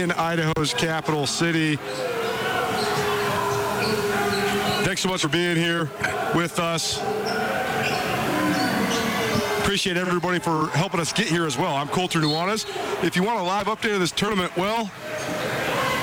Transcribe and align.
In 0.00 0.12
Idaho's 0.12 0.72
capital 0.72 1.26
city. 1.26 1.76
Thanks 4.86 5.02
so 5.02 5.10
much 5.10 5.20
for 5.20 5.28
being 5.28 5.58
here 5.58 5.90
with 6.34 6.58
us. 6.58 6.98
Appreciate 9.60 9.98
everybody 9.98 10.38
for 10.38 10.68
helping 10.68 11.00
us 11.00 11.12
get 11.12 11.26
here 11.26 11.44
as 11.44 11.58
well. 11.58 11.76
I'm 11.76 11.88
Colter 11.88 12.18
Nuanez. 12.18 12.64
If 13.04 13.14
you 13.14 13.22
want 13.22 13.40
a 13.40 13.42
live 13.42 13.66
update 13.66 13.92
of 13.92 14.00
this 14.00 14.10
tournament, 14.10 14.56
well, 14.56 14.90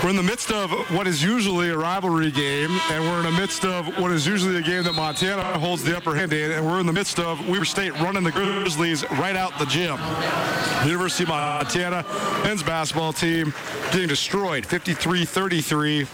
we're 0.03 0.09
in 0.11 0.15
the 0.15 0.23
midst 0.23 0.51
of 0.51 0.71
what 0.91 1.07
is 1.07 1.23
usually 1.23 1.69
a 1.69 1.77
rivalry 1.77 2.29
game, 2.29 2.69
and 2.91 3.03
we're 3.03 3.17
in 3.19 3.25
the 3.25 3.31
midst 3.39 3.65
of 3.65 3.87
what 3.97 4.11
is 4.11 4.27
usually 4.27 4.55
a 4.57 4.61
game 4.61 4.83
that 4.83 4.93
Montana 4.93 5.41
holds 5.57 5.83
the 5.83 5.97
upper 5.97 6.15
hand 6.15 6.33
in, 6.33 6.51
and 6.51 6.65
we're 6.65 6.79
in 6.79 6.85
the 6.85 6.93
midst 6.93 7.19
of 7.19 7.47
Weber 7.49 7.65
State 7.65 7.93
running 7.99 8.23
the 8.23 8.31
Grizzlies 8.31 9.03
right 9.11 9.35
out 9.35 9.57
the 9.57 9.65
gym. 9.65 9.97
The 9.97 10.85
University 10.85 11.23
of 11.23 11.29
Montana 11.29 12.05
men's 12.43 12.61
basketball 12.63 13.11
team 13.11 13.53
getting 13.91 14.07
destroyed 14.07 14.65
53-33 14.65 16.07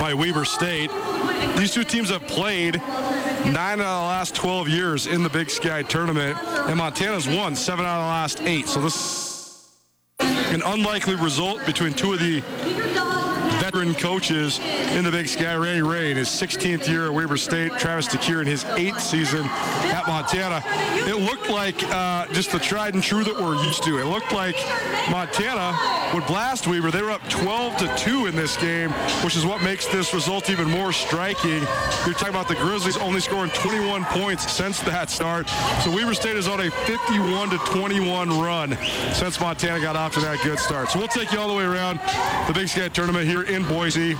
by 0.00 0.12
Weber 0.12 0.44
State. 0.44 0.90
These 1.56 1.72
two 1.72 1.84
teams 1.84 2.10
have 2.10 2.26
played 2.26 2.76
nine 3.46 3.80
out 3.80 3.86
of 3.86 4.02
the 4.02 4.08
last 4.08 4.34
12 4.34 4.68
years 4.68 5.06
in 5.06 5.22
the 5.22 5.30
Big 5.30 5.48
Sky 5.48 5.82
tournament, 5.82 6.36
and 6.42 6.76
Montana's 6.76 7.28
won 7.28 7.54
seven 7.54 7.84
out 7.86 8.00
of 8.00 8.04
the 8.04 8.08
last 8.08 8.40
eight. 8.42 8.66
So 8.66 8.80
this 8.80 9.23
an 10.54 10.62
unlikely 10.66 11.16
result 11.16 11.64
between 11.66 11.92
two 11.92 12.12
of 12.12 12.20
the 12.20 12.40
veteran 13.60 13.94
coaches 13.94 14.58
in 14.92 15.04
the 15.04 15.10
Big 15.10 15.28
Sky. 15.28 15.54
Randy 15.54 15.82
Rahe 15.82 16.10
in 16.10 16.16
his 16.16 16.28
16th 16.28 16.88
year 16.88 17.06
at 17.06 17.14
Weber 17.14 17.36
State, 17.36 17.72
Travis 17.78 18.08
DeCuire 18.08 18.40
in 18.40 18.46
his 18.46 18.64
eighth 18.76 19.00
season 19.00 19.44
at 19.46 20.06
Montana. 20.06 20.62
It 21.06 21.20
looked 21.20 21.48
like 21.48 21.82
uh, 21.90 22.26
just 22.28 22.52
the 22.52 22.58
tried 22.58 22.94
and 22.94 23.02
true 23.02 23.24
that 23.24 23.34
we're 23.34 23.56
used 23.64 23.82
to. 23.84 23.98
It 23.98 24.06
looked 24.06 24.32
like 24.32 24.56
Montana 25.10 25.76
would 26.14 26.26
blast 26.26 26.66
Weber. 26.66 26.90
They 26.90 27.02
were 27.02 27.10
up 27.10 27.28
12 27.28 27.76
to 27.78 27.96
2 27.96 28.26
in 28.26 28.36
this 28.36 28.56
game, 28.56 28.90
which 29.22 29.36
is 29.36 29.44
what 29.44 29.62
makes 29.62 29.86
this 29.86 30.14
result 30.14 30.50
even 30.50 30.68
more 30.70 30.92
striking. 30.92 31.62
You're 32.04 32.14
talking 32.14 32.28
about 32.28 32.48
the 32.48 32.54
Grizzlies 32.54 32.96
only 32.96 33.20
scoring 33.20 33.50
21 33.50 34.04
points 34.06 34.50
since 34.52 34.80
that 34.80 35.10
start. 35.10 35.48
So 35.82 35.90
Weber 35.94 36.14
State 36.14 36.36
is 36.36 36.48
on 36.48 36.60
a 36.60 36.70
51 36.70 37.50
to 37.50 37.58
21 37.58 38.40
run 38.40 38.76
since 39.12 39.40
Montana 39.40 39.80
got 39.80 39.96
off 39.96 40.14
to 40.14 40.20
that 40.20 40.40
good 40.42 40.58
start. 40.58 40.90
So 40.90 40.98
we'll 40.98 41.08
take 41.08 41.32
you 41.32 41.38
all 41.38 41.48
the 41.48 41.54
way 41.54 41.64
around 41.64 42.00
the 42.46 42.52
Big 42.54 42.68
Sky 42.68 42.88
tournament 42.88 43.26
here 43.26 43.43
in 43.44 43.64
Boise. 43.66 44.16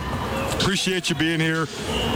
Appreciate 0.59 1.11
you 1.11 1.17
being 1.17 1.41
here 1.41 1.67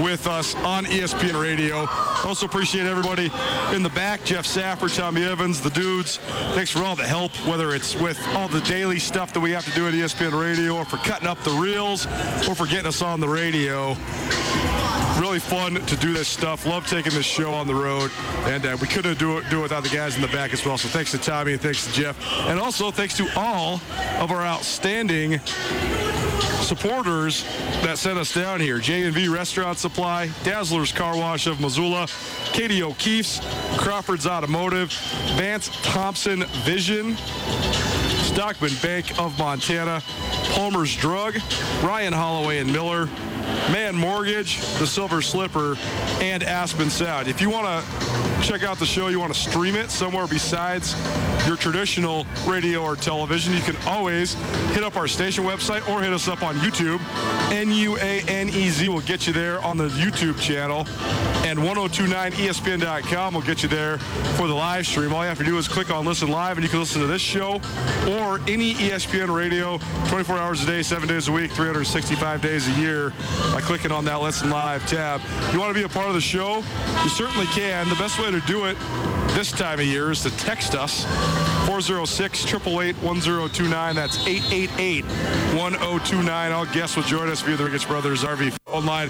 with 0.01 0.27
us 0.27 0.55
on 0.57 0.85
ESPN 0.87 1.41
Radio. 1.41 1.87
Also 2.25 2.47
appreciate 2.47 2.87
everybody 2.87 3.31
in 3.75 3.83
the 3.83 3.91
back, 3.91 4.25
Jeff 4.25 4.47
Safford, 4.47 4.91
Tommy 4.93 5.25
Evans, 5.25 5.61
the 5.61 5.71
dudes. 5.71 6.17
Thanks 6.55 6.71
for 6.71 6.83
all 6.83 6.97
the 6.97 7.07
help, 7.07 7.33
whether 7.47 7.75
it's 7.75 7.95
with 7.97 8.19
all 8.29 8.49
the 8.49 8.61
daily 8.63 8.99
stuff 8.99 9.33
that 9.35 9.41
we 9.41 9.51
have 9.51 9.65
to 9.67 9.71
do 9.73 9.87
at 9.87 9.95
ESPN 9.95 10.41
Radio, 10.41 10.77
or 10.77 10.85
for 10.85 10.97
cutting 10.99 11.29
up 11.29 11.39
the 11.43 11.51
reels, 11.51 12.07
or 12.49 12.55
for 12.55 12.67
getting 12.67 12.87
us 12.87 13.03
on 13.03 13.21
the 13.21 13.29
radio. 13.29 13.95
Really 15.21 15.41
fun 15.41 15.75
to 15.75 15.97
do 15.97 16.13
this 16.13 16.28
stuff. 16.28 16.65
Love 16.65 16.87
taking 16.87 17.13
this 17.13 17.27
show 17.27 17.53
on 17.53 17.66
the 17.66 17.75
road, 17.75 18.11
and 18.45 18.65
uh, 18.65 18.77
we 18.81 18.87
couldn't 18.87 19.19
do 19.19 19.39
it, 19.39 19.51
do 19.51 19.59
it 19.59 19.63
without 19.63 19.83
the 19.83 19.89
guys 19.89 20.15
in 20.15 20.22
the 20.22 20.28
back 20.28 20.53
as 20.53 20.65
well. 20.65 20.78
So 20.78 20.89
thanks 20.89 21.11
to 21.11 21.19
Tommy 21.19 21.53
and 21.53 21.61
thanks 21.61 21.84
to 21.87 21.93
Jeff, 21.93 22.16
and 22.47 22.59
also 22.59 22.91
thanks 22.91 23.16
to 23.16 23.28
all 23.37 23.81
of 24.21 24.31
our 24.31 24.43
outstanding 24.43 25.41
supporters 26.63 27.45
that 27.83 27.99
sent 27.99 28.19
us 28.19 28.33
down 28.35 28.61
here. 28.61 28.79
J&V 28.79 29.29
Restaurant 29.29 29.79
Supply, 29.79 30.31
Dazzler's 30.45 30.93
Car 30.93 31.17
Wash 31.17 31.47
of 31.47 31.61
Missoula, 31.61 32.07
Katie 32.53 32.83
O'Keefe's, 32.83 33.41
Crawford's 33.79 34.27
Automotive, 34.27 34.93
Vance 35.37 35.71
Thompson 35.83 36.45
Vision, 36.65 37.17
Stockman 38.39 38.73
Bank 38.83 39.19
of 39.19 39.39
Montana, 39.39 40.03
Palmer's 40.53 40.95
Drug, 40.95 41.39
Ryan 41.83 42.13
Holloway 42.13 42.59
and 42.59 42.73
Miller, 42.73 43.07
Mann 43.73 43.95
Mortgage, 43.97 44.61
The 44.79 44.87
Silver 44.87 45.23
Slipper, 45.23 45.77
and 46.21 46.43
Aspen 46.43 46.91
Sound. 46.91 47.29
If 47.29 47.41
you 47.41 47.51
want 47.51 47.67
to 47.67 48.43
check 48.43 48.63
out 48.63 48.79
the 48.79 48.87
show, 48.87 49.09
you 49.09 49.19
want 49.21 49.33
to 49.33 49.39
stream 49.39 49.75
it 49.75 49.91
somewhere 49.91 50.27
besides 50.27 50.95
your 51.48 51.56
traditional 51.56 52.27
radio 52.47 52.83
or 52.83 52.95
television, 52.95 53.54
you 53.54 53.62
can 53.62 53.74
always 53.86 54.34
hit 54.74 54.84
up 54.84 54.97
our 54.97 55.09
station 55.09 55.45
website 55.45 55.89
or 55.89 56.03
hit 56.03 56.12
us 56.12 56.28
up 56.28 56.42
on 56.42 56.54
YouTube. 56.56 57.00
N-U-A-N-E-Z 57.50 58.89
will 58.91 59.00
get 59.00 59.27
you 59.27 59.33
there 59.33 59.59
on 59.65 59.78
the 59.78 59.89
YouTube 59.89 60.39
channel. 60.39 60.80
And 61.47 61.59
1029ESPN.com 61.59 63.33
will 63.33 63.41
get 63.41 63.62
you 63.62 63.68
there 63.71 63.97
for 64.36 64.47
the 64.47 64.54
live 64.54 64.86
stream. 64.86 65.15
All 65.15 65.22
you 65.22 65.28
have 65.28 65.39
to 65.39 65.45
do 65.45 65.56
is 65.56 65.66
click 65.66 65.91
on 65.91 66.04
Listen 66.04 66.28
Live, 66.28 66.59
and 66.59 66.65
you 66.65 66.68
can 66.68 66.80
listen 66.80 67.00
to 67.00 67.06
this 67.06 67.22
show 67.22 67.54
or 68.06 68.41
any 68.47 68.74
ESPN 68.74 69.34
radio 69.34 69.78
24 70.09 70.36
hours 70.36 70.62
a 70.62 70.66
day, 70.66 70.83
seven 70.83 71.09
days 71.09 71.28
a 71.28 71.33
week, 71.33 71.51
365 71.53 72.42
days 72.42 72.68
a 72.68 72.72
year 72.72 73.15
by 73.53 73.62
clicking 73.62 73.91
on 73.91 74.04
that 74.04 74.21
Listen 74.21 74.51
Live 74.51 74.86
tab. 74.86 75.22
You 75.54 75.59
want 75.59 75.71
to 75.71 75.80
be 75.80 75.84
a 75.84 75.89
part 75.89 76.09
of 76.09 76.15
the 76.15 76.21
show, 76.21 76.56
you 77.03 77.09
certainly 77.09 77.47
can. 77.47 77.89
The 77.89 77.94
best 77.94 78.21
way 78.21 78.30
to 78.30 78.41
do 78.42 78.66
it 78.66 78.77
this 79.34 79.51
time 79.53 79.80
of 79.80 79.86
year 79.86 80.10
is 80.10 80.22
to 80.22 80.30
text 80.39 80.75
us 80.75 81.04
406 81.66 82.45
888 82.45 82.97
1029. 83.03 83.95
That's 83.95 84.19
888 84.27 85.04
1029. 85.04 86.53
All 86.53 86.66
guests 86.66 86.97
will 86.97 87.03
join 87.04 87.28
us 87.28 87.41
via 87.42 87.57
the 87.57 87.65
Ricketts 87.65 87.84
Brothers 87.84 88.25
RV 88.25 88.57
online. 88.66 89.09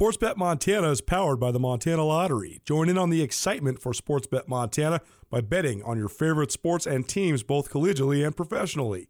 Sportsbet 0.00 0.38
Montana 0.38 0.90
is 0.90 1.02
powered 1.02 1.38
by 1.38 1.50
the 1.50 1.58
Montana 1.58 2.02
Lottery. 2.04 2.62
Join 2.64 2.88
in 2.88 2.96
on 2.96 3.10
the 3.10 3.20
excitement 3.20 3.78
for 3.78 3.92
Sportsbet 3.92 4.48
Montana 4.48 5.02
by 5.28 5.42
betting 5.42 5.82
on 5.82 5.98
your 5.98 6.08
favorite 6.08 6.50
sports 6.50 6.86
and 6.86 7.06
teams 7.06 7.42
both 7.42 7.70
collegially 7.70 8.24
and 8.24 8.34
professionally. 8.34 9.09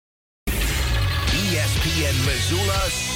ESPN 1.91 2.25
Missoula 2.25 3.10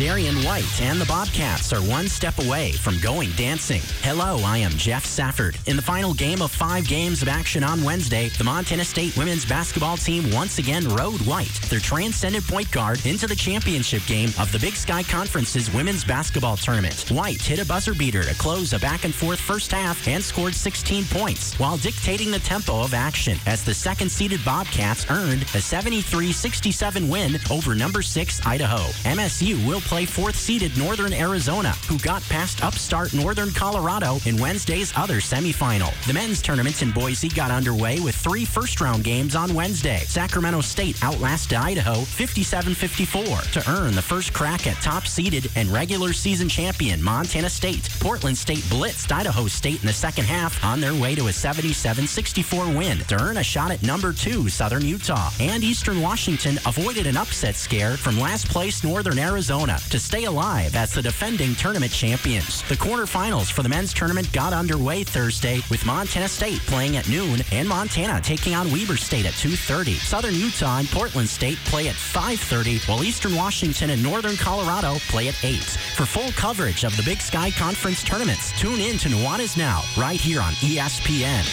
Darian 0.00 0.36
White 0.44 0.80
and 0.80 0.98
the 0.98 1.04
Bobcats 1.04 1.74
are 1.74 1.82
one 1.82 2.08
step 2.08 2.38
away 2.38 2.72
from 2.72 2.98
going 3.00 3.32
dancing. 3.32 3.82
Hello, 4.00 4.38
I 4.42 4.56
am 4.56 4.70
Jeff 4.70 5.04
Safford. 5.04 5.58
In 5.66 5.76
the 5.76 5.82
final 5.82 6.14
game 6.14 6.40
of 6.40 6.50
five 6.50 6.88
games 6.88 7.20
of 7.20 7.28
action 7.28 7.62
on 7.62 7.84
Wednesday, 7.84 8.30
the 8.38 8.44
Montana 8.44 8.82
State 8.82 9.14
women's 9.18 9.44
basketball 9.44 9.98
team 9.98 10.32
once 10.32 10.56
again 10.56 10.88
rode 10.88 11.20
White, 11.26 11.52
their 11.68 11.80
transcendent 11.80 12.46
point 12.46 12.70
guard, 12.70 13.04
into 13.04 13.26
the 13.26 13.36
championship 13.36 14.00
game 14.06 14.30
of 14.38 14.50
the 14.52 14.58
Big 14.58 14.74
Sky 14.74 15.02
Conference's 15.02 15.70
women's 15.74 16.02
basketball 16.02 16.56
tournament. 16.56 17.10
White 17.10 17.42
hit 17.42 17.60
a 17.60 17.66
buzzer 17.66 17.92
beater 17.92 18.22
to 18.22 18.34
close 18.36 18.72
a 18.72 18.78
back 18.78 19.04
and 19.04 19.14
forth 19.14 19.38
first 19.38 19.70
half 19.70 20.08
and 20.08 20.24
scored 20.24 20.54
16 20.54 21.04
points 21.10 21.58
while 21.58 21.76
dictating 21.76 22.30
the 22.30 22.38
tempo 22.38 22.82
of 22.82 22.94
action 22.94 23.36
as 23.44 23.62
the 23.64 23.74
second 23.74 24.10
seeded 24.10 24.42
Bobcats 24.46 25.04
earned 25.10 25.42
a 25.54 25.60
73 25.60 26.32
67 26.32 27.06
win 27.06 27.36
over 27.50 27.74
number 27.74 28.00
six 28.00 28.40
Idaho. 28.46 28.84
MSU 29.04 29.62
will 29.68 29.82
play 29.90 30.06
fourth 30.06 30.36
seeded 30.36 30.78
Northern 30.78 31.12
Arizona, 31.12 31.70
who 31.88 31.98
got 31.98 32.22
past 32.28 32.62
upstart 32.62 33.12
Northern 33.12 33.50
Colorado 33.50 34.18
in 34.24 34.36
Wednesday's 34.36 34.96
other 34.96 35.16
semifinal. 35.16 35.90
The 36.06 36.12
men's 36.12 36.40
tournament 36.40 36.80
in 36.80 36.92
Boise 36.92 37.28
got 37.28 37.50
underway 37.50 37.98
with 37.98 38.14
three 38.14 38.44
first 38.44 38.80
round 38.80 39.02
games 39.02 39.34
on 39.34 39.52
Wednesday. 39.52 39.98
Sacramento 40.06 40.60
State 40.60 41.02
outlasted 41.02 41.58
Idaho 41.58 42.02
57 42.02 42.72
54 42.72 43.24
to 43.24 43.68
earn 43.68 43.96
the 43.96 44.00
first 44.00 44.32
crack 44.32 44.68
at 44.68 44.76
top 44.76 45.08
seeded 45.08 45.50
and 45.56 45.68
regular 45.70 46.12
season 46.12 46.48
champion 46.48 47.02
Montana 47.02 47.50
State. 47.50 47.90
Portland 47.98 48.38
State 48.38 48.62
blitzed 48.70 49.10
Idaho 49.10 49.48
State 49.48 49.80
in 49.80 49.88
the 49.88 49.92
second 49.92 50.24
half 50.24 50.64
on 50.64 50.80
their 50.80 50.94
way 50.94 51.16
to 51.16 51.26
a 51.26 51.32
77 51.32 52.06
64 52.06 52.66
win 52.76 52.98
to 53.08 53.20
earn 53.20 53.38
a 53.38 53.42
shot 53.42 53.72
at 53.72 53.82
number 53.82 54.12
two 54.12 54.48
Southern 54.48 54.84
Utah. 54.84 55.30
And 55.40 55.64
Eastern 55.64 56.00
Washington 56.00 56.58
avoided 56.64 57.08
an 57.08 57.16
upset 57.16 57.56
scare 57.56 57.96
from 57.96 58.20
last 58.20 58.48
place 58.48 58.84
Northern 58.84 59.18
Arizona 59.18 59.79
to 59.88 59.98
stay 59.98 60.24
alive 60.24 60.76
as 60.76 60.92
the 60.92 61.02
defending 61.02 61.54
tournament 61.54 61.92
champions. 61.92 62.62
The 62.68 62.76
quarterfinals 62.76 63.50
for 63.50 63.62
the 63.62 63.68
men's 63.68 63.94
tournament 63.94 64.30
got 64.32 64.52
underway 64.52 65.04
Thursday 65.04 65.62
with 65.70 65.86
Montana 65.86 66.28
State 66.28 66.60
playing 66.66 66.96
at 66.96 67.08
noon 67.08 67.40
and 67.52 67.68
Montana 67.68 68.20
taking 68.22 68.54
on 68.54 68.70
Weber 68.70 68.96
State 68.96 69.26
at 69.26 69.34
2:30. 69.34 69.94
Southern 69.94 70.34
Utah 70.34 70.78
and 70.78 70.88
Portland 70.88 71.28
State 71.28 71.58
play 71.64 71.88
at 71.88 71.94
5:30, 71.94 72.78
while 72.86 73.02
Eastern 73.02 73.34
Washington 73.34 73.90
and 73.90 74.02
Northern 74.02 74.36
Colorado 74.36 74.98
play 75.08 75.28
at 75.28 75.44
8. 75.44 75.62
For 75.96 76.06
full 76.06 76.32
coverage 76.32 76.84
of 76.84 76.96
the 76.96 77.02
Big 77.02 77.20
Sky 77.20 77.50
Conference 77.50 78.02
tournaments, 78.02 78.52
tune 78.58 78.80
in 78.80 78.98
to 78.98 79.08
Nuanez 79.08 79.56
Now 79.56 79.82
right 79.96 80.20
here 80.20 80.40
on 80.40 80.52
ESPN. 80.54 81.44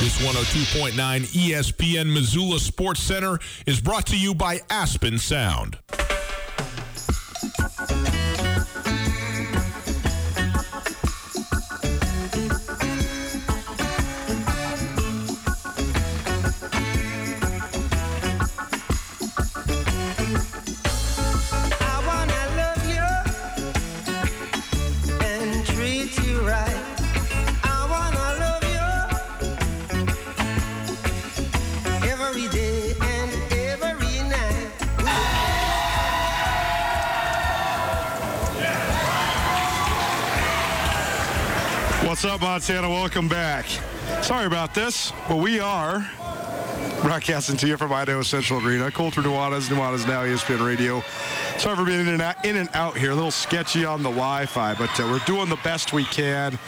This 0.00 0.18
102.9 0.18 1.26
ESPN 1.32 2.12
Missoula 2.12 2.58
Sports 2.58 3.00
Center 3.00 3.38
is 3.66 3.80
brought 3.80 4.06
to 4.08 4.18
you 4.18 4.34
by 4.34 4.60
Aspen 4.68 5.18
Sound. 5.18 5.78
Montana? 42.42 42.88
Welcome 42.88 43.28
back. 43.28 43.66
Sorry 44.20 44.46
about 44.46 44.74
this, 44.74 45.12
but 45.28 45.36
we 45.36 45.60
are 45.60 46.04
broadcasting 47.00 47.56
to 47.58 47.68
you 47.68 47.76
from 47.76 47.92
Idaho 47.92 48.22
Central 48.22 48.66
Arena. 48.66 48.90
Colter 48.90 49.22
Nuanez, 49.22 49.68
Nuanez 49.68 50.08
Now, 50.08 50.22
ESPN 50.24 50.66
Radio. 50.66 51.02
Sorry 51.58 51.76
for 51.76 51.84
being 51.84 52.00
in 52.00 52.08
and 52.08 52.20
out, 52.20 52.44
in 52.44 52.56
and 52.56 52.68
out 52.74 52.98
here. 52.98 53.12
A 53.12 53.14
little 53.14 53.30
sketchy 53.30 53.84
on 53.84 54.02
the 54.02 54.08
Wi-Fi, 54.08 54.74
but 54.74 54.90
uh, 54.98 55.04
we're 55.04 55.20
doing 55.20 55.48
the 55.48 55.60
best 55.62 55.92
we 55.92 56.02
can. 56.04 56.58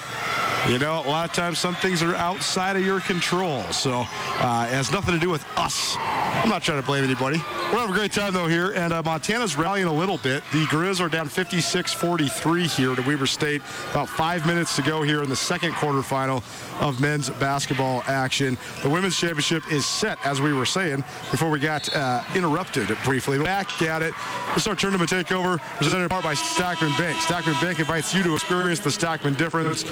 You 0.68 0.78
know, 0.78 1.02
a 1.04 1.10
lot 1.10 1.28
of 1.28 1.36
times 1.36 1.58
some 1.58 1.74
things 1.74 2.02
are 2.02 2.14
outside 2.14 2.74
of 2.76 2.82
your 2.82 3.00
control, 3.00 3.62
so 3.64 4.06
uh, 4.38 4.66
it 4.66 4.74
has 4.74 4.90
nothing 4.90 5.12
to 5.12 5.20
do 5.20 5.28
with 5.28 5.44
us. 5.58 5.94
I'm 5.98 6.48
not 6.48 6.62
trying 6.62 6.80
to 6.80 6.86
blame 6.86 7.04
anybody. 7.04 7.36
We're 7.36 7.80
having 7.80 7.94
a 7.94 7.98
great 7.98 8.12
time 8.12 8.32
though 8.32 8.48
here, 8.48 8.72
and 8.72 8.92
uh, 8.92 9.02
Montana's 9.02 9.56
rallying 9.56 9.86
a 9.86 9.92
little 9.92 10.16
bit. 10.18 10.42
The 10.52 10.64
Grizz 10.64 11.00
are 11.00 11.08
down 11.10 11.28
56-43 11.28 12.76
here 12.76 12.94
to 12.94 13.02
Weber 13.02 13.26
State. 13.26 13.60
About 13.90 14.08
five 14.08 14.46
minutes 14.46 14.74
to 14.76 14.82
go 14.82 15.02
here 15.02 15.22
in 15.22 15.28
the 15.28 15.36
second 15.36 15.72
quarterfinal 15.72 16.42
of 16.80 17.00
men's 17.00 17.28
basketball 17.30 18.02
action. 18.06 18.56
The 18.82 18.88
women's 18.88 19.18
championship 19.18 19.70
is 19.70 19.86
set, 19.86 20.18
as 20.24 20.40
we 20.40 20.52
were 20.52 20.66
saying 20.66 21.04
before 21.30 21.50
we 21.50 21.58
got 21.58 21.94
uh, 21.94 22.22
interrupted 22.34 22.96
briefly. 23.04 23.38
Back 23.38 23.82
at 23.82 24.02
it. 24.02 24.14
This 24.54 24.62
is 24.62 24.66
our 24.66 24.76
tournament 24.76 25.10
takeover, 25.10 25.58
presented 25.76 26.04
in 26.04 26.08
part 26.08 26.24
by 26.24 26.34
Stockman 26.34 26.92
Bank. 26.96 27.20
Stockman 27.20 27.56
Bank 27.60 27.80
invites 27.80 28.14
you 28.14 28.22
to 28.22 28.34
experience 28.34 28.80
the 28.80 28.90
Stockman 28.90 29.34
difference. 29.34 29.82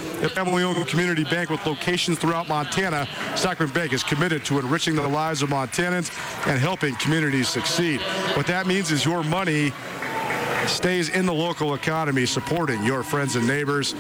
Family-owned 0.63 0.87
community 0.87 1.25
bank 1.25 1.51
with 1.51 1.67
locations 1.67 2.21
throughout 2.21 2.47
Montana, 2.47 3.09
Stockman 3.35 3.71
Bank 3.71 3.93
is 3.93 4.05
committed 4.05 4.45
to 4.45 4.61
enriching 4.61 4.95
the 4.95 5.09
lives 5.09 5.43
of 5.43 5.49
Montanans 5.49 6.09
and 6.47 6.57
helping 6.57 6.95
communities 6.97 7.49
succeed. 7.49 8.01
What 8.35 8.47
that 8.47 8.69
means 8.69 8.93
is 8.93 9.05
your 9.05 9.25
money 9.25 9.73
stays 10.69 11.09
in 11.09 11.27
the 11.27 11.35
local 11.35 11.75
economy, 11.75 12.27
supporting 12.27 12.85
your 12.85 13.03
friends 13.03 13.35
and 13.35 13.45
neighbors. 13.45 13.95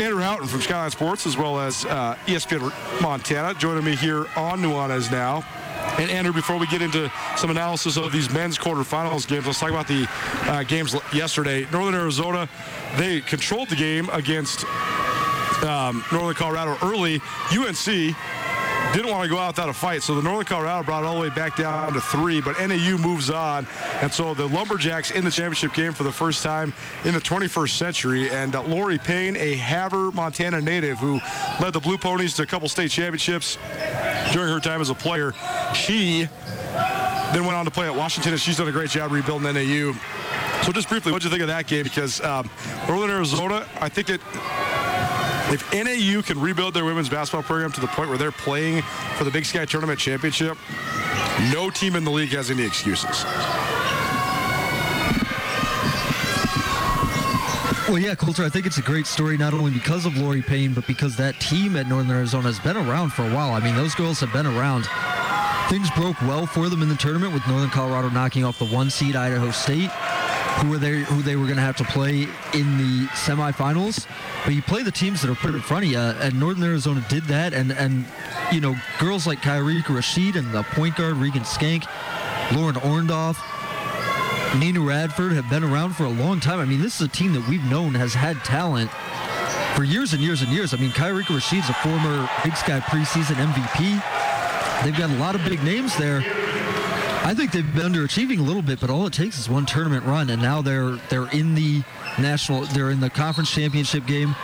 Andrew 0.00 0.22
Houghton 0.22 0.46
from 0.46 0.62
Skyline 0.62 0.90
Sports, 0.92 1.26
as 1.26 1.36
well 1.36 1.60
as 1.60 1.84
uh, 1.84 2.16
ESPN 2.24 2.72
Montana, 3.02 3.52
joining 3.52 3.84
me 3.84 3.96
here 3.96 4.20
on 4.34 4.62
Nuanez 4.62 5.12
now. 5.12 5.44
And 5.98 6.10
Andrew, 6.10 6.32
before 6.32 6.56
we 6.56 6.66
get 6.68 6.80
into 6.80 7.12
some 7.36 7.50
analysis 7.50 7.98
of 7.98 8.12
these 8.12 8.30
men's 8.30 8.56
quarterfinals 8.56 9.28
games, 9.28 9.44
let's 9.44 9.60
talk 9.60 9.70
about 9.70 9.88
the 9.88 10.08
uh, 10.44 10.62
games 10.62 10.96
yesterday. 11.12 11.66
Northern 11.70 11.94
Arizona, 11.94 12.48
they 12.96 13.20
controlled 13.20 13.68
the 13.68 13.76
game 13.76 14.08
against 14.10 14.64
um, 15.64 16.04
Northern 16.12 16.34
Colorado 16.34 16.76
early. 16.82 17.20
UNC 17.50 18.16
didn't 18.94 19.10
want 19.10 19.24
to 19.24 19.28
go 19.28 19.38
out 19.38 19.48
without 19.48 19.68
a 19.68 19.72
fight. 19.72 20.02
So 20.02 20.14
the 20.14 20.22
Northern 20.22 20.46
Colorado 20.46 20.82
brought 20.84 21.02
it 21.02 21.06
all 21.06 21.16
the 21.16 21.20
way 21.20 21.30
back 21.30 21.56
down 21.56 21.92
to 21.92 22.00
three, 22.00 22.40
but 22.40 22.58
NAU 22.58 22.96
moves 22.96 23.30
on. 23.30 23.66
And 24.00 24.12
so 24.12 24.34
the 24.34 24.46
Lumberjacks 24.46 25.10
in 25.10 25.24
the 25.24 25.30
championship 25.30 25.74
game 25.74 25.92
for 25.92 26.02
the 26.02 26.12
first 26.12 26.42
time 26.42 26.72
in 27.04 27.12
the 27.12 27.20
21st 27.20 27.70
century. 27.70 28.30
And 28.30 28.54
uh, 28.54 28.62
Loree 28.62 29.02
Payne, 29.02 29.36
a 29.36 29.54
Havre, 29.54 30.12
Montana 30.12 30.60
native 30.60 30.98
who 30.98 31.20
led 31.60 31.72
the 31.72 31.80
Blue 31.80 31.98
Ponies 31.98 32.34
to 32.36 32.42
a 32.42 32.46
couple 32.46 32.68
state 32.68 32.90
championships 32.90 33.58
during 34.32 34.52
her 34.52 34.60
time 34.60 34.80
as 34.80 34.90
a 34.90 34.94
player, 34.94 35.32
she 35.74 36.28
then 37.32 37.44
went 37.44 37.54
on 37.56 37.64
to 37.64 37.70
play 37.70 37.86
at 37.86 37.94
Washington, 37.94 38.32
and 38.32 38.40
she's 38.40 38.56
done 38.56 38.68
a 38.68 38.72
great 38.72 38.90
job 38.90 39.10
rebuilding 39.12 39.52
NAU. 39.52 39.92
So 40.62 40.72
just 40.72 40.88
briefly, 40.88 41.12
what 41.12 41.22
do 41.22 41.26
you 41.26 41.30
think 41.30 41.42
of 41.42 41.48
that 41.48 41.66
game? 41.66 41.84
Because 41.84 42.20
um, 42.22 42.48
Northern 42.88 43.10
Arizona, 43.10 43.66
I 43.80 43.88
think 43.88 44.10
it 44.10 44.20
if 45.52 45.72
NAU 45.72 46.22
can 46.22 46.40
rebuild 46.40 46.74
their 46.74 46.84
women's 46.84 47.08
basketball 47.08 47.42
program 47.42 47.70
to 47.72 47.80
the 47.80 47.86
point 47.88 48.08
where 48.08 48.18
they're 48.18 48.32
playing 48.32 48.82
for 49.16 49.24
the 49.24 49.30
Big 49.30 49.44
Sky 49.44 49.64
Tournament 49.64 49.98
Championship, 49.98 50.58
no 51.52 51.70
team 51.70 51.94
in 51.94 52.04
the 52.04 52.10
league 52.10 52.30
has 52.30 52.50
any 52.50 52.64
excuses. 52.64 53.24
Well, 57.88 57.98
yeah, 57.98 58.16
Colter, 58.16 58.44
I 58.44 58.48
think 58.48 58.66
it's 58.66 58.78
a 58.78 58.82
great 58.82 59.06
story 59.06 59.36
not 59.36 59.54
only 59.54 59.70
because 59.70 60.06
of 60.06 60.14
Loree 60.14 60.44
Payne, 60.44 60.74
but 60.74 60.84
because 60.88 61.16
that 61.18 61.38
team 61.38 61.76
at 61.76 61.86
Northern 61.86 62.10
Arizona 62.10 62.48
has 62.48 62.58
been 62.58 62.76
around 62.76 63.12
for 63.12 63.22
a 63.22 63.32
while. 63.32 63.52
I 63.52 63.60
mean, 63.60 63.76
those 63.76 63.94
girls 63.94 64.18
have 64.18 64.32
been 64.32 64.46
around. 64.46 64.88
Things 65.68 65.88
broke 65.92 66.20
well 66.22 66.46
for 66.46 66.68
them 66.68 66.82
in 66.82 66.88
the 66.88 66.96
tournament 66.96 67.32
with 67.32 67.46
Northern 67.46 67.70
Colorado 67.70 68.08
knocking 68.08 68.44
off 68.44 68.58
the 68.58 68.66
one 68.66 68.90
seed 68.90 69.14
Idaho 69.14 69.52
State 69.52 69.90
who 70.56 70.70
were 70.70 70.78
they 70.78 71.00
who 71.00 71.22
they 71.22 71.36
were 71.36 71.44
going 71.44 71.56
to 71.56 71.62
have 71.62 71.76
to 71.76 71.84
play 71.84 72.22
in 72.54 72.78
the 72.78 73.06
semifinals. 73.08 74.06
But 74.44 74.54
you 74.54 74.62
play 74.62 74.82
the 74.82 74.90
teams 74.90 75.20
that 75.22 75.30
are 75.30 75.34
put 75.34 75.54
in 75.54 75.60
front 75.60 75.84
of 75.84 75.90
you, 75.90 75.98
and 75.98 76.38
Northern 76.40 76.64
Arizona 76.64 77.04
did 77.08 77.24
that. 77.24 77.52
And 77.52 77.72
and 77.72 78.04
you 78.52 78.60
know 78.60 78.74
girls 78.98 79.26
like 79.26 79.40
Khiarica 79.40 79.84
Rasheed 79.84 80.36
and 80.36 80.52
the 80.52 80.62
point 80.62 80.96
guard 80.96 81.16
Regan 81.16 81.42
Skank, 81.42 81.86
Lauren 82.54 82.76
Orndorff. 82.76 83.38
Nina 84.58 84.80
Radford 84.80 85.32
have 85.32 85.50
been 85.50 85.64
around 85.64 85.96
for 85.96 86.04
a 86.04 86.08
long 86.08 86.40
time. 86.40 86.60
I 86.60 86.64
mean, 86.64 86.80
this 86.80 87.00
is 87.00 87.06
a 87.06 87.10
team 87.10 87.34
that 87.34 87.46
we've 87.46 87.64
known 87.64 87.94
has 87.94 88.14
had 88.14 88.42
talent 88.42 88.90
for 89.74 89.84
years 89.84 90.14
and 90.14 90.22
years 90.22 90.40
and 90.40 90.50
years. 90.50 90.72
I 90.72 90.78
mean, 90.78 90.90
Khiarica 90.92 91.36
Rasheed's 91.36 91.68
a 91.68 91.74
former 91.74 92.26
Big 92.42 92.56
Sky 92.56 92.80
preseason 92.80 93.34
MVP. 93.34 94.02
They've 94.84 94.96
got 94.96 95.10
a 95.10 95.18
lot 95.18 95.34
of 95.34 95.44
big 95.44 95.62
names 95.62 95.96
there. 95.98 96.20
I 97.26 97.34
think 97.34 97.50
they've 97.50 97.74
been 97.74 97.92
underachieving 97.92 98.38
a 98.38 98.42
little 98.42 98.62
bit, 98.62 98.78
but 98.78 98.88
all 98.88 99.04
it 99.08 99.12
takes 99.12 99.36
is 99.36 99.48
one 99.48 99.66
tournament 99.66 100.04
run, 100.04 100.30
and 100.30 100.40
now 100.40 100.62
they're 100.62 100.92
they're 101.10 101.28
in 101.32 101.56
the 101.56 101.82
national, 102.20 102.66
they're 102.66 102.92
in 102.92 103.00
the 103.00 103.10
conference 103.10 103.50
championship 103.50 104.06
game. 104.06 104.36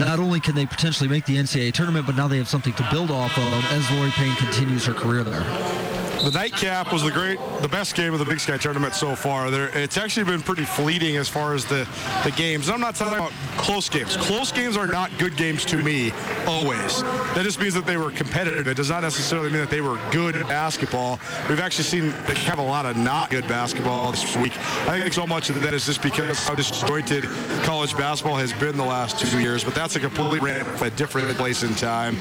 Not 0.00 0.18
only 0.18 0.40
can 0.40 0.56
they 0.56 0.66
potentially 0.66 1.08
make 1.08 1.26
the 1.26 1.36
NCAA 1.36 1.72
tournament, 1.72 2.06
but 2.06 2.16
now 2.16 2.26
they 2.26 2.38
have 2.38 2.48
something 2.48 2.72
to 2.72 2.88
build 2.90 3.12
off 3.12 3.38
of 3.38 3.52
as 3.70 3.84
Loree 3.84 4.10
Payne 4.10 4.34
continues 4.34 4.84
her 4.84 4.94
career 4.94 5.22
there 5.22 5.91
the 6.24 6.30
nightcap 6.30 6.92
was 6.92 7.02
the 7.02 7.10
great, 7.10 7.38
the 7.60 7.68
best 7.68 7.94
game 7.94 8.12
of 8.12 8.18
the 8.18 8.24
Big 8.24 8.38
Sky 8.38 8.56
tournament 8.56 8.94
so 8.94 9.16
far. 9.16 9.50
There, 9.50 9.76
it's 9.76 9.96
actually 9.96 10.24
been 10.24 10.40
pretty 10.40 10.64
fleeting 10.64 11.16
as 11.16 11.28
far 11.28 11.54
as 11.54 11.64
the 11.64 11.88
the 12.24 12.30
games. 12.32 12.68
I'm 12.68 12.80
not 12.80 12.94
talking 12.94 13.14
about 13.14 13.32
close 13.56 13.88
games. 13.88 14.16
Close 14.16 14.52
games 14.52 14.76
are 14.76 14.86
not 14.86 15.10
good 15.18 15.36
games 15.36 15.64
to 15.66 15.82
me 15.82 16.12
always. 16.46 17.02
That 17.02 17.42
just 17.42 17.60
means 17.60 17.74
that 17.74 17.86
they 17.86 17.96
were 17.96 18.10
competitive. 18.10 18.68
It 18.68 18.76
does 18.76 18.90
not 18.90 19.02
necessarily 19.02 19.50
mean 19.50 19.60
that 19.60 19.70
they 19.70 19.80
were 19.80 19.98
good 20.10 20.36
at 20.36 20.46
basketball. 20.48 21.18
We've 21.48 21.60
actually 21.60 21.84
seen 21.84 22.10
they 22.26 22.34
have 22.34 22.58
a 22.58 22.62
lot 22.62 22.86
of 22.86 22.96
not 22.96 23.30
good 23.30 23.48
basketball 23.48 24.12
this 24.12 24.36
week. 24.36 24.56
I 24.88 25.00
think 25.00 25.12
so 25.12 25.26
much 25.26 25.50
of 25.50 25.60
that 25.62 25.74
is 25.74 25.86
just 25.86 26.02
because 26.02 26.46
how 26.46 26.54
disjointed 26.54 27.24
college 27.64 27.96
basketball 27.96 28.36
has 28.36 28.52
been 28.52 28.76
the 28.76 28.84
last 28.84 29.18
two 29.18 29.40
years. 29.40 29.64
But 29.64 29.74
that's 29.74 29.96
a 29.96 30.00
completely 30.00 30.52
different 30.96 31.36
place 31.36 31.62
in 31.62 31.74
time. 31.74 32.16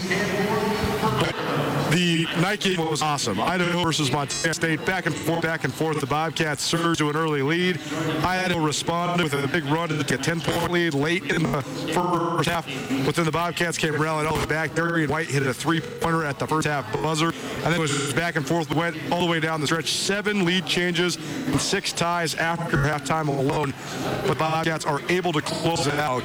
The 1.91 2.25
night 2.39 2.61
game 2.61 2.77
was 2.89 3.01
awesome. 3.01 3.41
Idaho 3.41 3.83
versus 3.83 4.13
Montana 4.13 4.53
State, 4.53 4.85
back 4.85 5.07
and 5.07 5.13
forth, 5.13 5.41
back 5.41 5.65
and 5.65 5.73
forth. 5.73 5.99
The 5.99 6.07
Bobcats 6.07 6.63
surged 6.63 6.99
to 6.99 7.09
an 7.09 7.17
early 7.17 7.41
lead. 7.41 7.81
Idaho 8.23 8.63
responded 8.63 9.23
with 9.23 9.33
a 9.33 9.45
big 9.49 9.65
run 9.65 9.89
to 9.89 9.97
get 9.97 10.25
a 10.25 10.31
10-point 10.31 10.71
lead 10.71 10.93
late 10.93 11.25
in 11.25 11.43
the 11.43 11.61
first 11.61 12.47
half. 12.47 12.65
But 13.05 13.15
then 13.15 13.25
the 13.25 13.31
Bobcats 13.31 13.77
came 13.77 14.01
rallying 14.01 14.25
all 14.25 14.35
the 14.35 14.39
way 14.39 14.45
back. 14.45 14.73
Darian 14.73 15.09
White 15.09 15.27
hit 15.29 15.45
a 15.45 15.53
three-pointer 15.53 16.23
at 16.23 16.39
the 16.39 16.47
first 16.47 16.65
half 16.65 16.93
buzzer. 16.93 17.27
And 17.27 17.65
then 17.65 17.73
it 17.73 17.79
was 17.79 18.13
back 18.13 18.37
and 18.37 18.47
forth. 18.47 18.73
Went 18.73 18.95
all 19.11 19.19
the 19.19 19.29
way 19.29 19.41
down 19.41 19.59
the 19.59 19.67
stretch. 19.67 19.91
Seven 19.91 20.45
lead 20.45 20.65
changes 20.65 21.17
and 21.17 21.59
six 21.59 21.91
ties 21.91 22.35
after 22.35 22.77
halftime 22.77 23.27
alone. 23.27 23.73
But 24.21 24.35
the 24.35 24.35
Bobcats 24.35 24.85
are 24.85 25.01
able 25.09 25.33
to 25.33 25.41
close 25.41 25.87
it 25.87 25.95
out. 25.95 26.23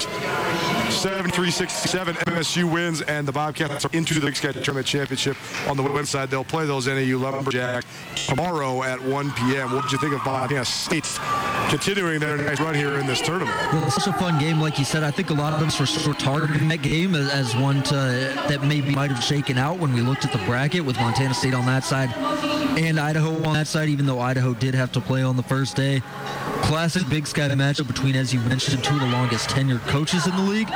73-67 0.90 2.14
MSU 2.14 2.72
wins, 2.72 3.02
and 3.02 3.26
the 3.26 3.32
Bobcats 3.32 3.84
are 3.84 3.90
into 3.92 4.14
the 4.14 4.20
Big 4.20 4.36
Sky 4.36 4.52
Tournament 4.52 4.86
Championship 4.86 5.36
on 5.68 5.76
the 5.76 5.82
women's 5.82 6.10
side. 6.10 6.30
They'll 6.30 6.44
play 6.44 6.66
those 6.66 6.86
NAU 6.86 7.18
Lumberjack 7.18 7.84
tomorrow 8.14 8.82
at 8.82 9.02
1 9.02 9.32
p.m. 9.32 9.72
What 9.72 9.82
did 9.82 9.92
you 9.92 9.98
think 9.98 10.14
of 10.14 10.24
Montana 10.24 10.64
State 10.64 11.04
continuing 11.68 12.20
their 12.20 12.36
nice 12.36 12.60
run 12.60 12.74
here 12.74 12.98
in 12.98 13.06
this 13.06 13.20
tournament? 13.20 13.56
Well, 13.72 13.84
it's 13.84 13.96
such 13.96 14.14
a 14.14 14.18
fun 14.18 14.38
game, 14.38 14.60
like 14.60 14.78
you 14.78 14.84
said. 14.84 15.02
I 15.02 15.10
think 15.10 15.30
a 15.30 15.34
lot 15.34 15.52
of 15.52 15.66
us 15.66 15.78
were 15.78 15.86
sort 15.86 16.16
of 16.16 16.22
targeting 16.22 16.68
that 16.68 16.82
game 16.82 17.14
as, 17.14 17.30
as 17.30 17.56
one 17.56 17.82
to, 17.84 17.94
that 17.94 18.64
maybe 18.64 18.94
might 18.94 19.10
have 19.10 19.22
shaken 19.22 19.58
out 19.58 19.78
when 19.78 19.92
we 19.92 20.00
looked 20.00 20.24
at 20.24 20.32
the 20.32 20.44
bracket 20.46 20.84
with 20.84 20.96
Montana 20.96 21.34
State 21.34 21.54
on 21.54 21.66
that 21.66 21.84
side 21.84 22.10
and 22.78 23.00
Idaho 23.00 23.42
on 23.44 23.54
that 23.54 23.66
side, 23.66 23.88
even 23.88 24.06
though 24.06 24.20
Idaho 24.20 24.54
did 24.54 24.74
have 24.74 24.92
to 24.92 25.00
play 25.00 25.22
on 25.22 25.36
the 25.36 25.42
first 25.42 25.76
day. 25.76 26.02
Classic 26.62 27.08
Big 27.08 27.26
Sky 27.26 27.48
matchup 27.48 27.86
between, 27.86 28.16
as 28.16 28.34
you 28.34 28.40
mentioned, 28.40 28.82
two 28.84 28.94
of 28.94 29.00
the 29.00 29.06
longest 29.06 29.48
tenured 29.48 29.80
coaches 29.86 30.26
in 30.26 30.36
the 30.36 30.42
league. 30.42 30.68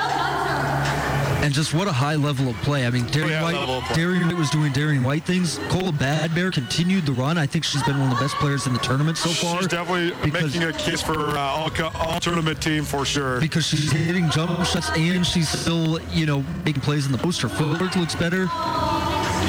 And 1.43 1.55
just 1.55 1.73
what 1.73 1.89
a 1.89 1.93
high 1.93 2.17
level 2.17 2.51
of 2.51 2.57
play. 2.57 2.87
I 2.87 2.91
mean, 2.91 3.07
Darian 3.07 3.43
White, 3.43 3.95
Darian 3.95 4.27
White 4.27 4.37
was 4.37 4.51
doing 4.51 4.73
Darian 4.73 5.03
White 5.03 5.25
things. 5.25 5.59
Kola 5.71 5.91
Bad 5.91 6.35
Bear 6.35 6.51
continued 6.51 7.07
the 7.07 7.13
run. 7.13 7.39
I 7.39 7.47
think 7.47 7.65
she's 7.65 7.83
been 7.83 7.99
one 7.99 8.13
of 8.13 8.19
the 8.19 8.23
best 8.23 8.35
players 8.37 8.67
in 8.67 8.75
the 8.75 8.79
tournament 8.81 9.17
so 9.17 9.31
far. 9.31 9.59
She's 9.59 9.69
definitely 9.69 10.31
making 10.31 10.65
a 10.65 10.73
case 10.75 11.01
for 11.01 11.19
uh, 11.19 11.39
all, 11.39 11.71
all 11.95 12.21
tournament 12.21 12.63
team 12.63 12.85
for 12.85 13.07
sure. 13.07 13.41
Because 13.41 13.67
she's 13.67 13.91
hitting 13.91 14.29
jump 14.29 14.51
shots 14.67 14.91
and 14.91 15.27
she's 15.27 15.49
still, 15.49 15.99
you 16.11 16.27
know, 16.27 16.45
making 16.67 16.83
plays 16.83 17.07
in 17.07 17.13
the 17.13 17.19
post. 17.19 17.41
Her 17.41 17.49
footwork 17.49 17.97
looks 17.97 18.15
better. 18.15 18.47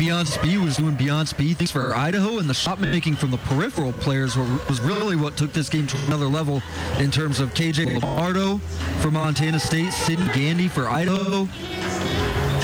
Beyoncé 0.02 0.42
Bea 0.42 0.58
was 0.58 0.78
doing 0.78 0.96
Beyoncé 0.96 1.38
Bea 1.38 1.54
things 1.54 1.70
for 1.70 1.96
Idaho, 1.96 2.40
and 2.40 2.50
the 2.50 2.56
shot 2.56 2.80
making 2.80 3.16
from 3.16 3.30
the 3.30 3.38
peripheral 3.38 3.94
players 3.94 4.36
were, 4.36 4.48
was 4.68 4.82
really 4.82 5.16
what 5.16 5.38
took 5.38 5.54
this 5.54 5.70
game 5.70 5.86
to 5.86 5.98
another 6.08 6.26
level 6.26 6.64
in 6.98 7.12
terms 7.12 7.40
of 7.40 7.54
KJ 7.54 8.02
Lombardo 8.02 8.58
for 9.02 9.12
Montana 9.12 9.60
State, 9.60 9.94
Sydney 9.94 10.26
Gandy 10.34 10.68
for 10.68 10.90
Idaho. 10.90 11.48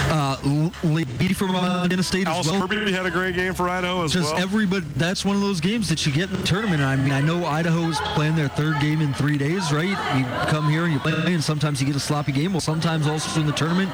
Uh, 0.10 0.72
Lady 0.84 1.32
from 1.36 1.52
Montana 1.52 2.02
State 2.02 2.28
as 2.28 2.48
well. 2.48 2.68
Kirby 2.68 2.92
had 2.92 3.06
a 3.06 3.12
great 3.12 3.36
game 3.36 3.54
for 3.54 3.70
Idaho 3.70 4.04
as 4.06 4.14
Just 4.14 4.34
well. 4.34 4.42
everybody, 4.42 4.88
that's 4.96 5.24
one 5.24 5.36
of 5.36 5.44
those 5.44 5.62
games 5.62 5.90
that 5.90 6.08
you 6.08 6.12
get 6.12 6.32
in 6.32 6.38
the 6.38 6.44
tournament. 6.44 6.82
I 6.82 6.96
mean, 6.96 7.12
I 7.12 7.22
know 7.22 7.46
Idaho 7.46 7.82
is 7.88 8.00
playing 8.16 8.36
their 8.36 8.48
third 8.48 8.80
game 8.80 9.00
in 9.00 9.14
three 9.14 9.38
days, 9.38 9.72
right? 9.72 9.90
You 10.18 10.26
come 10.50 10.72
here 10.72 10.86
and 10.86 10.94
you 10.94 11.00
play, 11.00 11.36
and 11.36 11.44
sometimes 11.44 11.82
you 11.82 11.86
get 11.86 11.96
a 11.96 12.00
sloppy 12.00 12.32
game. 12.32 12.54
Well, 12.54 12.62
sometimes 12.62 13.06
also 13.06 13.40
in 13.40 13.46
the 13.46 13.54
tournament, 13.54 13.92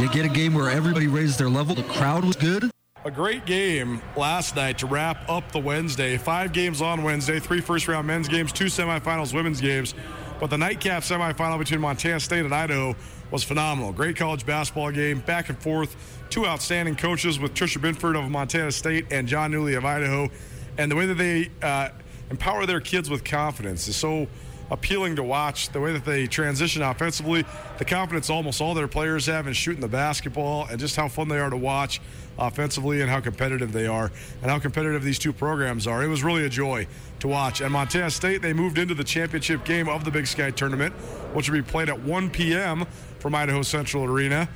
you 0.00 0.08
get 0.08 0.24
a 0.24 0.30
game 0.30 0.54
where 0.54 0.70
everybody 0.70 1.06
raised 1.06 1.38
their 1.38 1.50
level. 1.50 1.74
The 1.74 1.82
crowd 1.82 2.24
was 2.24 2.36
good. 2.36 2.70
A 3.08 3.10
great 3.10 3.46
game 3.46 4.02
last 4.18 4.54
night 4.54 4.76
to 4.80 4.86
wrap 4.86 5.30
up 5.30 5.50
the 5.50 5.58
Wednesday. 5.58 6.18
Five 6.18 6.52
games 6.52 6.82
on 6.82 7.02
Wednesday, 7.02 7.40
three 7.40 7.62
first 7.62 7.88
round 7.88 8.06
men's 8.06 8.28
games, 8.28 8.52
two 8.52 8.66
semifinals 8.66 9.32
women's 9.32 9.62
games. 9.62 9.94
But 10.38 10.50
the 10.50 10.58
nightcap 10.58 11.02
semifinal 11.02 11.58
between 11.58 11.80
Montana 11.80 12.20
State 12.20 12.44
and 12.44 12.54
Idaho 12.54 12.94
was 13.30 13.42
phenomenal. 13.42 13.94
Great 13.94 14.16
college 14.16 14.44
basketball 14.44 14.90
game, 14.90 15.20
back 15.20 15.48
and 15.48 15.58
forth. 15.58 15.96
Two 16.28 16.44
outstanding 16.44 16.96
coaches 16.96 17.38
with 17.38 17.54
Tricia 17.54 17.80
Binford 17.80 18.14
of 18.14 18.28
Montana 18.28 18.70
State 18.70 19.06
and 19.10 19.26
Jon 19.26 19.52
Newlee 19.52 19.78
of 19.78 19.86
Idaho. 19.86 20.28
And 20.76 20.90
the 20.90 20.96
way 20.96 21.06
that 21.06 21.16
they 21.16 21.48
uh, 21.62 21.88
empower 22.28 22.66
their 22.66 22.80
kids 22.80 23.08
with 23.08 23.24
confidence 23.24 23.88
is 23.88 23.96
so 23.96 24.26
appealing 24.70 25.16
to 25.16 25.22
watch. 25.22 25.70
The 25.70 25.80
way 25.80 25.94
that 25.94 26.04
they 26.04 26.26
transition 26.26 26.82
offensively, 26.82 27.46
the 27.78 27.86
confidence 27.86 28.28
almost 28.28 28.60
all 28.60 28.74
their 28.74 28.86
players 28.86 29.24
have 29.24 29.46
in 29.46 29.54
shooting 29.54 29.80
the 29.80 29.88
basketball, 29.88 30.66
and 30.66 30.78
just 30.78 30.94
how 30.94 31.08
fun 31.08 31.28
they 31.28 31.38
are 31.38 31.48
to 31.48 31.56
watch 31.56 32.02
offensively 32.38 33.00
and 33.00 33.10
how 33.10 33.20
competitive 33.20 33.72
they 33.72 33.86
are 33.86 34.10
and 34.42 34.50
how 34.50 34.58
competitive 34.58 35.02
these 35.02 35.18
two 35.18 35.32
programs 35.32 35.86
are. 35.86 36.02
It 36.02 36.08
was 36.08 36.22
really 36.22 36.44
a 36.44 36.48
joy 36.48 36.86
to 37.20 37.28
watch. 37.28 37.60
And 37.60 37.72
Montana 37.72 38.10
State, 38.10 38.42
they 38.42 38.52
moved 38.52 38.78
into 38.78 38.94
the 38.94 39.04
championship 39.04 39.64
game 39.64 39.88
of 39.88 40.04
the 40.04 40.10
Big 40.10 40.26
Sky 40.26 40.50
tournament, 40.50 40.94
which 41.34 41.48
will 41.48 41.58
be 41.58 41.62
played 41.62 41.88
at 41.88 42.00
1 42.00 42.30
p.m. 42.30 42.86
from 43.18 43.34
Idaho 43.34 43.62
Central 43.62 44.04
Arena 44.04 44.48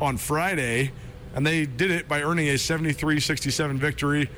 on 0.00 0.16
Friday. 0.16 0.92
And 1.34 1.46
they 1.46 1.66
did 1.66 1.90
it 1.90 2.08
by 2.08 2.22
earning 2.22 2.48
a 2.48 2.58
73 2.58 3.20
67 3.20 3.78
victory. 3.78 4.30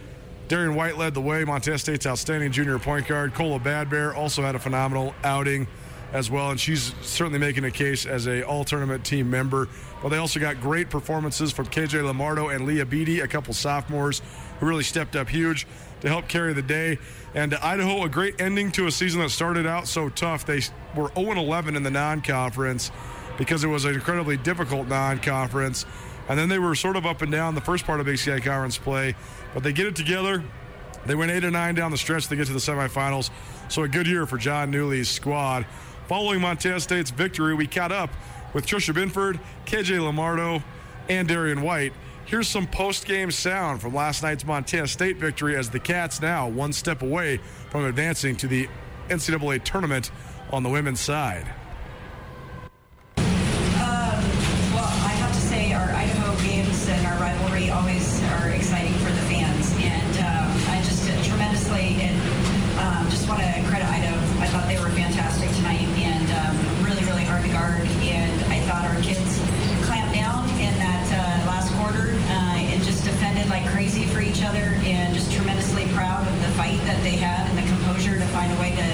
Darian 0.48 0.74
White 0.74 0.98
led 0.98 1.14
the 1.14 1.20
way. 1.20 1.44
Montana 1.44 1.78
State's 1.78 2.06
outstanding 2.06 2.50
junior 2.50 2.78
point 2.78 3.06
guard. 3.06 3.34
Kola 3.34 3.60
Bad 3.60 3.88
Bear 3.88 4.14
also 4.14 4.42
had 4.42 4.56
a 4.56 4.58
phenomenal 4.58 5.14
outing 5.22 5.68
as 6.12 6.30
well, 6.30 6.50
and 6.50 6.58
she's 6.58 6.94
certainly 7.02 7.38
making 7.38 7.64
a 7.64 7.70
case 7.70 8.06
as 8.06 8.26
a 8.26 8.42
all-tournament 8.42 9.04
team 9.04 9.30
member. 9.30 9.68
But 10.02 10.08
they 10.08 10.18
also 10.18 10.40
got 10.40 10.60
great 10.60 10.90
performances 10.90 11.52
from 11.52 11.66
KJ 11.66 12.04
Lamardo 12.04 12.48
and 12.48 12.66
Leah 12.66 12.86
Beatty, 12.86 13.20
a 13.20 13.28
couple 13.28 13.54
sophomores 13.54 14.22
who 14.58 14.66
really 14.66 14.82
stepped 14.82 15.14
up 15.14 15.28
huge 15.28 15.66
to 16.00 16.08
help 16.08 16.28
carry 16.28 16.52
the 16.52 16.62
day. 16.62 16.98
And 17.34 17.54
Idaho, 17.54 18.04
a 18.04 18.08
great 18.08 18.40
ending 18.40 18.72
to 18.72 18.86
a 18.86 18.90
season 18.90 19.20
that 19.20 19.30
started 19.30 19.66
out 19.66 19.86
so 19.86 20.08
tough. 20.08 20.44
They 20.44 20.62
were 20.96 21.10
0-11 21.10 21.76
in 21.76 21.82
the 21.82 21.90
non-conference 21.90 22.90
because 23.38 23.62
it 23.62 23.68
was 23.68 23.84
an 23.84 23.94
incredibly 23.94 24.36
difficult 24.36 24.88
non-conference. 24.88 25.86
And 26.28 26.38
then 26.38 26.48
they 26.48 26.58
were 26.58 26.74
sort 26.74 26.96
of 26.96 27.06
up 27.06 27.22
and 27.22 27.30
down 27.30 27.54
the 27.54 27.60
first 27.60 27.84
part 27.84 28.00
of 28.00 28.06
Big 28.06 28.18
Sky 28.18 28.40
Conference 28.40 28.78
play, 28.78 29.14
but 29.54 29.62
they 29.62 29.72
get 29.72 29.86
it 29.86 29.96
together. 29.96 30.42
They 31.06 31.14
went 31.14 31.30
eight 31.30 31.44
or 31.44 31.50
nine 31.50 31.74
down 31.74 31.90
the 31.90 31.98
stretch 31.98 32.26
to 32.28 32.36
get 32.36 32.46
to 32.46 32.52
the 32.52 32.58
semifinals. 32.58 33.30
So 33.68 33.82
a 33.84 33.88
good 33.88 34.06
year 34.06 34.26
for 34.26 34.36
Jon 34.36 34.70
Newlee's 34.70 35.08
squad. 35.08 35.64
Following 36.10 36.40
Montana 36.40 36.80
State's 36.80 37.12
victory, 37.12 37.54
we 37.54 37.68
caught 37.68 37.92
up 37.92 38.10
with 38.52 38.66
Tricia 38.66 38.92
Binford, 38.92 39.38
KJ 39.64 40.04
Lamardo, 40.04 40.60
and 41.08 41.28
Darian 41.28 41.62
White. 41.62 41.92
Here's 42.26 42.48
some 42.48 42.66
post-game 42.66 43.30
sound 43.30 43.80
from 43.80 43.94
last 43.94 44.24
night's 44.24 44.44
Montana 44.44 44.88
State 44.88 45.18
victory 45.18 45.54
as 45.54 45.70
the 45.70 45.78
Cats 45.78 46.20
now 46.20 46.48
one 46.48 46.72
step 46.72 47.02
away 47.02 47.38
from 47.70 47.84
advancing 47.84 48.34
to 48.38 48.48
the 48.48 48.68
NCAA 49.08 49.62
tournament 49.62 50.10
on 50.50 50.64
the 50.64 50.68
women's 50.68 50.98
side. 50.98 51.46
Um, 53.16 53.24
well, 54.74 54.90
I 54.90 55.14
have 55.14 55.32
to 55.32 55.40
say 55.40 55.72
our 55.72 55.90
Idaho 55.90 56.34
games 56.42 56.88
and 56.88 57.06
our 57.06 57.20
rivalry 57.20 57.70
always 57.70 58.20
are 58.24 58.48
exciting 58.48 58.94
for 58.94 59.12
the 59.12 59.22
fans, 59.30 59.72
and 59.78 60.16
um, 60.26 60.74
I 60.74 60.82
just 60.82 61.08
uh, 61.08 61.22
tremendously 61.22 62.02
and 62.02 62.20
um, 62.80 63.08
just 63.10 63.28
want 63.28 63.42
to 63.42 63.62
credit 63.68 63.86
Idaho. 63.86 64.16
I 64.42 64.46
thought 64.48 64.66
they 64.66 64.80
were 64.80 64.88
fantastic 64.90 65.50
tonight 65.54 65.86
and 66.00 66.30
um, 66.32 66.56
really, 66.84 67.04
really 67.04 67.24
hard 67.24 67.44
to 67.44 67.52
guard. 67.52 67.84
And 68.08 68.32
I 68.48 68.60
thought 68.64 68.88
our 68.88 68.96
kids 69.02 69.36
clamped 69.84 70.14
down 70.14 70.48
in 70.56 70.72
that 70.80 71.04
uh, 71.12 71.44
last 71.46 71.68
quarter 71.76 72.16
uh, 72.16 72.72
and 72.72 72.82
just 72.82 73.04
defended 73.04 73.48
like 73.50 73.66
crazy 73.68 74.04
for 74.06 74.20
each 74.20 74.42
other. 74.42 74.64
And 74.88 75.14
just 75.14 75.30
tremendously 75.32 75.86
proud 75.92 76.26
of 76.26 76.34
the 76.40 76.48
fight 76.56 76.80
that 76.88 77.02
they 77.02 77.20
had 77.20 77.48
and 77.52 77.58
the 77.58 77.68
composure 77.68 78.16
to 78.18 78.26
find 78.32 78.50
a 78.50 78.58
way 78.60 78.72
to 78.72 78.88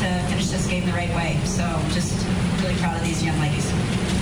to 0.00 0.08
finish 0.28 0.48
this 0.48 0.66
game 0.66 0.84
the 0.85 0.85
right 0.96 1.12
way. 1.12 1.36
So 1.44 1.68
just 1.92 2.16
really 2.64 2.74
proud 2.80 2.96
of 2.96 3.04
these 3.04 3.20
young 3.20 3.36
ladies. 3.36 3.68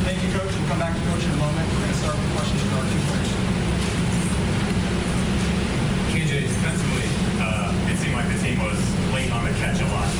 Thank 0.02 0.19
you, 0.26 0.31
Coach. 0.35 0.50
We'll 0.59 0.66
come 0.66 0.83
back 0.83 0.90
to 0.90 1.02
Coach 1.07 1.23
in 1.23 1.31
a 1.31 1.38
moment. 1.38 1.62
We're 1.71 1.87
going 1.87 1.95
to 1.95 2.00
start 2.02 2.19
with 2.19 2.31
questions 2.35 2.61
for 2.66 2.75
our 2.83 2.87
two 2.90 3.02
players. 3.07 3.31
KJ, 6.11 6.33
defensively, 6.50 7.07
uh, 7.38 7.71
it 7.87 7.97
seemed 8.02 8.19
like 8.19 8.26
the 8.26 8.40
team 8.43 8.59
was 8.59 8.83
late 9.14 9.31
on 9.31 9.47
the 9.47 9.54
catch 9.62 9.78
a 9.78 9.87
lot. 9.95 10.11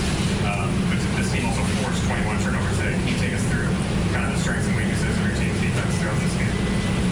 Um, 0.47 0.71
but 0.87 1.03
this 1.19 1.27
team 1.35 1.43
also 1.43 1.67
forced 1.83 2.07
21 2.07 2.39
turnovers 2.47 2.79
today. 2.79 2.95
Can 3.03 3.09
you 3.11 3.19
take 3.19 3.35
us 3.35 3.43
through 3.51 3.67
kind 4.15 4.23
of 4.23 4.39
the 4.39 4.39
strengths 4.39 4.71
and 4.71 4.79
weaknesses 4.79 5.11
of 5.11 5.27
your 5.27 5.35
team's 5.35 5.59
defense 5.59 5.91
throughout 5.99 6.23
this 6.23 6.35
game? 6.39 6.55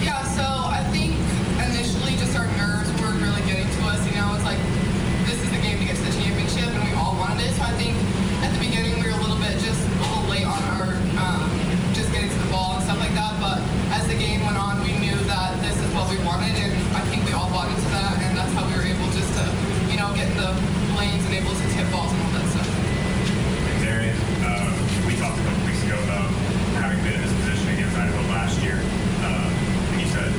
Yeah, 0.07 0.23
so 0.39 0.47
I 0.47 0.87
think 0.95 1.19
initially 1.59 2.15
just 2.15 2.39
our 2.39 2.47
nerves 2.55 2.95
were 3.03 3.11
really 3.19 3.43
getting 3.51 3.67
to 3.67 3.81
us. 3.91 3.99
You 4.07 4.15
know, 4.23 4.39
it's 4.39 4.47
like 4.47 4.63
this 5.27 5.43
is 5.43 5.51
the 5.51 5.59
game 5.59 5.83
to 5.83 5.87
get 5.91 5.99
to 5.99 6.07
the 6.07 6.15
championship, 6.15 6.71
and 6.71 6.83
we 6.87 6.95
all 6.95 7.19
wanted 7.19 7.43
it. 7.43 7.59
So 7.59 7.67
I 7.67 7.75
think 7.75 7.99
at 8.43 8.51
the 8.55 8.63
beginning 8.63 8.99
we 8.99 9.07
were 9.07 9.15
a 9.15 9.23
little 9.23 9.39
bit 9.39 9.55
just 9.63 9.79
a 9.79 10.03
little 10.03 10.27
late 10.27 10.47
on 10.47 10.59
our 10.75 10.91
um, 11.23 11.47
just 11.95 12.11
getting 12.11 12.29
to 12.29 12.39
the 12.43 12.51
ball 12.51 12.75
and 12.75 12.83
stuff 12.83 12.99
like 12.99 13.15
that. 13.15 13.39
But 13.39 13.63
as 13.95 14.07
the 14.11 14.19
game 14.19 14.43
went 14.43 14.59
on, 14.59 14.83
we 14.83 14.99
knew 14.99 15.15
that 15.31 15.55
this 15.63 15.79
is 15.79 15.89
what 15.95 16.11
we 16.11 16.19
wanted, 16.27 16.55
and 16.59 16.75
I 16.93 17.07
think 17.07 17.23
we 17.25 17.33
all 17.33 17.49
bought 17.55 17.71
into 17.71 17.87
that, 17.95 18.19
and 18.19 18.35
that's 18.37 18.51
how 18.53 18.67
we 18.67 18.75
were 18.75 18.83
able 18.87 19.07
just 19.15 19.31
to, 19.39 19.45
you 19.87 19.97
know, 19.97 20.11
get 20.19 20.27
in 20.27 20.37
the 20.37 20.51
lanes 20.99 21.23
and 21.23 21.35
able 21.39 21.55
to 21.55 21.67
tip 21.71 21.87
balls 21.95 22.11
and 22.11 22.21
all 22.27 22.33
that 22.35 22.47
stuff. 22.51 22.69
Darian, 23.79 24.17
uh, 24.43 24.75
we 25.07 25.15
talked 25.23 25.39
a 25.39 25.45
couple 25.47 25.63
weeks 25.71 25.83
ago 25.87 25.95
about 26.03 26.27
having 26.83 26.99
been 27.07 27.15
in 27.15 27.23
this 27.23 27.35
position 27.47 27.79
against 27.79 27.95
Idaho 27.95 28.23
last 28.35 28.59
year. 28.59 28.83
Um, 29.23 29.51
and 29.95 29.99
you 30.03 30.09
said 30.11 30.31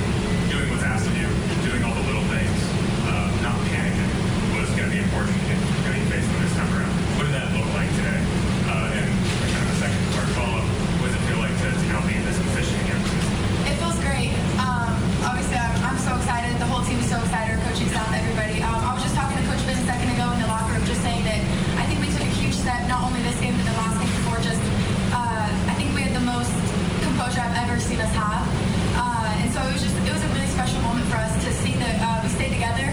doing 0.51 0.67
what's 0.67 0.83
asked 0.83 1.07
of 1.07 1.15
you, 1.15 1.31
doing 1.63 1.87
all 1.87 1.95
the 1.95 2.03
little 2.03 2.27
things, 2.27 2.59
uh, 3.07 3.31
not 3.39 3.55
panicking 3.71 4.11
was 4.59 4.67
going 4.75 4.91
to 4.91 4.93
be 4.95 4.99
important 4.99 5.35
in 5.47 5.57
going 5.87 5.99
to 6.03 6.07
face 6.11 6.25
them 6.27 6.39
this 6.43 6.55
time 6.55 6.69
around. 6.75 6.93
What 7.15 7.23
did 7.29 7.35
that 7.35 7.47
look 7.55 7.67
like 7.75 7.89
today? 7.99 8.21
Uh, 8.69 8.97
and 8.99 9.07
kind 9.51 9.63
of 9.65 9.75
a 9.75 9.79
second 9.79 10.01
part 10.15 10.27
follow-up, 10.37 10.65
what 11.01 11.11
does 11.11 11.17
it 11.19 11.23
feel 11.27 11.39
like 11.43 11.53
to, 11.61 11.67
to 11.67 11.85
now 11.91 12.01
be 12.07 12.15
in 12.15 12.23
this 12.25 12.39
position 12.39 12.75
again? 12.87 13.01
It 13.67 13.75
feels 13.81 13.99
great. 13.99 14.31
Um, 14.55 14.95
obviously, 15.27 15.59
I'm, 15.59 15.73
I'm 15.83 15.99
so 15.99 16.15
excited. 16.15 16.55
The 16.63 16.69
whole 16.69 16.83
team 16.87 16.99
is 17.03 17.09
so 17.11 17.19
excited. 17.19 17.59
Our 17.59 17.61
coaching 17.67 17.89
staff, 17.91 18.07
everybody. 18.15 18.63
Um, 18.63 18.79
I 18.79 18.95
was 18.95 19.03
just 19.03 19.15
talking 19.19 19.35
to 19.35 19.45
Coach 19.51 19.63
Ben 19.67 19.75
a 19.75 19.85
second 19.85 20.09
ago 20.15 20.31
in 20.31 20.39
the 20.39 20.47
locker 20.47 20.71
room, 20.71 20.85
just 20.87 21.03
saying 21.03 21.23
that 21.27 21.41
I 21.81 21.83
think 21.89 21.99
we 21.99 22.07
took 22.13 22.23
a 22.23 22.33
huge 22.39 22.55
step, 22.55 22.87
not 22.87 23.03
only 23.03 23.19
this 23.25 23.37
game, 23.43 23.55
but 23.57 23.65
the 23.67 23.75
last 23.77 23.99
game 23.99 24.13
before. 24.23 24.39
Just, 24.39 24.63
uh, 25.11 25.47
I 25.69 25.73
think 25.75 25.91
we 25.97 26.01
had 26.05 26.15
the 26.15 26.23
most 26.23 26.53
composure 27.03 27.41
I've 27.43 27.57
ever 27.67 27.77
seen 27.79 27.99
us 27.99 28.11
have. 28.15 28.45
Uh, 28.95 29.41
and 29.41 29.49
so 29.51 29.59
it 29.67 29.73
was 29.75 29.83
just, 29.83 29.95
it 29.99 30.13
was 30.13 30.23
a 30.23 30.29
really 30.31 30.49
special 30.53 30.79
moment 30.81 31.05
for 31.11 31.17
us 31.19 31.33
to 31.43 31.49
see 31.63 31.73
that 31.81 31.95
uh, 31.99 32.19
we 32.23 32.29
stayed 32.31 32.53
together. 32.53 32.87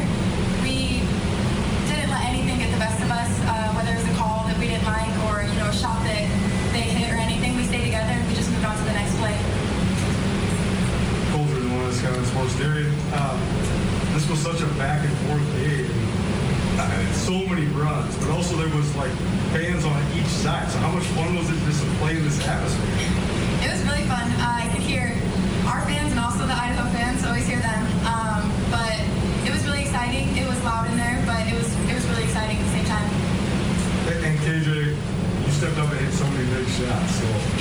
We 0.65 1.05
didn't 1.91 2.11
let 2.11 2.23
anything 2.31 2.59
get 2.59 2.71
the 2.73 2.81
best 2.81 2.99
of 3.03 3.11
us, 3.11 3.31
uh, 3.47 3.75
whether 3.77 3.93
it 3.93 4.01
was 4.01 4.09
a 4.11 4.17
call 4.17 4.47
that 4.49 4.57
we 4.59 4.69
didn't 4.71 4.87
like 4.87 5.13
or, 5.29 5.43
you 5.45 5.57
know, 5.59 5.69
a 5.71 5.77
shot 5.77 5.99
that 6.07 6.25
they 6.73 6.87
hit 6.87 7.11
or 7.13 7.19
anything. 7.19 7.57
We 7.57 7.65
stayed 7.67 7.85
together 7.91 8.15
and 8.15 8.25
we 8.29 8.35
just 8.35 8.51
moved 8.51 8.65
on 8.65 8.77
to 8.77 8.85
the 8.85 8.97
next 8.97 9.15
play. 9.19 9.37
Colter 11.33 11.59
than 11.61 11.71
one 11.75 11.85
of 11.87 11.95
this 12.61 12.69
kind 12.69 12.85
of 12.85 12.91
sports. 12.91 12.91
Darian, 12.91 12.93
um, 13.15 13.41
this 14.15 14.29
was 14.29 14.39
such 14.41 14.61
a 14.61 14.67
back 14.75 15.05
and 15.05 15.17
forth 15.27 15.45
game. 15.57 15.87
So 17.13 17.47
many 17.47 17.67
runs, 17.77 18.17
but 18.17 18.31
also 18.31 18.57
there 18.57 18.75
was 18.75 18.89
like 18.97 19.13
fans 19.53 19.85
on 19.85 20.01
each 20.17 20.27
side. 20.27 20.69
So 20.71 20.79
how 20.79 20.91
much 20.91 21.05
fun 21.15 21.37
was 21.37 21.51
it 21.51 21.59
just 21.65 21.85
to 21.85 21.91
play 22.01 22.17
in 22.17 22.25
this 22.25 22.41
atmosphere? 22.47 22.97
It 23.61 23.71
was 23.71 23.83
really 23.85 24.03
fun. 24.09 24.25
Uh, 24.41 24.65
I 24.65 24.69
could 24.73 24.83
hear 24.83 25.13
our 25.69 25.85
fans 25.85 26.11
and 26.11 26.19
also 26.19 26.47
the 26.47 26.57
Idaho 26.57 26.89
fans. 26.91 27.23
Always 27.25 27.47
hear 27.47 27.61
them. 27.61 27.83
Um, 28.09 28.49
but 28.73 28.97
it 29.47 29.53
was 29.53 29.63
really 29.69 29.83
exciting. 29.83 30.35
It 30.37 30.49
was 30.49 30.59
loud 30.65 30.91
in 30.91 30.97
there, 30.97 31.23
but 31.29 31.47
it 31.47 31.55
was 31.55 31.69
it 31.87 31.95
was 31.95 32.07
really 32.09 32.25
exciting 32.25 32.57
at 32.57 32.65
the 32.65 32.75
same 32.81 32.89
time. 32.89 33.09
And, 34.11 34.21
and 34.25 34.37
KJ, 34.41 34.97
you 34.97 35.51
stepped 35.53 35.79
up 35.79 35.93
and 35.93 36.01
hit 36.01 36.13
so 36.17 36.25
many 36.33 36.49
big 36.51 36.67
shots. 36.67 37.21
So 37.21 37.25
what 37.29 37.45
was 37.45 37.53
your 37.53 37.60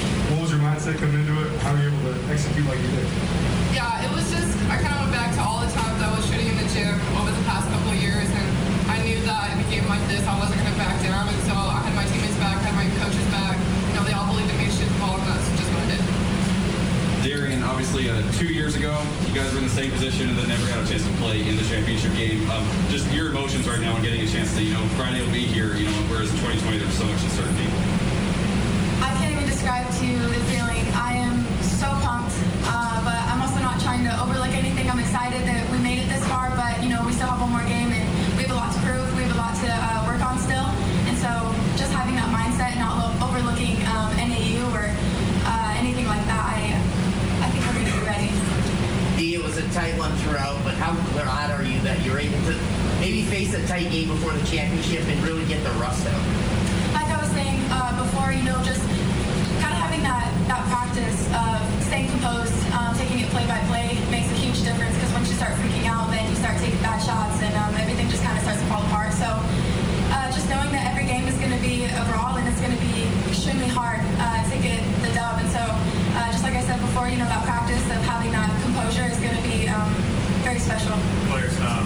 mindset 0.69 1.01
coming 1.01 1.25
into 1.25 1.33
it? 1.41 1.49
How 1.65 1.73
were 1.73 1.81
you 1.81 1.89
able 1.89 2.13
to 2.13 2.15
execute 2.29 2.65
like 2.69 2.77
you 2.77 2.93
did? 2.93 3.09
Yeah, 3.73 4.05
it 4.05 4.11
was 4.13 4.29
just, 4.29 4.53
I 4.69 4.77
kind 4.77 4.93
of 4.93 5.09
went 5.09 5.17
back 5.17 5.33
to 5.33 5.41
all 5.41 5.65
the 5.65 5.71
times 5.73 5.97
I 5.97 6.13
was 6.13 6.21
shooting 6.29 6.45
in 6.45 6.57
the 6.61 6.69
gym 6.69 6.93
over 7.17 7.33
the 7.33 7.41
past 7.49 7.65
couple 7.73 7.89
of 7.89 7.97
years, 7.97 8.29
and 8.29 8.47
I 8.85 9.01
knew 9.01 9.17
that 9.25 9.49
in 9.57 9.65
a 9.65 9.67
game 9.73 9.89
like 9.89 10.05
this, 10.05 10.21
I 10.29 10.37
wasn't 10.37 10.61
going 10.61 10.69
to 10.69 10.77
back 10.77 11.01
down, 11.01 11.25
and 11.25 11.41
so 11.49 11.57
I 11.57 11.81
had 11.81 11.93
my 11.97 12.05
teammates 12.05 12.37
back, 12.37 12.61
I 12.61 12.69
had 12.69 12.77
my 12.77 12.85
coaches 13.01 13.25
back. 13.33 13.57
You 13.57 13.93
know, 13.97 14.03
they 14.05 14.13
all 14.13 14.29
believed 14.29 14.53
in 14.53 14.57
me 14.61 14.69
to 14.69 14.75
shoot 14.77 14.85
the 14.85 14.99
ball, 15.01 15.17
and 15.17 15.25
that's 15.25 15.49
just 15.57 15.69
what 15.73 15.81
I 15.81 15.87
did. 15.89 16.03
Darian, 17.25 17.65
obviously, 17.65 18.05
uh, 18.05 18.21
two 18.37 18.53
years 18.53 18.77
ago, 18.77 18.93
you 19.25 19.33
guys 19.33 19.49
were 19.51 19.65
in 19.65 19.65
the 19.65 19.73
same 19.73 19.89
position 19.89 20.29
and 20.29 20.37
then 20.37 20.53
never 20.53 20.69
got 20.69 20.85
a 20.85 20.87
chance 20.87 21.01
to 21.01 21.13
play 21.17 21.41
in 21.49 21.57
the 21.57 21.65
championship 21.65 22.13
game. 22.13 22.45
Um, 22.53 22.63
just 22.93 23.09
your 23.09 23.33
emotions 23.33 23.67
right 23.67 23.81
now 23.81 23.97
and 23.97 24.05
getting 24.05 24.21
a 24.21 24.29
chance 24.29 24.53
to, 24.55 24.61
you 24.61 24.71
know, 24.71 24.85
Friday 24.95 25.19
will 25.25 25.33
be 25.33 25.43
here, 25.43 25.75
you 25.75 25.89
know, 25.89 25.97
whereas 26.07 26.29
in 26.31 26.37
2020 26.39 26.77
there 26.77 26.87
was 26.87 26.95
so 26.95 27.09
much 27.09 27.21
uncertainty. 27.25 27.67
I 29.69 29.83
can't 29.85 30.01
even 30.03 30.25
describe 30.25 30.33
to 30.33 30.33
the 30.33 30.45
feeling. 30.49 30.85
I 30.97 31.13
am 31.13 31.45
so 31.61 31.85
pumped, 32.01 32.33
uh, 32.65 33.05
but 33.05 33.21
I'm 33.29 33.37
also 33.41 33.59
not 33.61 33.77
trying 33.79 34.03
to 34.03 34.13
overlook 34.17 34.49
anything. 34.49 34.89
I'm 34.89 34.97
excited 34.97 35.45
that 35.45 35.69
we 35.69 35.77
made 35.77 35.99
it 36.01 36.09
this 36.09 36.25
far, 36.25 36.49
but 36.57 36.81
you 36.81 36.89
know 36.89 37.05
we 37.05 37.13
still 37.13 37.29
have 37.29 37.39
one 37.39 37.53
more 37.53 37.65
game 37.69 37.93
and 37.93 38.05
we 38.33 38.49
have 38.49 38.51
a 38.51 38.57
lot 38.57 38.73
to 38.73 38.81
prove. 38.81 39.05
We 39.13 39.29
have 39.29 39.35
a 39.35 39.37
lot 39.37 39.53
to 39.61 39.69
uh, 39.69 40.09
work 40.09 40.25
on 40.25 40.41
still, 40.41 40.65
and 41.05 41.13
so 41.21 41.29
just 41.77 41.93
having 41.93 42.17
that 42.17 42.33
mindset 42.33 42.73
and 42.73 42.81
not 42.81 42.97
lo- 42.97 43.29
overlooking 43.29 43.77
um, 43.93 44.09
NAU 44.17 44.65
or 44.73 44.89
uh, 45.45 45.77
anything 45.77 46.09
like 46.09 46.25
that, 46.25 46.43
I 46.49 46.73
I 47.45 47.47
think 47.53 47.61
we're 47.69 47.77
going 47.77 47.93
to 47.93 47.93
be 47.93 48.05
ready. 48.09 48.29
D, 49.21 49.37
it 49.37 49.43
was 49.45 49.61
a 49.61 49.67
tight 49.69 49.93
one 50.01 50.13
throughout, 50.25 50.57
but 50.65 50.73
how 50.81 50.97
glad 51.13 51.53
are 51.53 51.61
you 51.61 51.77
that 51.85 52.01
you're 52.01 52.17
able 52.17 52.41
to 52.49 52.57
maybe 52.97 53.21
face 53.29 53.53
a 53.53 53.61
tight 53.69 53.93
game 53.93 54.09
before 54.09 54.33
the 54.33 54.41
championship 54.49 55.05
and 55.05 55.21
really 55.21 55.45
get 55.45 55.61
the 55.61 55.73
rust 55.77 56.09
out? 56.09 56.23
Like 56.97 57.05
I 57.13 57.21
was 57.21 57.29
saying 57.37 57.61
uh, 57.69 57.93
before, 58.01 58.33
you 58.33 58.41
know, 58.41 58.57
just 58.65 58.81
having 59.99 60.31
that, 60.47 60.47
that 60.47 60.63
practice 60.71 61.19
of 61.35 61.59
staying 61.83 62.07
composed, 62.11 62.55
um, 62.71 62.95
taking 62.95 63.19
it 63.19 63.29
play 63.31 63.43
by 63.47 63.59
play 63.67 63.97
makes 64.11 64.31
a 64.31 64.37
huge 64.39 64.63
difference 64.63 64.95
because 64.95 65.11
once 65.13 65.27
you 65.27 65.35
start 65.35 65.51
freaking 65.59 65.87
out, 65.87 66.07
then 66.11 66.23
you 66.29 66.35
start 66.35 66.55
taking 66.59 66.79
bad 66.79 66.99
shots 67.03 67.41
and 67.43 67.51
um, 67.55 67.73
everything 67.75 68.07
just 68.07 68.23
kind 68.23 68.37
of 68.37 68.43
starts 68.43 68.61
to 68.61 68.67
fall 68.71 68.83
apart. 68.87 69.11
So 69.13 69.27
uh, 69.27 70.31
just 70.31 70.47
knowing 70.47 70.71
that 70.71 70.87
every 70.87 71.03
game 71.03 71.27
is 71.27 71.35
going 71.39 71.51
to 71.51 71.59
be 71.59 71.87
brawl 72.11 72.39
and 72.39 72.47
it's 72.47 72.61
going 72.63 72.75
to 72.75 72.83
be 72.83 73.07
extremely 73.27 73.67
hard 73.67 73.99
uh, 74.23 74.43
to 74.47 74.55
get 74.63 74.79
the 75.03 75.11
dub. 75.11 75.35
And 75.41 75.49
so 75.51 75.63
uh, 75.67 76.31
just 76.31 76.43
like 76.43 76.55
I 76.55 76.63
said 76.63 76.79
before, 76.79 77.11
you 77.11 77.19
know, 77.19 77.27
that 77.27 77.43
practice 77.43 77.83
of 77.91 77.99
having 78.07 78.31
that 78.31 78.49
composure 78.63 79.07
is 79.09 79.19
going 79.19 79.35
to 79.35 79.43
be 79.43 79.67
um, 79.67 79.89
very 80.47 80.59
special. 80.59 80.95
Players, 81.27 81.55
um, 81.67 81.83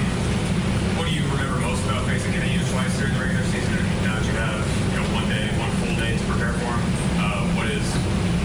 what 1.02 1.10
do 1.10 1.13
you 1.17 1.26
remember 1.34 1.58
most 1.65 1.82
about 1.89 2.06
facing 2.06 2.38
NAU 2.38 2.62
twice 2.69 2.93
during 3.02 3.13
the 3.17 3.21
regular 3.26 3.45
season? 3.49 3.73
And 3.73 4.06
now 4.06 4.21
that 4.21 4.26
you 4.28 4.36
have 4.38 4.62
you 4.93 5.02
know 5.02 5.08
one 5.17 5.26
day, 5.26 5.49
one 5.58 5.71
full 5.82 5.95
day 5.97 6.13
to 6.13 6.23
prepare 6.30 6.54
for 6.62 6.69
them, 6.69 7.04
uh, 7.17 7.43
what 7.58 7.67
is 7.69 7.86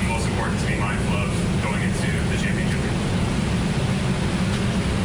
most 0.08 0.28
important 0.28 0.58
to 0.60 0.66
be 0.66 0.76
mindful 0.76 1.16
of 1.18 1.30
going 1.62 1.82
into 1.82 2.08
the 2.30 2.36
championship? 2.40 2.80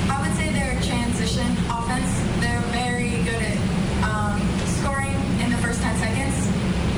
I 0.10 0.18
would 0.22 0.36
say 0.38 0.52
their 0.54 0.80
transition 0.82 1.48
offense, 1.68 2.12
they're 2.40 2.64
very 2.72 3.18
good 3.28 3.44
at 3.44 3.60
um, 4.06 4.40
scoring 4.80 5.16
in 5.44 5.52
the 5.52 5.60
first 5.60 5.82
10 5.82 5.96
seconds, 6.00 6.36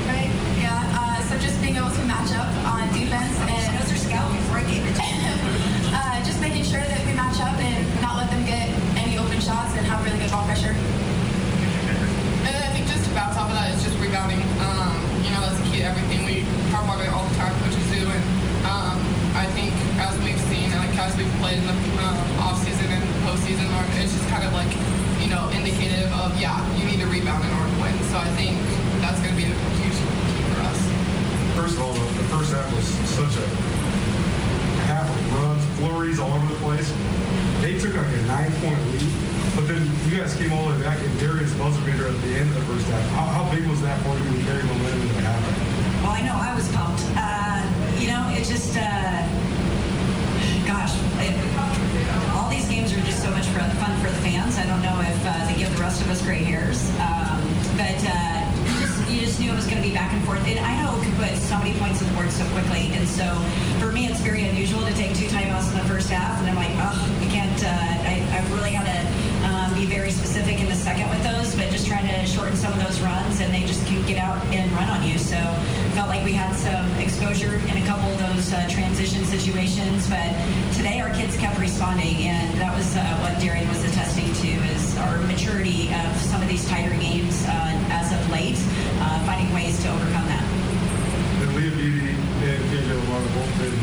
right? 0.06 0.30
Yeah. 0.60 0.78
Uh, 0.94 1.22
so 1.28 1.38
just 1.38 1.60
being 1.62 1.76
able 1.76 1.90
to 1.90 2.04
match 2.04 2.30
up 2.36 2.50
on 2.70 2.86
defense 2.94 3.34
and 3.40 3.70
those 3.80 3.92
are 3.92 4.00
scouting 4.00 4.36
before 4.46 4.58
I 4.60 4.66
gave 4.70 4.84
it 4.84 4.96
uh, 5.00 6.24
just 6.24 6.40
making 6.40 6.64
sure 6.64 6.82
that 6.82 7.00
we 7.06 7.12
match 7.14 7.40
up 7.40 7.56
and 7.58 7.80
not 8.02 8.16
let 8.16 8.30
them 8.30 8.44
get 8.44 8.68
any 9.00 9.18
open 9.18 9.40
shots 9.40 9.76
best 21.06 21.18
we've 21.18 21.38
played 21.38 21.58
in 21.58 21.66
the 21.66 21.76
um, 22.02 22.18
off 22.42 22.58
season 22.64 22.86
and 22.90 23.04
postseason. 23.22 23.66
Or 23.78 23.84
it's 24.02 24.12
just 24.12 24.28
kind 24.28 24.42
of 24.42 24.52
like 24.52 24.70
you 25.22 25.30
know 25.30 25.46
indicative 25.66 26.12
of 26.14 26.30
yeah, 26.38 26.62
you 26.78 26.86
need 26.86 27.00
to 27.00 27.06
rebound 27.06 27.42
in 27.42 27.50
order 27.58 27.66
to 27.66 27.82
win. 27.82 27.94
So 28.06 28.18
I 28.22 28.30
think 28.38 28.54
that's 29.02 29.18
going 29.18 29.34
to 29.34 29.38
be 29.38 29.50
a 29.50 29.54
huge 29.82 29.98
key 29.98 30.42
for 30.54 30.62
us. 30.62 30.78
First 31.58 31.74
of 31.74 31.82
all, 31.82 31.92
the, 31.92 32.26
first 32.30 32.54
half 32.54 32.70
was 32.70 32.86
such 33.10 33.34
a 33.34 33.46
half 34.86 35.10
of 35.10 35.34
runs, 35.34 35.62
flurries 35.78 36.18
all 36.22 36.30
over 36.30 36.46
the 36.46 36.60
place. 36.62 36.86
They 37.62 37.78
took 37.78 37.98
like 37.98 38.06
a 38.06 38.22
nine-point 38.30 38.78
lead, 38.94 39.10
but 39.58 39.66
then 39.66 39.82
you 40.06 40.22
guys 40.22 40.36
came 40.38 40.52
all 40.52 40.70
the 40.70 40.78
way 40.78 40.82
back 40.86 41.02
and 41.02 41.10
Darius 41.18 41.52
buzzer 41.58 41.82
at 41.82 42.14
the 42.22 42.32
end 42.38 42.46
of 42.50 42.54
the 42.54 42.66
first 42.70 42.86
half. 42.86 43.02
How, 43.18 43.26
how 43.26 43.44
big 43.50 43.66
was 43.66 43.82
that 43.82 43.98
for 44.06 44.14
you 44.14 44.38
to 44.38 44.42
carry 44.46 44.62
momentum 44.62 45.02
into 45.02 45.14
the 45.14 45.25
gray 56.26 56.42
hairs, 56.42 56.90
um, 56.98 57.38
but 57.78 57.94
uh, 58.02 58.42
just, 58.82 58.98
you 59.08 59.20
just 59.22 59.38
knew 59.38 59.52
it 59.52 59.54
was 59.54 59.70
going 59.70 59.78
to 59.78 59.86
be 59.86 59.94
back 59.94 60.10
and 60.12 60.18
forth. 60.26 60.42
And 60.42 60.58
Idaho 60.58 60.98
could 60.98 61.14
put 61.22 61.30
so 61.38 61.54
many 61.62 61.70
points 61.78 62.02
on 62.02 62.10
the 62.10 62.14
board 62.18 62.34
so 62.34 62.42
quickly, 62.50 62.90
and 62.98 63.06
so 63.06 63.22
for 63.78 63.94
me, 63.94 64.10
it's 64.10 64.18
very 64.18 64.42
unusual 64.42 64.82
to 64.82 64.92
take 64.98 65.14
two 65.14 65.30
timeouts 65.30 65.70
in 65.70 65.78
the 65.78 65.86
first 65.86 66.10
half, 66.10 66.34
and 66.42 66.50
I'm 66.50 66.58
like, 66.58 66.74
oh, 66.82 66.98
I 66.98 67.26
can't. 67.30 67.54
Uh, 67.62 68.10
I, 68.10 68.26
I 68.34 68.38
really 68.58 68.74
had 68.74 68.90
to 68.90 68.98
um, 69.46 69.70
be 69.78 69.86
very 69.86 70.10
specific 70.10 70.58
in 70.58 70.66
the 70.66 70.74
second 70.74 71.06
with 71.14 71.22
those, 71.22 71.54
but 71.54 71.70
just 71.70 71.86
trying 71.86 72.10
to 72.10 72.26
shorten 72.26 72.56
some 72.58 72.74
of 72.74 72.82
those 72.82 72.98
runs, 73.06 73.38
and 73.38 73.54
they 73.54 73.62
just 73.62 73.86
can 73.86 74.04
get 74.04 74.18
out 74.18 74.42
and 74.50 74.66
run 74.74 74.90
on 74.90 75.06
you. 75.06 75.22
So 75.22 75.38
felt 75.94 76.10
like 76.10 76.26
we 76.26 76.34
had 76.34 76.58
some 76.58 76.90
exposure 76.98 77.54
in 77.70 77.78
a 77.78 77.86
couple 77.86 78.10
of 78.10 78.18
those 78.18 78.50
uh, 78.52 78.66
transition 78.66 79.22
situations, 79.30 80.10
but 80.10 80.34
today 80.74 80.98
our 80.98 81.14
kids 81.14 81.38
kept 81.38 81.62
responding, 81.62 82.26
and 82.26 82.50
that 82.58 82.74
was 82.74 82.98
uh, 82.98 83.22
what 83.22 83.38
Darian 83.38 83.68
was 83.70 83.86
attesting 83.86 84.26
to 84.42 84.58
our 84.96 85.18
maturity 85.26 85.92
of 85.92 86.16
some 86.16 86.42
of 86.42 86.48
these 86.48 86.66
tighter 86.68 86.96
games 86.96 87.44
uh, 87.46 87.88
as 87.90 88.12
of 88.12 88.20
late, 88.30 88.58
uh, 89.00 89.24
finding 89.26 89.52
ways 89.52 89.80
to 89.82 89.88
overcome 89.90 90.26
that. 90.26 90.44
And 91.42 91.54
Leah 91.54 91.70
Beatty 91.70 92.16
and 92.44 93.00
Lamar 93.04 93.20
both 93.34 93.52
been 93.58 93.76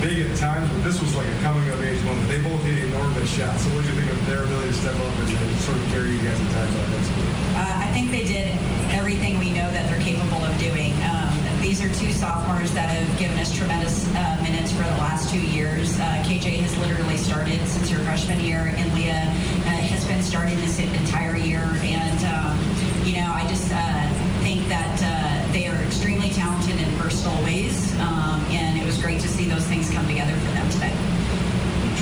big 0.00 0.22
at 0.22 0.36
times, 0.36 0.68
but 0.70 0.84
this 0.84 1.00
was 1.00 1.14
like 1.16 1.26
a 1.26 1.38
coming 1.42 1.68
of 1.70 1.82
age 1.82 2.02
moment. 2.04 2.28
They 2.28 2.40
both 2.42 2.62
hit 2.62 2.84
enormous 2.84 3.28
shots. 3.30 3.64
So 3.64 3.70
what 3.74 3.82
do 3.82 3.88
you 3.90 3.96
think 4.00 4.12
of 4.12 4.26
their 4.26 4.44
ability 4.44 4.68
to 4.68 4.74
step 4.74 4.94
up 4.94 5.14
and, 5.18 5.28
and 5.28 5.56
sort 5.64 5.78
of 5.78 5.84
carry 5.88 6.10
you 6.12 6.22
guys 6.22 6.38
at 6.40 6.50
times 6.52 6.74
like 6.76 6.90
this? 6.94 7.08
Uh, 7.56 7.84
I 7.86 7.88
think 7.92 8.10
they 8.10 8.24
did 8.24 8.52
everything 8.92 9.38
we 9.38 9.50
know 9.50 9.70
that 9.72 9.88
they're 9.88 10.02
capable 10.02 10.44
of 10.44 10.54
doing. 10.58 10.92
Um, 11.02 11.45
these 11.60 11.80
are 11.82 11.92
two 11.94 12.12
sophomores 12.12 12.72
that 12.72 12.88
have 12.88 13.18
given 13.18 13.38
us 13.38 13.54
tremendous 13.54 14.06
uh, 14.14 14.38
minutes 14.42 14.72
for 14.72 14.82
the 14.82 14.98
last 15.02 15.30
two 15.30 15.40
years. 15.40 15.98
Uh, 15.98 16.22
KJ 16.24 16.58
has 16.60 16.76
literally 16.78 17.16
started 17.16 17.60
since 17.66 17.90
her 17.90 17.98
freshman 18.04 18.40
year, 18.40 18.72
and 18.76 18.92
Leah 18.94 19.12
uh, 19.12 19.68
has 19.68 20.04
been 20.06 20.22
starting 20.22 20.56
this 20.60 20.78
entire 20.78 21.36
year. 21.36 21.62
And, 21.82 22.20
um, 22.24 22.58
you 23.04 23.16
know, 23.20 23.30
I 23.32 23.46
just 23.48 23.70
uh, 23.72 24.08
think 24.42 24.66
that 24.68 24.98
uh, 25.02 25.52
they 25.52 25.66
are 25.66 25.76
extremely 25.84 26.30
talented 26.30 26.80
in 26.80 26.88
versatile 26.96 27.42
ways, 27.44 27.92
um, 28.00 28.40
and 28.50 28.78
it 28.78 28.84
was 28.84 28.98
great 28.98 29.20
to 29.20 29.28
see 29.28 29.44
those 29.44 29.64
things 29.66 29.90
come 29.90 30.06
together 30.06 30.32
for 30.32 30.50
them. 30.52 30.55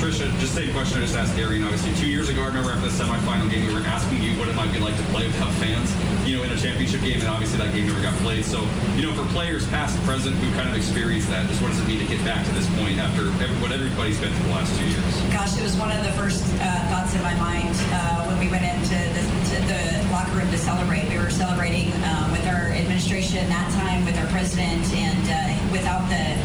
Tricia, 0.05 0.29
just 0.37 0.53
same 0.53 0.69
question 0.77 1.01
I 1.01 1.09
just 1.09 1.17
asked 1.17 1.33
Darian. 1.33 1.65
Obviously, 1.65 1.97
two 1.97 2.13
years 2.13 2.29
ago, 2.29 2.45
I 2.45 2.53
remember 2.53 2.69
after 2.69 2.85
the 2.85 2.93
semifinal 2.93 3.49
game, 3.49 3.65
we 3.65 3.73
were 3.73 3.81
asking 3.89 4.21
you 4.21 4.37
what 4.37 4.53
it 4.53 4.55
might 4.55 4.69
be 4.69 4.77
like 4.77 4.93
to 5.01 5.03
play 5.09 5.25
without 5.25 5.49
fans, 5.57 5.89
you 6.29 6.37
know, 6.37 6.45
in 6.45 6.53
a 6.53 6.61
championship 6.61 7.01
game, 7.01 7.25
and 7.25 7.29
obviously 7.33 7.57
that 7.57 7.73
game 7.73 7.89
never 7.89 8.05
got 8.05 8.13
played. 8.21 8.45
So, 8.45 8.69
you 9.01 9.09
know, 9.09 9.17
for 9.17 9.25
players 9.33 9.65
past 9.73 9.97
and 9.97 10.05
present 10.05 10.37
who 10.37 10.53
kind 10.61 10.69
of 10.69 10.77
experienced 10.77 11.33
that, 11.33 11.49
just 11.49 11.63
what 11.65 11.73
does 11.73 11.81
it 11.81 11.89
mean 11.89 12.05
to 12.05 12.05
get 12.05 12.21
back 12.21 12.45
to 12.45 12.53
this 12.53 12.69
point 12.77 13.01
after 13.01 13.33
every, 13.41 13.57
what 13.65 13.73
everybody's 13.73 14.21
been 14.21 14.29
through 14.29 14.53
the 14.53 14.57
last 14.61 14.77
two 14.77 14.85
years? 14.85 15.09
Gosh, 15.33 15.57
it 15.57 15.65
was 15.65 15.73
one 15.81 15.89
of 15.89 16.05
the 16.05 16.13
first 16.21 16.45
uh, 16.61 16.85
thoughts 16.93 17.17
in 17.17 17.25
my 17.25 17.33
mind 17.41 17.73
uh, 17.97 18.29
when 18.29 18.37
we 18.37 18.53
went 18.53 18.69
into 18.69 19.01
the, 19.17 19.25
the 19.73 19.81
locker 20.13 20.37
room 20.37 20.53
to 20.53 20.61
celebrate. 20.61 21.09
We 21.09 21.17
were 21.17 21.33
celebrating 21.33 21.89
um, 22.13 22.29
with 22.29 22.45
our 22.45 22.77
administration 22.77 23.49
that 23.49 23.73
time, 23.73 24.05
with 24.05 24.21
our 24.21 24.29
president, 24.29 24.85
and 24.93 25.25
uh, 25.33 25.73
without 25.73 26.05
the 26.13 26.37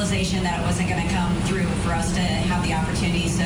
realization 0.00 0.42
that 0.42 0.58
it 0.58 0.64
wasn't 0.64 0.88
going 0.88 1.06
to 1.06 1.12
come 1.12 1.30
through 1.42 1.68
for 1.84 1.92
us 1.92 2.10
to 2.14 2.22
have 2.22 2.64
the 2.66 2.72
opportunity. 2.72 3.28
So 3.28 3.44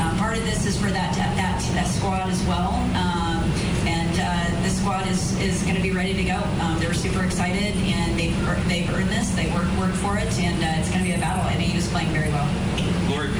um, 0.00 0.16
part 0.16 0.34
of 0.38 0.44
this 0.44 0.64
is 0.64 0.74
for 0.74 0.88
that 0.88 1.14
that, 1.14 1.60
that 1.74 1.86
squad 1.86 2.30
as 2.30 2.42
well. 2.44 2.72
Um, 2.96 3.44
and 3.84 4.08
uh, 4.16 4.62
the 4.62 4.70
squad 4.70 5.06
is, 5.08 5.38
is 5.40 5.62
going 5.64 5.76
to 5.76 5.82
be 5.82 5.90
ready 5.90 6.14
to 6.14 6.24
go. 6.24 6.40
Um, 6.64 6.80
they're 6.80 6.94
super 6.94 7.22
excited, 7.22 7.76
and 7.84 8.18
they've 8.18 8.32
they've 8.66 8.88
earned 8.88 9.10
this. 9.10 9.28
They 9.36 9.52
worked 9.52 9.76
worked 9.76 9.96
for 9.96 10.16
it, 10.16 10.32
and 10.40 10.56
uh, 10.64 10.80
it's 10.80 10.88
going 10.88 11.04
to 11.04 11.08
be 11.10 11.12
a 11.12 11.20
battle. 11.20 11.44
And 11.44 11.60
is 11.60 11.86
playing 11.88 12.08
very 12.16 12.30
well. 12.30 12.79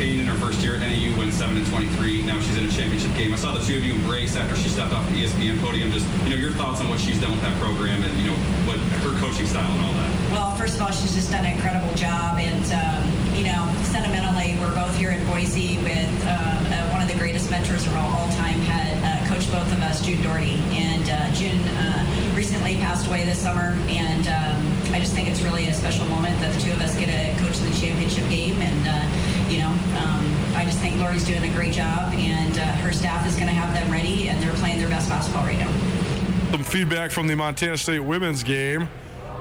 In 0.00 0.24
her 0.24 0.38
first 0.40 0.64
year 0.64 0.76
at 0.76 0.80
NAU 0.80 1.12
went 1.18 1.30
7 1.30 1.54
and 1.54 1.66
23. 1.66 2.22
Now 2.22 2.40
she's 2.40 2.56
in 2.56 2.64
a 2.64 2.72
championship 2.72 3.14
game. 3.20 3.34
I 3.34 3.36
saw 3.36 3.52
the 3.52 3.60
two 3.60 3.76
of 3.76 3.84
you 3.84 3.92
embrace 3.92 4.34
after 4.34 4.56
she 4.56 4.70
stepped 4.70 4.94
off 4.94 5.06
the 5.10 5.22
ESPN 5.22 5.60
podium. 5.60 5.92
Just 5.92 6.08
you 6.24 6.30
know 6.30 6.36
your 6.36 6.52
thoughts 6.52 6.80
on 6.80 6.88
what 6.88 6.98
she's 6.98 7.20
done 7.20 7.32
with 7.32 7.42
that 7.42 7.52
program 7.60 8.02
and 8.02 8.08
you 8.16 8.32
know 8.32 8.36
what 8.64 8.80
her 9.04 9.12
coaching 9.20 9.44
style 9.44 9.70
and 9.70 9.84
all 9.84 9.92
that. 9.92 10.32
Well, 10.32 10.56
first 10.56 10.76
of 10.76 10.80
all, 10.80 10.90
she's 10.90 11.12
just 11.12 11.30
done 11.30 11.44
an 11.44 11.52
incredible 11.52 11.92
job, 12.00 12.40
and 12.40 12.64
um, 12.72 13.04
you 13.36 13.44
know, 13.44 13.60
sentimentally, 13.92 14.56
we're 14.56 14.72
both 14.72 14.96
here 14.96 15.10
in 15.10 15.20
Boise 15.28 15.76
with 15.84 16.16
um, 16.24 16.64
uh, 16.72 16.96
one 16.96 17.04
of 17.04 17.08
the 17.12 17.18
greatest 17.20 17.50
mentors 17.50 17.84
of 17.86 17.92
all, 17.92 18.24
all 18.24 18.28
time. 18.40 18.56
Had 18.64 18.96
uh, 19.04 19.28
coached 19.28 19.52
both 19.52 19.68
of 19.68 19.84
us, 19.84 20.00
June 20.00 20.22
Daugherty, 20.24 20.56
and 20.72 21.04
uh, 21.12 21.28
June 21.36 21.60
uh, 21.76 22.32
recently 22.32 22.80
passed 22.80 23.06
away 23.06 23.26
this 23.28 23.38
summer, 23.38 23.76
and 23.92 24.24
um, 24.32 24.64
I 24.96 24.98
just 24.98 25.12
think 25.12 25.28
it's 25.28 25.42
really 25.42 25.68
a 25.68 25.74
special 25.74 26.08
moment 26.08 26.40
that 26.40 26.56
the 26.56 26.60
two 26.64 26.72
of 26.72 26.80
us 26.80 26.96
get 26.96 27.12
to 27.12 27.44
coach 27.44 27.60
the 27.60 27.68
championship 27.76 28.24
game, 28.32 28.56
and 28.64 28.88
uh, 28.88 29.30
you 29.50 29.58
know, 29.58 29.68
um, 29.68 30.36
I 30.54 30.64
just 30.64 30.78
think 30.78 30.96
Loree's 30.96 31.26
doing 31.26 31.42
a 31.42 31.52
great 31.54 31.72
job, 31.72 32.12
and 32.14 32.56
uh, 32.56 32.62
her 32.62 32.92
staff 32.92 33.26
is 33.26 33.34
going 33.34 33.48
to 33.48 33.52
have 33.52 33.74
them 33.74 33.90
ready, 33.90 34.28
and 34.28 34.40
they're 34.40 34.54
playing 34.54 34.78
their 34.78 34.88
best 34.88 35.08
basketball 35.08 35.44
right 35.44 35.58
now. 35.58 35.70
Some 36.52 36.62
feedback 36.62 37.10
from 37.10 37.26
the 37.26 37.34
Montana 37.34 37.76
State 37.76 38.00
women's 38.00 38.44
game. 38.44 38.88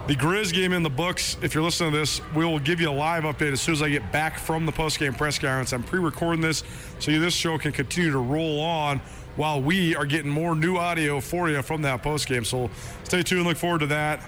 The 0.08 0.16
Grizz 0.16 0.52
game 0.52 0.74
in 0.74 0.82
the 0.82 0.90
books. 0.90 1.38
If 1.44 1.54
you're 1.54 1.64
listening 1.64 1.92
to 1.92 2.00
this, 2.00 2.22
we 2.34 2.44
will 2.44 2.58
give 2.58 2.82
you 2.82 2.90
a 2.90 2.92
live 2.92 3.24
update 3.24 3.52
as 3.54 3.62
soon 3.62 3.74
as 3.74 3.84
I 3.84 3.90
get 3.90 4.12
back 4.12 4.40
from 4.40 4.66
the 4.66 4.72
post-game 4.72 5.14
press 5.14 5.38
conference. 5.38 5.72
I'm 5.72 5.84
pre-recording 5.84 6.42
this 6.42 6.64
so 6.98 7.12
this 7.12 7.36
show 7.36 7.60
can 7.60 7.72
continue 7.72 8.12
to 8.12 8.18
roll 8.18 8.60
on 8.62 9.02
while 9.36 9.62
we 9.62 9.96
are 9.96 10.08
getting 10.08 10.32
more 10.32 10.56
new 10.56 10.78
audio 10.78 11.22
for 11.22 11.52
you 11.52 11.62
from 11.62 11.84
that 11.84 12.02
post-game. 12.02 12.44
So 12.44 12.72
stay 13.04 13.22
tuned. 13.22 13.46
Look 13.46 13.58
forward 13.58 13.82
to 13.82 13.88
that. 13.88 14.22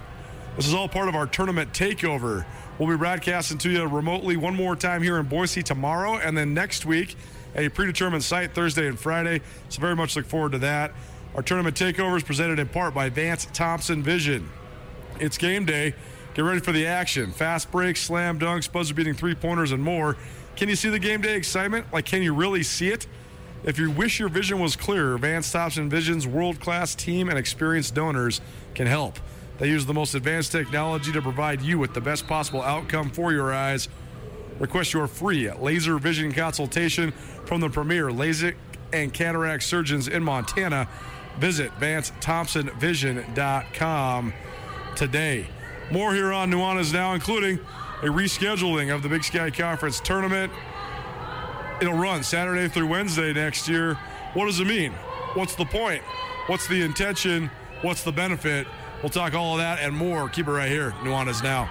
This 0.55 0.67
is 0.67 0.75
all 0.75 0.87
part 0.87 1.07
of 1.07 1.15
our 1.15 1.25
tournament 1.25 1.73
takeover. 1.73 2.45
We'll 2.81 2.89
be 2.89 2.97
broadcasting 2.97 3.59
to 3.59 3.69
you 3.69 3.85
remotely 3.85 4.37
one 4.37 4.55
more 4.55 4.75
time 4.75 5.03
here 5.03 5.19
in 5.19 5.27
Boise 5.27 5.61
tomorrow, 5.61 6.17
and 6.17 6.35
then 6.35 6.55
next 6.55 6.83
week 6.83 7.15
a 7.55 7.69
predetermined 7.69 8.23
site 8.23 8.55
Thursday 8.55 8.87
and 8.87 8.99
Friday. 8.99 9.41
So 9.69 9.79
very 9.79 9.95
much 9.95 10.15
look 10.15 10.25
forward 10.25 10.53
to 10.53 10.57
that. 10.57 10.91
Our 11.35 11.43
tournament 11.43 11.75
takeover 11.75 12.17
is 12.17 12.23
presented 12.23 12.57
in 12.57 12.67
part 12.67 12.95
by 12.95 13.09
Vance 13.09 13.45
Thompson 13.53 14.01
Vision. 14.01 14.49
It's 15.19 15.37
game 15.37 15.63
day. 15.63 15.93
Get 16.33 16.41
ready 16.41 16.59
for 16.59 16.71
the 16.71 16.87
action. 16.87 17.31
Fast 17.33 17.69
breaks, 17.69 18.01
slam 18.01 18.39
dunks, 18.39 18.71
buzzer 18.71 18.95
beating 18.95 19.13
three 19.13 19.35
pointers, 19.35 19.71
and 19.71 19.83
more. 19.83 20.17
Can 20.55 20.67
you 20.67 20.75
see 20.75 20.89
the 20.89 20.97
game 20.97 21.21
day 21.21 21.35
excitement? 21.35 21.85
Like, 21.93 22.05
can 22.05 22.23
you 22.23 22.33
really 22.33 22.63
see 22.63 22.89
it? 22.89 23.05
If 23.63 23.77
you 23.77 23.91
wish 23.91 24.19
your 24.19 24.29
vision 24.29 24.59
was 24.59 24.75
clearer, 24.75 25.19
Vance 25.19 25.51
Thompson 25.51 25.87
Vision's 25.87 26.25
world 26.25 26.59
class 26.59 26.95
team 26.95 27.29
and 27.29 27.37
experienced 27.37 27.93
donors 27.93 28.41
can 28.73 28.87
help. 28.87 29.19
They 29.61 29.69
use 29.69 29.85
the 29.85 29.93
most 29.93 30.15
advanced 30.15 30.51
technology 30.51 31.11
to 31.11 31.21
provide 31.21 31.61
you 31.61 31.77
with 31.77 31.93
the 31.93 32.01
best 32.01 32.25
possible 32.25 32.63
outcome 32.63 33.11
for 33.11 33.31
your 33.31 33.53
eyes. 33.53 33.89
Request 34.57 34.91
your 34.91 35.05
free 35.05 35.51
laser 35.51 35.99
vision 35.99 36.31
consultation 36.31 37.11
from 37.45 37.61
the 37.61 37.69
premier 37.69 38.09
LASIK 38.09 38.55
and 38.91 39.13
cataract 39.13 39.61
surgeons 39.61 40.07
in 40.07 40.23
Montana. 40.23 40.87
Visit 41.37 41.71
VanceThompsonVision.com 41.79 44.33
today. 44.95 45.45
More 45.91 46.15
here 46.15 46.33
on 46.33 46.49
Nuanez 46.49 46.91
Now, 46.91 47.13
including 47.13 47.59
a 48.01 48.07
rescheduling 48.07 48.91
of 48.91 49.03
the 49.03 49.09
Big 49.09 49.23
Sky 49.23 49.51
Conference 49.51 49.99
tournament. 49.99 50.51
It'll 51.79 51.93
run 51.93 52.23
Saturday 52.23 52.67
through 52.67 52.87
Wednesday 52.87 53.31
next 53.31 53.69
year. 53.69 53.93
What 54.33 54.47
does 54.47 54.59
it 54.59 54.65
mean? 54.65 54.91
What's 55.35 55.53
the 55.53 55.65
point? 55.65 56.01
What's 56.47 56.67
the 56.67 56.81
intention? 56.81 57.51
What's 57.83 58.01
the 58.01 58.11
benefit? 58.11 58.65
We'll 59.01 59.09
talk 59.09 59.33
all 59.33 59.53
of 59.53 59.59
that 59.59 59.79
and 59.79 59.95
more. 59.95 60.29
Keep 60.29 60.47
it 60.47 60.51
right 60.51 60.69
here. 60.69 60.91
Nuanez 61.01 61.43
Now. 61.43 61.69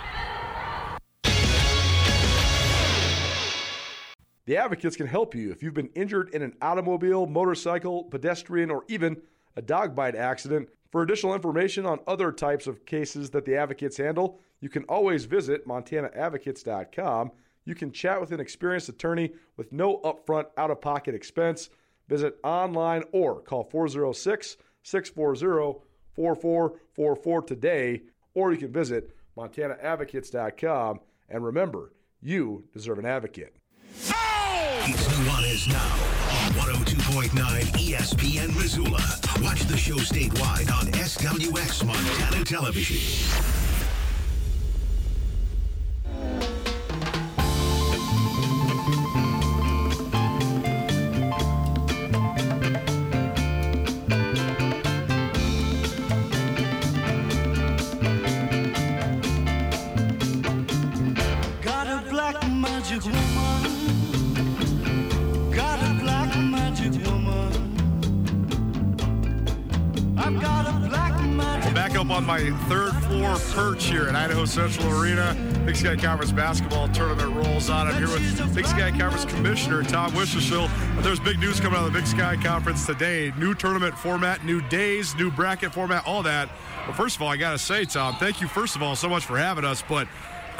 The 4.46 4.56
Advocates 4.56 4.96
can 4.96 5.06
help 5.06 5.34
you 5.36 5.52
if 5.52 5.62
you've 5.62 5.74
been 5.74 5.90
injured 5.94 6.30
in 6.30 6.42
an 6.42 6.56
automobile, 6.60 7.26
motorcycle, 7.26 8.04
pedestrian, 8.04 8.68
or 8.68 8.84
even 8.88 9.22
a 9.54 9.62
dog 9.62 9.94
bite 9.94 10.16
accident. 10.16 10.68
For 10.90 11.02
additional 11.02 11.36
information 11.36 11.86
on 11.86 12.00
other 12.08 12.32
types 12.32 12.66
of 12.66 12.84
cases 12.84 13.30
that 13.30 13.44
the 13.44 13.54
Advocates 13.54 13.96
handle, 13.96 14.40
you 14.60 14.68
can 14.68 14.82
always 14.84 15.24
visit 15.24 15.68
montanaadvocates.com. 15.68 17.30
You 17.64 17.74
can 17.76 17.92
chat 17.92 18.20
with 18.20 18.32
an 18.32 18.40
experienced 18.40 18.88
attorney 18.88 19.30
with 19.56 19.72
no 19.72 19.98
upfront 19.98 20.46
out 20.56 20.72
of 20.72 20.80
pocket 20.80 21.14
expense. 21.14 21.70
Visit 22.08 22.36
online 22.42 23.04
or 23.12 23.40
call 23.40 23.62
406 23.62 24.56
640 24.82 25.89
4444 26.20 27.42
today, 27.42 28.02
or 28.34 28.52
you 28.52 28.58
can 28.58 28.70
visit 28.70 29.16
montanaadvocates.com. 29.38 31.00
And 31.30 31.44
remember, 31.44 31.92
you 32.20 32.64
deserve 32.74 32.98
an 32.98 33.06
advocate. 33.06 33.56
It's 33.88 35.06
Nuanez 35.08 35.68
now 35.68 35.94
on 36.36 36.74
102.9 36.84 37.30
ESPN 37.72 38.54
Missoula. 38.54 39.02
Watch 39.42 39.62
the 39.62 39.78
show 39.78 39.96
statewide 39.96 40.70
on 40.70 40.92
SWX 40.92 41.86
Montana 41.86 42.44
Television. 42.44 43.59
Central 74.50 75.00
Arena. 75.00 75.36
Big 75.64 75.76
Sky 75.76 75.94
Conference 75.94 76.32
basketball 76.32 76.88
tournament 76.88 77.32
rolls 77.36 77.70
on. 77.70 77.86
I'm 77.86 77.94
here 77.94 78.08
with 78.08 78.52
Big 78.52 78.66
Sky 78.66 78.90
Conference 78.90 79.24
Commissioner 79.24 79.84
Tom 79.84 80.10
Wistrcill. 80.10 80.68
There's 81.04 81.20
big 81.20 81.38
news 81.38 81.60
coming 81.60 81.78
out 81.78 81.86
of 81.86 81.92
the 81.92 81.98
Big 82.00 82.08
Sky 82.08 82.34
Conference 82.34 82.84
today. 82.84 83.32
New 83.38 83.54
tournament 83.54 83.96
format, 83.96 84.44
new 84.44 84.60
days, 84.62 85.14
new 85.14 85.30
bracket 85.30 85.72
format, 85.72 86.04
all 86.04 86.24
that. 86.24 86.48
But 86.84 86.96
first 86.96 87.14
of 87.14 87.22
all, 87.22 87.28
I 87.28 87.36
got 87.36 87.52
to 87.52 87.58
say, 87.58 87.84
Tom, 87.84 88.16
thank 88.16 88.40
you, 88.40 88.48
first 88.48 88.74
of 88.74 88.82
all, 88.82 88.96
so 88.96 89.08
much 89.08 89.24
for 89.24 89.38
having 89.38 89.64
us. 89.64 89.84
But 89.88 90.08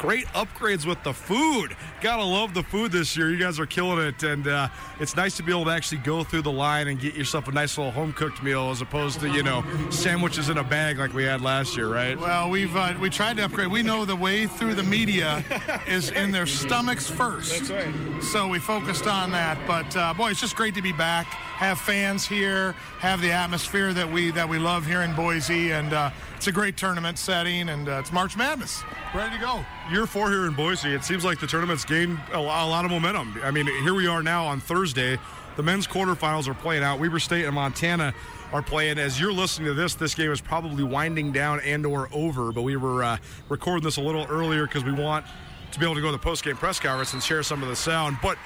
great 0.01 0.25
upgrades 0.29 0.83
with 0.83 1.01
the 1.03 1.13
food. 1.13 1.75
Gotta 2.01 2.23
love 2.23 2.55
the 2.55 2.63
food 2.63 2.91
this 2.91 3.15
year. 3.15 3.29
You 3.29 3.37
guys 3.37 3.59
are 3.59 3.67
killing 3.67 3.99
it, 3.99 4.23
and 4.23 4.47
uh, 4.47 4.67
it's 4.99 5.15
nice 5.15 5.37
to 5.37 5.43
be 5.43 5.51
able 5.51 5.65
to 5.65 5.69
actually 5.69 5.99
go 5.99 6.23
through 6.23 6.41
the 6.41 6.51
line 6.51 6.87
and 6.87 6.99
get 6.99 7.13
yourself 7.13 7.47
a 7.47 7.51
nice 7.51 7.77
little 7.77 7.91
home 7.91 8.11
cooked 8.11 8.41
meal 8.41 8.71
as 8.71 8.81
opposed 8.81 9.19
to 9.19 9.29
you 9.29 9.43
know 9.43 9.63
sandwiches 9.91 10.49
in 10.49 10.57
a 10.57 10.63
bag 10.63 10.97
like 10.97 11.13
we 11.13 11.23
had 11.23 11.41
last 11.41 11.77
year, 11.77 11.87
right? 11.87 12.19
Well, 12.19 12.49
we've 12.49 12.75
uh, 12.75 12.95
we 12.99 13.11
tried 13.11 13.37
to 13.37 13.45
upgrade. 13.45 13.67
We 13.67 13.83
know 13.83 14.03
the 14.03 14.15
way 14.15 14.47
through 14.47 14.73
the 14.73 14.83
media 14.83 15.43
is 15.87 16.09
in 16.09 16.31
their 16.31 16.47
stomachs 16.47 17.07
first. 17.07 17.67
That's 17.67 17.69
right. 17.69 18.23
So 18.23 18.47
we 18.47 18.57
focused 18.57 19.05
on 19.05 19.29
that. 19.31 19.59
But 19.67 19.95
uh, 19.95 20.15
boy, 20.15 20.31
it's 20.31 20.41
just 20.41 20.55
great 20.55 20.73
to 20.75 20.81
be 20.81 20.93
back. 20.93 21.27
Have 21.27 21.79
fans 21.79 22.25
here. 22.25 22.71
Have 22.97 23.21
the 23.21 23.31
atmosphere 23.31 23.93
that 23.93 24.11
we 24.11 24.31
that 24.31 24.49
we 24.49 24.57
love 24.57 24.87
here 24.87 25.03
in 25.03 25.15
Boise, 25.15 25.73
and 25.73 25.93
uh, 25.93 26.09
it's 26.35 26.47
a 26.47 26.51
great 26.51 26.75
tournament 26.75 27.19
setting, 27.19 27.69
and 27.69 27.87
uh, 27.87 27.99
it's 27.99 28.11
March 28.11 28.35
Madness. 28.35 28.83
Ready 29.13 29.37
to 29.37 29.41
go. 29.41 29.63
Year 29.91 30.07
four 30.07 30.29
here 30.29 30.45
in 30.45 30.53
Boise, 30.53 30.93
it 30.93 31.03
seems 31.03 31.25
like 31.25 31.41
the 31.41 31.47
tournament's 31.47 31.83
gained 31.83 32.17
a 32.31 32.39
lot 32.39 32.85
of 32.85 32.91
momentum. 32.91 33.37
I 33.43 33.51
mean, 33.51 33.65
here 33.65 33.93
we 33.93 34.07
are 34.07 34.23
now 34.23 34.45
on 34.45 34.61
Thursday. 34.61 35.19
The 35.57 35.63
men's 35.63 35.85
quarterfinals 35.85 36.47
are 36.47 36.53
playing 36.53 36.81
out. 36.81 36.97
Weber 36.97 37.19
State 37.19 37.43
and 37.43 37.53
Montana 37.53 38.13
are 38.53 38.61
playing. 38.61 38.99
As 38.99 39.19
you're 39.19 39.33
listening 39.33 39.67
to 39.67 39.73
this, 39.73 39.95
this 39.95 40.15
game 40.15 40.31
is 40.31 40.39
probably 40.39 40.85
winding 40.85 41.33
down 41.33 41.59
and 41.59 41.85
or 41.85 42.07
over. 42.13 42.53
But 42.53 42.61
we 42.61 42.77
were 42.77 43.03
uh, 43.03 43.17
recording 43.49 43.83
this 43.83 43.97
a 43.97 44.01
little 44.01 44.25
earlier 44.29 44.65
because 44.65 44.85
we 44.85 44.93
want 44.93 45.25
to 45.73 45.79
be 45.79 45.85
able 45.85 45.95
to 45.95 46.01
go 46.01 46.07
to 46.07 46.13
the 46.13 46.19
post-game 46.19 46.55
press 46.55 46.79
conference 46.79 47.11
and 47.11 47.21
share 47.21 47.43
some 47.43 47.61
of 47.61 47.67
the 47.67 47.75
sound. 47.75 48.17
But 48.23 48.37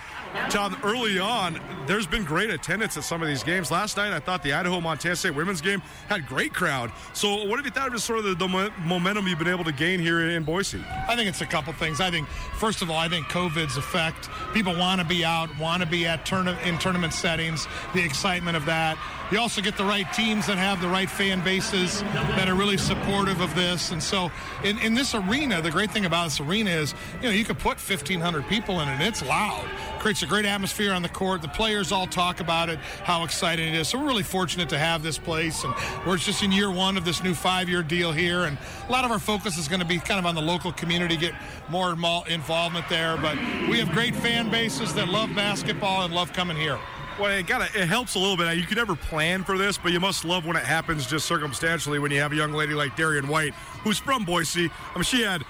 Tom, 0.50 0.78
early 0.84 1.19
on, 1.19 1.60
there's 1.88 2.08
been 2.08 2.24
great 2.24 2.50
attendance 2.50 2.98
at 2.98 3.04
some 3.04 3.21
of 3.21 3.28
these 3.28 3.43
games. 3.43 3.71
Last 3.71 3.98
night, 3.98 4.13
I 4.13 4.19
thought 4.19 4.43
the 4.43 4.54
Idaho 4.54 4.82
Montana 4.82 5.15
State 5.15 5.36
women's 5.36 5.62
game 5.62 5.82
had 6.08 6.28
great 6.28 6.54
crowd. 6.54 6.91
So, 7.13 7.45
what 7.45 7.58
have 7.58 7.65
you 7.65 7.71
thought 7.71 7.93
of 7.93 8.02
sort 8.02 8.19
of 8.19 8.26
the, 8.26 8.36
the 8.36 8.71
momentum 8.86 9.28
you've 9.28 9.39
been 9.39 9.48
able 9.48 9.63
to 9.63 9.71
gain 9.71 10.00
here 10.00 10.21
in 10.30 10.43
Boise? 10.43 10.84
I 11.08 11.15
think 11.15 11.30
it's 11.30 11.41
a 11.41 11.45
couple 11.45 11.74
things. 11.74 12.02
I 12.02 12.12
think 12.12 12.28
first 12.58 12.82
of 12.82 12.89
all, 12.89 12.98
I 12.98 13.08
think 13.08 13.28
COVID's 13.28 13.78
effect. 13.78 14.30
People 14.54 14.78
want 14.78 15.02
to 15.02 15.08
be 15.08 15.24
out, 15.24 15.50
want 15.60 15.82
to 15.84 15.88
be 15.88 16.06
at 16.06 16.32
in 16.32 16.78
tournament 16.80 17.13
settings. 17.13 17.67
The 17.93 18.04
excitement 18.04 18.58
of 18.58 18.65
that. 18.65 18.98
You 19.32 19.39
also 19.39 19.62
get 19.62 19.78
the 19.78 19.84
right 19.84 20.12
teams 20.13 20.45
that 20.48 20.58
have 20.58 20.82
the 20.82 20.88
right 20.88 21.10
fan 21.10 21.43
bases 21.43 22.02
that 22.02 22.48
are 22.48 22.56
really 22.56 22.78
supportive 22.78 23.41
of 23.41 23.56
this. 23.56 23.91
And 23.91 24.02
so, 24.02 24.32
in, 24.63 24.78
in 24.80 24.93
this 24.93 25.15
arena, 25.15 25.62
the 25.62 25.71
great 25.71 25.91
thing 25.91 26.06
about 26.06 26.26
this 26.26 26.39
arena 26.39 26.69
is, 26.69 26.93
you 27.21 27.30
know, 27.30 27.34
you 27.34 27.43
could 27.43 27.58
put 27.58 27.78
1,500 27.78 28.48
people 28.48 28.82
in 28.82 28.88
it. 28.88 28.93
and 28.93 29.04
It's 29.04 29.24
loud. 29.24 29.67
Creates 30.06 30.22
a 30.22 30.28
great 30.28 30.46
atmosphere 30.46 30.94
on 30.94 31.02
the 31.02 31.10
court. 31.10 31.41
The 31.41 31.48
players 31.48 31.91
all 31.91 32.06
talk 32.06 32.39
about 32.39 32.70
it, 32.70 32.78
how 32.78 33.24
exciting 33.24 33.74
it 33.74 33.74
is. 33.74 33.88
So 33.88 33.98
we're 33.98 34.06
really 34.06 34.22
fortunate 34.22 34.70
to 34.70 34.78
have 34.78 35.02
this 35.02 35.18
place, 35.18 35.63
and 35.63 35.74
we're 36.06 36.18
just 36.18 36.44
in 36.44 36.52
year 36.52 36.70
one 36.70 36.96
of 36.96 37.04
this 37.04 37.24
new 37.24 37.34
five-year 37.34 37.82
deal 37.82 38.12
here. 38.12 38.44
And 38.44 38.56
a 38.88 38.91
lot 38.91 39.04
of 39.04 39.10
our 39.10 39.18
focus 39.18 39.58
is 39.58 39.68
going 39.68 39.80
to 39.80 39.86
be 39.88 39.98
kind 39.98 40.20
of 40.20 40.28
on 40.28 40.36
the 40.36 40.44
local 40.44 40.72
community, 40.72 41.18
get 41.18 41.34
more 41.70 41.89
involvement 41.89 42.88
there. 42.88 43.18
But 43.18 43.36
we 43.68 43.80
have 43.80 43.89
great 43.94 44.15
fan 44.15 44.52
bases 44.52 44.94
that 44.94 45.08
love 45.08 45.34
basketball 45.34 46.06
and 46.06 46.13
love 46.13 46.32
coming 46.34 46.56
here. 46.56 46.78
Well, 47.20 47.32
it 47.32 47.48
got 47.48 47.76
it 47.76 47.88
helps 47.88 48.13
a 48.13 48.20
little 48.20 48.38
bit. 48.38 48.56
You 48.58 48.63
could 48.65 48.78
never 48.78 48.96
plan 48.96 49.44
for 49.44 49.58
this, 49.58 49.80
but 49.80 49.91
you 49.91 50.00
must 50.00 50.24
love 50.24 50.46
when 50.46 50.56
it 50.56 50.65
happens 50.65 51.08
just 51.08 51.26
circumstantially. 51.26 51.98
When 51.98 52.12
you 52.12 52.20
have 52.20 52.32
a 52.32 52.36
young 52.36 52.52
lady 52.52 52.76
like 52.76 52.96
Darian 52.96 53.28
White, 53.28 53.56
who's 53.82 53.98
from 53.98 54.24
Boise. 54.24 54.70
I 54.70 54.98
mean, 54.98 55.04
she 55.04 55.24
had 55.24 55.44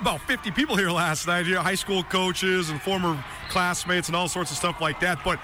about 0.00 0.20
50 0.22 0.50
people 0.52 0.76
here 0.76 0.90
last 0.90 1.26
night. 1.26 1.46
You 1.46 1.54
know, 1.54 1.62
high 1.62 1.74
school 1.74 2.02
coaches 2.02 2.70
and 2.70 2.80
former 2.80 3.22
classmates 3.48 4.08
and 4.08 4.16
all 4.16 4.28
sorts 4.28 4.50
of 4.50 4.56
stuff 4.56 4.80
like 4.80 5.00
that. 5.00 5.18
But 5.24 5.38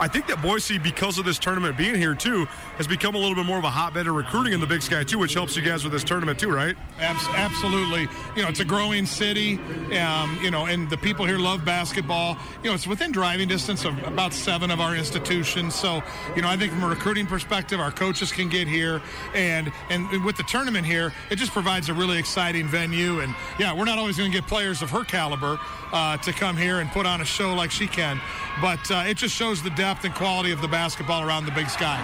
I 0.00 0.08
think 0.08 0.26
that 0.26 0.42
Boise, 0.42 0.78
because 0.78 1.18
of 1.18 1.24
this 1.24 1.38
tournament 1.38 1.76
being 1.76 1.94
here 1.94 2.14
too, 2.14 2.46
has 2.76 2.86
become 2.86 3.14
a 3.14 3.18
little 3.18 3.34
bit 3.34 3.46
more 3.46 3.58
of 3.58 3.64
a 3.64 3.70
hotbed 3.70 4.06
of 4.06 4.14
recruiting 4.14 4.52
in 4.52 4.60
the 4.60 4.66
Big 4.66 4.82
Sky 4.82 5.04
too, 5.04 5.18
which 5.18 5.34
helps 5.34 5.56
you 5.56 5.62
guys 5.62 5.84
with 5.84 5.92
this 5.92 6.04
tournament 6.04 6.38
too, 6.38 6.50
right? 6.50 6.76
Abs- 6.98 7.26
absolutely. 7.28 8.08
You 8.36 8.42
know, 8.42 8.48
it's 8.48 8.60
a 8.60 8.64
growing 8.64 9.06
city. 9.06 9.58
Um, 9.98 10.38
you 10.42 10.50
know, 10.50 10.66
and 10.66 10.90
the 10.90 10.96
people 10.96 11.24
here 11.24 11.38
love 11.38 11.64
basketball. 11.64 12.36
You 12.62 12.70
know, 12.70 12.74
it's 12.74 12.86
within 12.86 13.12
driving 13.12 13.48
distance 13.48 13.84
of 13.84 13.96
about 14.04 14.32
seven 14.32 14.70
of 14.70 14.80
our 14.80 14.96
institutions. 14.96 15.74
So, 15.74 16.02
you 16.34 16.42
know, 16.42 16.48
I 16.48 16.56
think 16.56 16.72
from 16.72 16.82
a 16.84 16.88
recruiting 16.88 17.26
perspective, 17.26 17.80
our 17.80 17.92
coaches 17.92 18.32
can 18.32 18.48
get 18.48 18.66
here, 18.66 19.00
and 19.34 19.72
and 19.90 20.24
with 20.24 20.36
the 20.36 20.42
tournament 20.44 20.86
here, 20.86 21.12
it 21.30 21.36
just 21.36 21.52
provides 21.52 21.88
a 21.88 21.94
really 21.94 22.18
exciting 22.18 22.66
venue. 22.66 23.20
And 23.20 23.34
yeah, 23.58 23.72
we're 23.72 23.84
not 23.84 23.98
always 23.98 24.16
going 24.16 24.30
to 24.30 24.36
get 24.36 24.48
players 24.48 24.82
of 24.82 24.90
her 24.90 25.04
caliber 25.04 25.58
uh, 25.92 26.16
to 26.18 26.32
come 26.32 26.56
here 26.56 26.80
and 26.80 26.90
put 26.90 27.06
on 27.06 27.20
a 27.20 27.24
show 27.24 27.54
like 27.54 27.70
she 27.70 27.86
can, 27.86 28.20
but 28.60 28.90
uh, 28.90 29.04
it 29.06 29.16
just 29.16 29.34
shows 29.34 29.62
the 29.62 29.70
depth 29.84 30.06
and 30.06 30.14
quality 30.14 30.50
of 30.50 30.62
the 30.62 30.68
basketball 30.68 31.22
around 31.22 31.44
the 31.44 31.50
Big 31.50 31.68
Sky. 31.68 32.00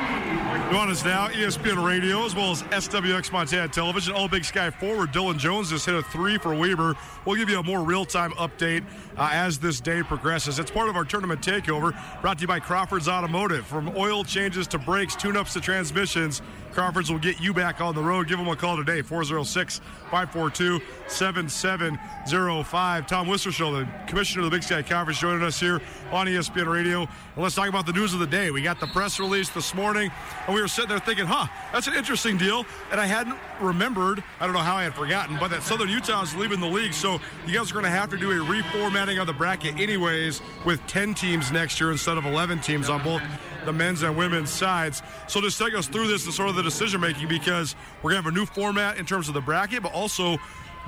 Join 0.70 0.90
us 0.90 1.02
now, 1.02 1.28
ESPN 1.28 1.82
Radio, 1.82 2.26
as 2.26 2.34
well 2.34 2.50
as 2.50 2.62
SWX 2.64 3.32
Montana 3.32 3.68
Television. 3.68 4.12
All 4.12 4.28
Big 4.28 4.44
Sky 4.44 4.68
forward 4.68 5.12
Dylan 5.12 5.38
Jones 5.38 5.70
just 5.70 5.86
hit 5.86 5.94
a 5.94 6.02
three 6.02 6.36
for 6.36 6.54
Weber. 6.54 6.94
We'll 7.24 7.36
give 7.36 7.48
you 7.48 7.58
a 7.58 7.62
more 7.62 7.82
real 7.82 8.04
time 8.04 8.32
update 8.32 8.84
uh, 9.20 9.28
as 9.32 9.58
this 9.58 9.80
day 9.80 10.02
progresses. 10.02 10.58
It's 10.58 10.70
part 10.70 10.88
of 10.88 10.96
our 10.96 11.04
tournament 11.04 11.42
takeover 11.42 11.94
brought 12.22 12.38
to 12.38 12.42
you 12.42 12.48
by 12.48 12.58
Crawford's 12.58 13.06
Automotive. 13.06 13.66
From 13.66 13.94
oil 13.94 14.24
changes 14.24 14.66
to 14.68 14.78
brakes, 14.78 15.14
tune 15.14 15.36
ups 15.36 15.52
to 15.52 15.60
transmissions, 15.60 16.40
Crawford's 16.72 17.10
will 17.10 17.18
get 17.18 17.40
you 17.40 17.52
back 17.52 17.80
on 17.80 17.94
the 17.94 18.02
road. 18.02 18.28
Give 18.28 18.38
them 18.38 18.48
a 18.48 18.56
call 18.56 18.76
today, 18.76 19.02
406 19.02 19.80
542 20.10 20.80
7705. 21.08 23.06
Tom 23.06 23.26
Wistrcill, 23.26 23.80
the 23.80 23.88
commissioner 24.06 24.44
of 24.44 24.50
the 24.50 24.56
Big 24.56 24.62
Sky 24.62 24.82
Conference, 24.82 25.18
joining 25.18 25.42
us 25.42 25.58
here 25.58 25.80
on 26.12 26.26
ESPN 26.26 26.72
Radio. 26.72 27.08
Let's 27.36 27.54
talk 27.54 27.68
about 27.68 27.86
the 27.86 27.92
news 27.92 28.14
of 28.14 28.20
the 28.20 28.26
day. 28.26 28.50
We 28.50 28.62
got 28.62 28.80
the 28.80 28.86
press 28.88 29.18
release 29.18 29.48
this 29.50 29.74
morning, 29.74 30.10
and 30.46 30.54
we 30.54 30.60
were 30.60 30.68
sitting 30.68 30.90
there 30.90 30.98
thinking, 31.00 31.26
huh, 31.26 31.46
that's 31.72 31.86
an 31.86 31.94
interesting 31.94 32.36
deal. 32.36 32.64
And 32.92 33.00
I 33.00 33.06
hadn't 33.06 33.36
remembered, 33.60 34.22
I 34.38 34.46
don't 34.46 34.54
know 34.54 34.60
how 34.60 34.76
I 34.76 34.84
had 34.84 34.94
forgotten, 34.94 35.38
but 35.38 35.48
that 35.48 35.62
Southern 35.62 35.88
Utah 35.88 36.22
is 36.22 36.34
leaving 36.36 36.60
the 36.60 36.68
league. 36.68 36.92
So 36.92 37.20
you 37.46 37.54
guys 37.54 37.70
are 37.70 37.74
going 37.74 37.84
to 37.84 37.90
have 37.90 38.10
to 38.10 38.16
do 38.16 38.30
a 38.30 38.44
reformatting 38.44 39.09
of 39.18 39.26
the 39.26 39.32
bracket, 39.32 39.78
anyways, 39.78 40.40
with 40.64 40.84
10 40.86 41.14
teams 41.14 41.50
next 41.50 41.80
year 41.80 41.90
instead 41.90 42.18
of 42.18 42.24
11 42.24 42.60
teams 42.60 42.88
on 42.88 43.02
both 43.02 43.22
the 43.64 43.72
men's 43.72 44.02
and 44.02 44.16
women's 44.16 44.50
sides. 44.50 45.02
So 45.26 45.40
just 45.40 45.58
take 45.58 45.74
us 45.74 45.86
through 45.86 46.08
this 46.08 46.24
and 46.24 46.34
sort 46.34 46.48
of 46.48 46.56
the 46.56 46.62
decision 46.62 47.00
making 47.00 47.28
because 47.28 47.74
we're 48.02 48.12
going 48.12 48.22
to 48.22 48.28
have 48.28 48.34
a 48.34 48.38
new 48.38 48.46
format 48.46 48.98
in 48.98 49.06
terms 49.06 49.28
of 49.28 49.34
the 49.34 49.40
bracket, 49.40 49.82
but 49.82 49.92
also 49.92 50.38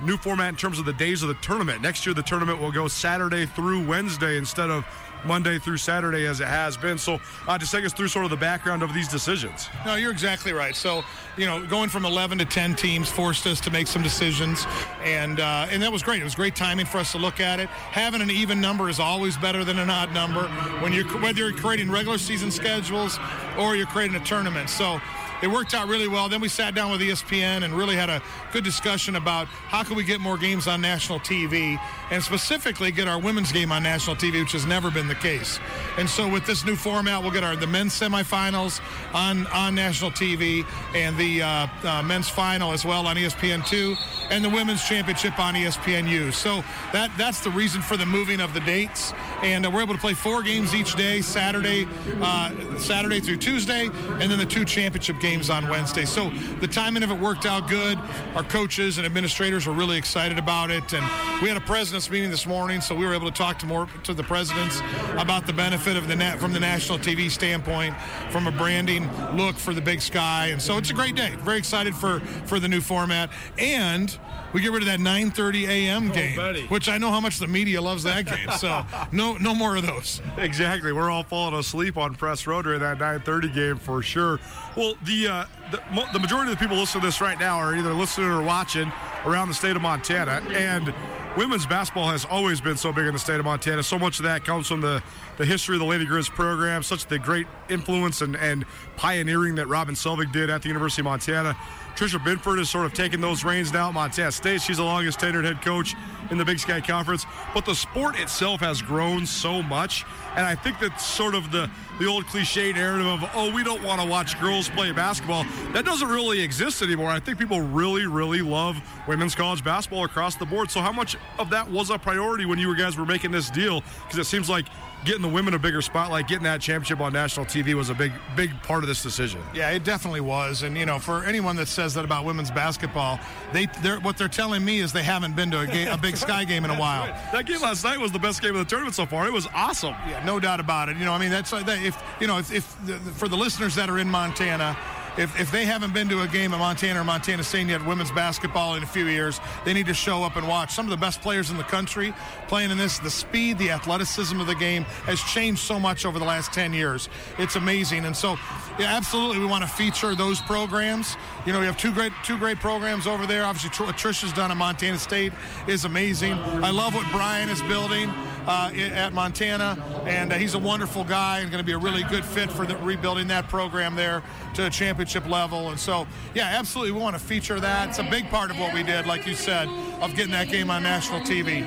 new 0.03 0.17
format 0.17 0.49
in 0.49 0.55
terms 0.55 0.79
of 0.79 0.85
the 0.85 0.93
days 0.93 1.23
of 1.23 1.29
the 1.29 1.35
tournament. 1.35 1.81
Next 1.81 2.05
year, 2.05 2.13
the 2.13 2.23
tournament 2.23 2.59
will 2.59 2.71
go 2.71 2.87
Saturday 2.87 3.45
through 3.45 3.85
Wednesday 3.85 4.37
instead 4.37 4.69
of 4.69 4.85
Monday 5.25 5.57
through 5.57 5.77
Saturday 5.77 6.25
as 6.25 6.41
it 6.41 6.47
has 6.47 6.77
been. 6.77 6.97
So 6.97 7.19
uh, 7.47 7.57
just 7.57 7.71
take 7.71 7.85
us 7.85 7.93
through 7.93 8.09
sort 8.09 8.25
of 8.25 8.31
the 8.31 8.37
background 8.37 8.83
of 8.83 8.93
these 8.93 9.07
decisions. 9.07 9.69
No, 9.85 9.95
you're 9.95 10.11
exactly 10.11 10.53
right. 10.53 10.75
So, 10.75 11.03
you 11.37 11.45
know, 11.45 11.65
going 11.65 11.89
from 11.89 12.05
11 12.05 12.39
to 12.39 12.45
10 12.45 12.75
teams 12.75 13.09
forced 13.09 13.47
us 13.47 13.59
to 13.61 13.71
make 13.71 13.87
some 13.87 14.03
decisions, 14.03 14.65
and 15.03 15.39
uh, 15.39 15.67
and 15.69 15.81
that 15.81 15.91
was 15.91 16.03
great. 16.03 16.21
It 16.21 16.25
was 16.25 16.35
great 16.35 16.55
timing 16.55 16.85
for 16.85 16.97
us 16.97 17.11
to 17.13 17.17
look 17.17 17.39
at 17.39 17.59
it. 17.59 17.69
Having 17.69 18.21
an 18.21 18.31
even 18.31 18.61
number 18.61 18.89
is 18.89 18.99
always 18.99 19.37
better 19.37 19.63
than 19.63 19.79
an 19.79 19.89
odd 19.89 20.13
number 20.13 20.43
when 20.81 20.93
you're 20.93 21.07
whether 21.19 21.39
you're 21.39 21.53
creating 21.53 21.89
regular 21.89 22.17
season 22.17 22.51
schedules 22.51 23.19
or 23.57 23.75
you're 23.75 23.87
creating 23.87 24.15
a 24.15 24.25
tournament. 24.25 24.69
So. 24.69 24.99
It 25.43 25.51
worked 25.51 25.73
out 25.73 25.89
really 25.89 26.07
well. 26.07 26.29
Then 26.29 26.39
we 26.39 26.47
sat 26.47 26.73
down 26.73 26.89
with 26.89 27.01
ESPN 27.01 27.65
and 27.65 27.73
really 27.73 27.97
had 27.97 28.09
a 28.09 28.21
good 28.53 28.63
discussion 28.63 29.17
about 29.17 29.47
how 29.47 29.83
can 29.83 29.97
we 29.97 30.05
get 30.05 30.21
more 30.21 30.37
games 30.37 30.67
on 30.67 30.79
national 30.79 31.19
TV 31.19 31.77
and 32.11 32.23
specifically 32.23 32.91
get 32.91 33.09
our 33.09 33.19
women's 33.19 33.51
game 33.51 33.69
on 33.69 33.83
national 33.83 34.15
TV, 34.15 34.39
which 34.39 34.53
has 34.53 34.65
never 34.65 34.89
been 34.89 35.09
the 35.09 35.15
case. 35.15 35.59
And 35.97 36.09
so 36.09 36.29
with 36.29 36.45
this 36.45 36.63
new 36.63 36.77
format, 36.77 37.21
we'll 37.21 37.31
get 37.31 37.43
our 37.43 37.57
the 37.57 37.67
men's 37.67 37.91
semifinals 37.91 38.79
on 39.13 39.45
on 39.47 39.75
national 39.75 40.11
TV 40.11 40.65
and 40.95 41.17
the 41.17 41.41
uh, 41.41 41.67
uh, 41.83 42.01
men's 42.03 42.29
final 42.29 42.71
as 42.71 42.85
well 42.85 43.05
on 43.05 43.17
ESPN2 43.17 43.97
and 44.31 44.45
the 44.45 44.49
women's 44.49 44.83
championship 44.85 45.37
on 45.39 45.55
ESPNU. 45.55 46.31
So 46.33 46.63
that 46.93 47.11
that's 47.17 47.41
the 47.41 47.49
reason 47.49 47.81
for 47.81 47.97
the 47.97 48.05
moving 48.05 48.39
of 48.39 48.53
the 48.53 48.61
dates. 48.61 49.13
And 49.41 49.65
uh, 49.65 49.71
we're 49.71 49.81
able 49.81 49.93
to 49.93 49.99
play 49.99 50.13
four 50.13 50.41
games 50.41 50.73
each 50.73 50.95
day, 50.95 51.19
Saturday, 51.19 51.85
uh, 52.21 52.77
Saturday 52.77 53.19
through 53.19 53.37
Tuesday, 53.37 53.87
and 53.87 54.31
then 54.31 54.37
the 54.37 54.45
two 54.45 54.63
championship 54.63 55.19
games 55.19 55.32
on 55.33 55.67
Wednesday. 55.67 56.05
So 56.05 56.29
the 56.59 56.67
timing 56.67 57.01
of 57.01 57.09
it 57.09 57.19
worked 57.19 57.45
out 57.45 57.67
good. 57.67 57.97
Our 58.35 58.43
coaches 58.43 58.97
and 58.97 59.05
administrators 59.05 59.65
were 59.65 59.73
really 59.73 59.97
excited 59.97 60.37
about 60.37 60.69
it, 60.69 60.93
and 60.93 61.03
we 61.41 61.47
had 61.47 61.57
a 61.57 61.61
presidents 61.61 62.09
meeting 62.09 62.29
this 62.29 62.45
morning, 62.45 62.81
so 62.81 62.93
we 62.93 63.05
were 63.05 63.15
able 63.15 63.29
to 63.29 63.35
talk 63.35 63.57
to 63.59 63.65
more 63.65 63.87
to 64.03 64.13
the 64.13 64.23
presidents 64.23 64.79
about 65.17 65.47
the 65.47 65.53
benefit 65.53 65.97
of 65.97 66.07
the 66.07 66.15
net 66.15 66.39
from 66.39 66.53
the 66.53 66.59
national 66.59 66.99
TV 66.99 67.31
standpoint, 67.31 67.95
from 68.29 68.45
a 68.45 68.51
branding 68.51 69.09
look 69.35 69.55
for 69.55 69.73
the 69.73 69.81
Big 69.81 70.01
Sky, 70.01 70.47
and 70.47 70.61
so 70.61 70.77
it's 70.77 70.91
a 70.91 70.93
great 70.93 71.15
day. 71.15 71.35
Very 71.39 71.57
excited 71.57 71.95
for 71.95 72.19
for 72.45 72.59
the 72.59 72.67
new 72.67 72.81
format, 72.81 73.31
and 73.57 74.17
we 74.53 74.61
get 74.61 74.71
rid 74.71 74.83
of 74.83 74.87
that 74.87 74.99
9:30 74.99 75.67
a.m. 75.67 76.09
game, 76.11 76.67
which 76.67 76.87
I 76.87 76.97
know 76.99 77.09
how 77.09 77.19
much 77.19 77.39
the 77.39 77.47
media 77.47 77.81
loves 77.81 78.03
that 78.03 78.25
game. 78.25 78.51
So 78.59 78.85
no 79.11 79.35
no 79.37 79.55
more 79.55 79.75
of 79.75 79.85
those. 79.85 80.21
Exactly. 80.37 80.93
We're 80.93 81.09
all 81.09 81.23
falling 81.23 81.55
asleep 81.55 81.97
on 81.97 82.13
press 82.15 82.45
row 82.45 82.61
during 82.61 82.79
that 82.81 82.99
9:30 82.99 83.53
game 83.53 83.77
for 83.77 84.01
sure. 84.03 84.39
Well, 84.75 84.95
the, 85.03 85.22
uh, 85.27 85.45
the 85.71 85.81
the 86.13 86.19
majority 86.19 86.51
of 86.51 86.57
the 86.57 86.63
people 86.63 86.77
listening 86.77 87.01
to 87.01 87.07
this 87.07 87.21
right 87.21 87.39
now 87.39 87.57
are 87.57 87.75
either 87.75 87.93
listening 87.93 88.29
or 88.29 88.41
watching 88.41 88.91
around 89.25 89.47
the 89.47 89.53
state 89.53 89.75
of 89.75 89.81
Montana, 89.81 90.41
and 90.51 90.93
women's 91.37 91.65
basketball 91.65 92.09
has 92.09 92.25
always 92.25 92.61
been 92.61 92.77
so 92.77 92.91
big 92.91 93.05
in 93.05 93.13
the 93.13 93.19
state 93.19 93.39
of 93.39 93.45
Montana. 93.45 93.83
So 93.83 93.97
much 93.97 94.19
of 94.19 94.23
that 94.25 94.45
comes 94.45 94.67
from 94.67 94.81
the 94.81 95.01
the 95.37 95.45
history 95.45 95.75
of 95.75 95.79
the 95.79 95.85
Lady 95.85 96.05
Grizz 96.05 96.29
program, 96.29 96.83
such 96.83 97.07
the 97.07 97.17
great 97.17 97.47
influence 97.69 98.21
and, 98.21 98.35
and 98.35 98.65
pioneering 98.97 99.55
that 99.55 99.67
Robin 99.67 99.95
Selvig 99.95 100.31
did 100.31 100.49
at 100.49 100.61
the 100.61 100.67
University 100.67 101.01
of 101.01 101.05
Montana. 101.05 101.57
Tricia 101.95 102.23
Binford 102.23 102.57
has 102.57 102.69
sort 102.69 102.85
of 102.85 102.93
taken 102.93 103.21
those 103.21 103.43
reins 103.43 103.71
now 103.71 103.89
at 103.89 103.93
Montana 103.93 104.31
State. 104.31 104.61
She's 104.61 104.77
the 104.77 104.83
longest 104.83 105.19
tenured 105.19 105.45
head 105.45 105.61
coach 105.61 105.95
in 106.31 106.37
the 106.37 106.45
Big 106.45 106.57
Sky 106.57 106.81
Conference. 106.81 107.25
But 107.53 107.65
the 107.65 107.75
sport 107.75 108.19
itself 108.19 108.61
has 108.61 108.81
grown 108.81 109.25
so 109.25 109.61
much. 109.61 110.03
And 110.35 110.45
I 110.45 110.55
think 110.55 110.79
that's 110.79 111.05
sort 111.05 111.35
of 111.35 111.51
the, 111.51 111.69
the 111.99 112.07
old 112.07 112.25
cliche 112.25 112.73
narrative 112.73 113.05
of, 113.05 113.29
oh, 113.35 113.53
we 113.53 113.63
don't 113.63 113.83
want 113.83 114.01
to 114.01 114.07
watch 114.07 114.39
girls 114.41 114.69
play 114.69 114.91
basketball. 114.91 115.45
That 115.73 115.85
doesn't 115.85 116.07
really 116.09 116.41
exist 116.41 116.81
anymore. 116.81 117.09
I 117.09 117.19
think 117.19 117.37
people 117.37 117.61
really, 117.61 118.07
really 118.07 118.41
love 118.41 118.77
women's 119.07 119.35
college 119.35 119.63
basketball 119.63 120.05
across 120.05 120.35
the 120.35 120.45
board. 120.45 120.71
So, 120.71 120.81
how 120.81 120.91
much 120.91 121.15
of 121.37 121.51
that 121.51 121.69
was 121.69 121.91
a 121.91 121.99
priority 121.99 122.45
when 122.45 122.57
you 122.57 122.75
guys 122.75 122.97
were 122.97 123.05
making 123.05 123.31
this 123.31 123.51
deal? 123.51 123.83
Because 124.03 124.17
it 124.17 124.25
seems 124.25 124.49
like 124.49 124.65
getting 125.05 125.21
the 125.21 125.27
women 125.27 125.53
a 125.53 125.59
bigger 125.59 125.81
spotlight, 125.81 126.27
getting 126.27 126.43
that 126.43 126.61
championship 126.61 126.99
on 126.99 127.13
national 127.13 127.45
TV 127.45 127.73
was 127.73 127.89
a 127.89 127.93
big, 127.93 128.11
big 128.35 128.51
part 128.63 128.83
of 128.83 128.87
this 128.87 129.03
decision. 129.03 129.41
Yeah, 129.53 129.71
it 129.71 129.83
definitely 129.83 130.21
was. 130.21 130.63
And 130.63 130.77
you 130.77 130.85
know, 130.85 130.99
for 130.99 131.23
anyone 131.23 131.55
that 131.57 131.67
says 131.67 131.93
that 131.95 132.05
about 132.05 132.25
women's 132.25 132.51
basketball, 132.51 133.19
they 133.51 133.67
they're, 133.81 133.99
what 133.99 134.17
they're 134.17 134.27
telling 134.27 134.63
me 134.63 134.79
is 134.79 134.93
they 134.93 135.03
haven't 135.03 135.35
been 135.35 135.51
to 135.51 135.59
a, 135.59 135.67
game, 135.67 135.87
a 135.87 135.97
Big 135.97 136.17
Sky 136.17 136.43
game 136.45 136.65
in 136.65 136.71
a 136.71 136.79
while. 136.79 137.05
That 137.31 137.45
game 137.45 137.61
last 137.61 137.83
night 137.83 137.99
was 137.99 138.11
the 138.11 138.19
best 138.19 138.41
game 138.41 138.51
of 138.51 138.59
the 138.59 138.65
tournament 138.65 138.95
so 138.95 139.05
far. 139.05 139.27
It 139.27 139.33
was 139.33 139.47
awesome. 139.53 139.95
Yeah, 140.07 140.23
no 140.25 140.39
doubt 140.39 140.59
about 140.59 140.89
it. 140.89 140.97
You 140.97 141.05
know, 141.05 141.13
I 141.13 141.19
mean, 141.19 141.29
that's 141.29 141.51
that. 141.51 141.67
If 141.83 142.01
you 142.19 142.27
know, 142.27 142.37
if, 142.37 142.51
if 142.51 142.85
the, 142.85 142.97
for 142.99 143.27
the 143.27 143.37
listeners 143.37 143.75
that 143.75 143.89
are 143.89 143.99
in 143.99 144.09
Montana. 144.09 144.77
If, 145.17 145.39
if 145.39 145.51
they 145.51 145.65
haven't 145.65 145.93
been 145.93 146.09
to 146.09 146.21
a 146.21 146.27
game 146.27 146.53
at 146.53 146.59
Montana 146.59 147.01
or 147.01 147.03
Montana 147.03 147.43
State 147.43 147.67
yet, 147.67 147.85
women's 147.85 148.11
basketball 148.11 148.75
in 148.75 148.83
a 148.83 148.85
few 148.85 149.05
years, 149.05 149.39
they 149.63 149.73
need 149.73 149.85
to 149.85 149.93
show 149.93 150.23
up 150.23 150.35
and 150.35 150.47
watch. 150.47 150.71
Some 150.71 150.85
of 150.85 150.89
the 150.89 150.97
best 150.97 151.21
players 151.21 151.51
in 151.51 151.57
the 151.57 151.63
country 151.63 152.13
playing 152.47 152.71
in 152.71 152.77
this. 152.77 152.97
The 152.99 153.11
speed, 153.11 153.57
the 153.57 153.69
athleticism 153.71 154.39
of 154.39 154.47
the 154.47 154.55
game 154.55 154.83
has 155.05 155.21
changed 155.21 155.61
so 155.61 155.79
much 155.79 156.05
over 156.05 156.17
the 156.17 156.25
last 156.25 156.51
10 156.51 156.73
years. 156.73 157.09
It's 157.37 157.55
amazing. 157.55 158.05
And 158.05 158.15
so, 158.15 158.37
yeah, 158.79 158.95
absolutely, 158.95 159.39
we 159.39 159.45
want 159.45 159.63
to 159.63 159.69
feature 159.69 160.15
those 160.15 160.41
programs. 160.41 161.15
You 161.45 161.53
know, 161.53 161.59
we 161.59 161.65
have 161.67 161.77
two 161.77 161.91
great 161.91 162.11
two 162.23 162.37
great 162.37 162.59
programs 162.59 163.05
over 163.05 163.27
there. 163.27 163.43
Obviously, 163.43 163.85
what 163.85 163.95
Tricia's 163.95 164.33
done 164.33 164.49
at 164.49 164.57
Montana 164.57 164.97
State 164.97 165.33
is 165.67 165.85
amazing. 165.85 166.33
I 166.33 166.71
love 166.71 166.95
what 166.95 167.05
Brian 167.11 167.49
is 167.49 167.61
building 167.63 168.11
uh, 168.47 168.71
at 168.73 169.13
Montana, 169.13 170.03
and 170.05 170.33
uh, 170.33 170.35
he's 170.35 170.53
a 170.53 170.59
wonderful 170.59 171.03
guy 171.03 171.39
and 171.39 171.51
going 171.51 171.63
to 171.63 171.65
be 171.65 171.73
a 171.73 171.77
really 171.77 172.03
good 172.03 172.25
fit 172.25 172.51
for 172.51 172.65
the, 172.65 172.77
rebuilding 172.77 173.27
that 173.27 173.47
program 173.47 173.95
there 173.95 174.23
to 174.55 174.65
a 174.65 174.69
championship 174.69 175.27
level. 175.27 175.69
And 175.69 175.79
so, 175.79 176.07
yeah, 176.33 176.57
absolutely, 176.57 176.91
we 176.91 176.99
want 176.99 177.15
to 177.15 177.21
feature 177.21 177.59
that. 177.59 177.89
It's 177.89 177.99
a 177.99 178.03
big 178.03 178.29
part 178.29 178.51
of 178.51 178.59
what 178.59 178.73
we 178.73 178.83
did, 178.83 179.05
like 179.05 179.25
you 179.25 179.35
said, 179.35 179.67
of 180.01 180.15
getting 180.15 180.31
that 180.31 180.49
game 180.49 180.69
on 180.69 180.83
national 180.83 181.21
TV. 181.21 181.63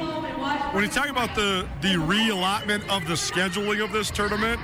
When 0.75 0.85
you 0.85 0.91
talk 0.91 1.09
about 1.09 1.35
the 1.35 1.67
the 1.81 1.95
reallotment 1.95 2.89
of 2.89 3.07
the 3.07 3.15
scheduling 3.15 3.83
of 3.83 3.93
this 3.93 4.11
tournament, 4.11 4.61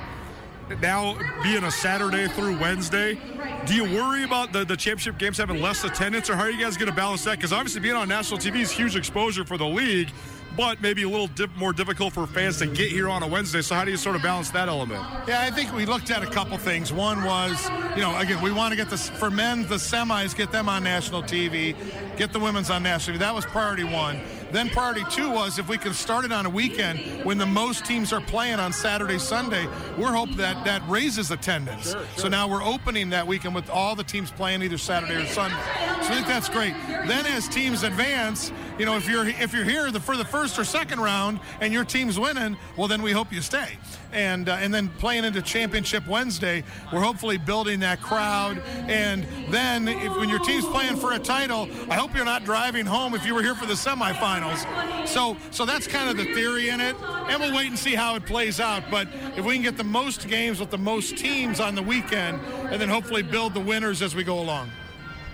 now 0.81 1.17
being 1.41 1.63
a 1.63 1.71
Saturday 1.71 2.27
through 2.27 2.59
Wednesday, 2.59 3.17
do 3.65 3.75
you 3.75 3.83
worry 3.83 4.23
about 4.23 4.53
the, 4.53 4.65
the 4.65 4.75
championship 4.75 5.17
games 5.17 5.37
having 5.37 5.61
less 5.61 5.83
attendance, 5.83 6.29
or 6.29 6.35
how 6.35 6.43
are 6.43 6.51
you 6.51 6.59
guys 6.59 6.77
going 6.77 6.89
to 6.89 6.95
balance 6.95 7.23
that? 7.25 7.37
Because 7.37 7.53
obviously 7.53 7.81
being 7.81 7.95
on 7.95 8.07
national 8.07 8.39
TV 8.39 8.61
is 8.61 8.71
huge 8.71 8.95
exposure 8.95 9.45
for 9.45 9.57
the 9.57 9.65
league, 9.65 10.09
but 10.55 10.81
maybe 10.81 11.03
a 11.03 11.09
little 11.09 11.27
dip, 11.27 11.55
more 11.55 11.73
difficult 11.73 12.13
for 12.13 12.27
fans 12.27 12.59
to 12.59 12.67
get 12.67 12.89
here 12.89 13.09
on 13.09 13.23
a 13.23 13.27
Wednesday. 13.27 13.61
So 13.61 13.75
how 13.75 13.85
do 13.85 13.91
you 13.91 13.97
sort 13.97 14.15
of 14.15 14.21
balance 14.21 14.49
that 14.51 14.69
element? 14.69 15.03
Yeah, 15.27 15.41
I 15.41 15.51
think 15.51 15.73
we 15.73 15.85
looked 15.85 16.11
at 16.11 16.23
a 16.23 16.27
couple 16.27 16.57
things. 16.57 16.93
One 16.93 17.23
was, 17.23 17.69
you 17.95 18.01
know, 18.01 18.17
again, 18.17 18.41
we 18.41 18.51
want 18.51 18.71
to 18.71 18.75
get 18.75 18.89
the 18.89 18.97
for 18.97 19.31
men, 19.31 19.63
the 19.67 19.75
semis, 19.75 20.35
get 20.35 20.51
them 20.51 20.69
on 20.69 20.83
national 20.83 21.23
TV, 21.23 21.75
get 22.17 22.31
the 22.31 22.39
women's 22.39 22.69
on 22.69 22.83
national 22.83 23.17
TV. 23.17 23.19
That 23.19 23.33
was 23.33 23.45
priority 23.45 23.83
one. 23.83 24.19
Then 24.51 24.69
priority 24.69 25.03
two 25.09 25.31
was 25.31 25.57
if 25.57 25.67
we 25.67 25.79
can 25.79 25.93
start 25.93 26.25
it 26.25 26.31
on 26.31 26.45
a 26.45 26.49
weekend 26.49 26.99
when 27.25 27.39
the 27.39 27.45
most 27.45 27.85
teams 27.85 28.13
are 28.13 28.21
playing 28.21 28.59
on 28.59 28.71
Saturday, 28.71 29.17
Sunday, 29.17 29.67
we're 29.97 30.13
hoping 30.13 30.37
that 30.37 30.63
that 30.65 30.87
raises 30.87 31.31
attendance. 31.31 31.95
So 32.17 32.27
now 32.27 32.47
we're 32.47 32.63
opening 32.63 33.09
that 33.09 33.25
weekend 33.25 33.55
with 33.55 33.67
all 33.71 33.95
the 33.95 34.03
teams 34.03 34.29
playing 34.29 34.61
either 34.61 34.77
Saturday 34.77 35.15
or 35.15 35.25
Sunday. 35.25 35.57
So 36.03 36.09
I 36.09 36.15
think 36.15 36.27
that's 36.27 36.49
great. 36.49 36.75
Then 37.07 37.25
as 37.25 37.47
teams 37.47 37.81
advance, 37.81 38.51
you 38.77 38.85
know, 38.85 38.95
if 38.95 39.07
you're 39.07 39.27
if 39.27 39.53
you're 39.53 39.63
here 39.63 39.91
the, 39.91 39.99
for 39.99 40.17
the 40.17 40.25
first 40.25 40.57
or 40.57 40.63
second 40.63 40.99
round 40.99 41.39
and 41.61 41.71
your 41.71 41.83
team's 41.83 42.19
winning, 42.19 42.57
well 42.77 42.87
then 42.87 43.01
we 43.01 43.11
hope 43.11 43.31
you 43.31 43.41
stay. 43.41 43.77
And 44.11 44.49
uh, 44.49 44.53
and 44.53 44.73
then 44.73 44.89
playing 44.89 45.25
into 45.25 45.41
championship 45.41 46.07
Wednesday, 46.07 46.63
we're 46.91 47.01
hopefully 47.01 47.37
building 47.37 47.79
that 47.81 48.01
crowd. 48.01 48.61
And 48.87 49.25
then 49.49 49.87
if, 49.87 50.15
when 50.17 50.29
your 50.29 50.39
team's 50.39 50.65
playing 50.65 50.97
for 50.97 51.13
a 51.13 51.19
title, 51.19 51.67
I 51.89 51.95
hope 51.95 52.15
you're 52.15 52.25
not 52.25 52.45
driving 52.45 52.85
home 52.85 53.15
if 53.15 53.25
you 53.25 53.35
were 53.35 53.43
here 53.43 53.55
for 53.55 53.65
the 53.65 53.73
semifinals. 53.73 55.07
So 55.07 55.37
so 55.51 55.65
that's 55.65 55.87
kind 55.87 56.09
of 56.09 56.17
the 56.17 56.33
theory 56.33 56.69
in 56.69 56.81
it, 56.81 56.95
and 57.01 57.39
we'll 57.41 57.55
wait 57.55 57.67
and 57.67 57.77
see 57.77 57.95
how 57.95 58.15
it 58.15 58.25
plays 58.25 58.59
out. 58.59 58.83
But 58.89 59.07
if 59.37 59.45
we 59.45 59.53
can 59.53 59.63
get 59.63 59.77
the 59.77 59.83
most 59.83 60.27
games 60.27 60.59
with 60.59 60.71
the 60.71 60.77
most 60.77 61.17
teams 61.17 61.59
on 61.59 61.75
the 61.75 61.83
weekend, 61.83 62.39
and 62.71 62.81
then 62.81 62.89
hopefully 62.89 63.23
build 63.23 63.53
the 63.53 63.59
winners 63.59 64.01
as 64.01 64.15
we 64.15 64.23
go 64.23 64.39
along. 64.39 64.71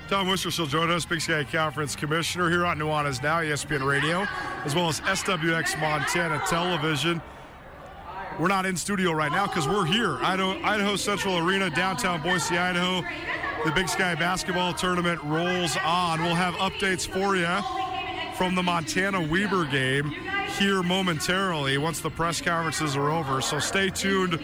Tom 0.10 0.26
Wistrcill 0.26 0.68
joining 0.68 0.96
us, 0.96 1.06
Big 1.06 1.22
Sky 1.22 1.44
Conference 1.44 1.96
Commissioner 1.96 2.50
here 2.50 2.66
on 2.66 2.80
Nuanez 2.80 3.22
Now, 3.22 3.42
ESPN 3.42 3.86
Radio, 3.86 4.26
as 4.66 4.74
well 4.74 4.90
as 4.90 5.02
SWX 5.02 5.80
Montana 5.80 6.42
Television. 6.48 7.22
We're 8.40 8.48
not 8.48 8.66
in 8.66 8.76
studio 8.76 9.12
right 9.12 9.32
now 9.32 9.46
because 9.46 9.68
we're 9.68 9.86
here, 9.86 10.18
Idaho, 10.24 10.60
Idaho 10.64 10.96
Central 10.96 11.38
Arena, 11.38 11.70
downtown 11.70 12.24
Boise, 12.24 12.58
Idaho. 12.58 13.08
The 13.66 13.72
Big 13.74 13.88
Sky 13.88 14.16
basketball 14.16 14.74
tournament 14.74 15.22
rolls 15.26 15.78
on. 15.86 16.24
We'll 16.24 16.34
have 16.34 16.56
updates 16.56 17.08
for 17.08 17.36
you 17.36 18.36
from 18.36 18.56
the 18.56 18.64
Montana 18.64 19.22
Weber 19.22 19.66
game 19.66 20.10
here 20.58 20.82
momentarily 20.82 21.78
once 21.78 22.00
the 22.00 22.10
press 22.10 22.42
conferences 22.42 22.98
are 22.98 23.12
over. 23.12 23.42
So 23.42 23.60
stay 23.60 23.92
tuned 23.92 24.40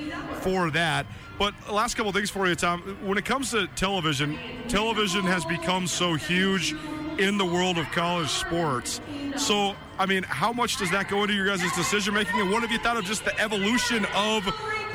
for 0.46 0.70
that. 0.70 1.08
But 1.40 1.56
last 1.72 1.96
couple 1.96 2.12
things 2.12 2.30
for 2.30 2.48
you, 2.48 2.54
Tom. 2.54 2.82
When 3.04 3.18
it 3.18 3.26
comes 3.26 3.50
to 3.52 3.66
television, 3.76 4.38
television 4.68 5.24
has 5.24 5.44
become 5.44 5.88
so 5.88 6.14
huge 6.14 6.76
in 7.18 7.40
the 7.40 7.46
world 7.46 7.80
of 7.80 7.86
college 7.88 8.30
sports. 8.30 9.02
So, 9.38 9.76
I 9.98 10.06
mean, 10.06 10.22
how 10.22 10.54
much 10.54 10.78
does 10.78 10.92
that 10.92 11.10
go 11.10 11.24
into 11.24 11.34
your 11.34 11.48
guys' 11.48 11.76
decision 11.76 12.14
making? 12.14 12.40
And 12.40 12.52
what 12.52 12.62
have 12.62 12.72
you 12.72 12.78
thought 12.78 12.96
of 12.96 13.06
just 13.06 13.26
the 13.26 13.38
evolution 13.40 14.06
of 14.14 14.46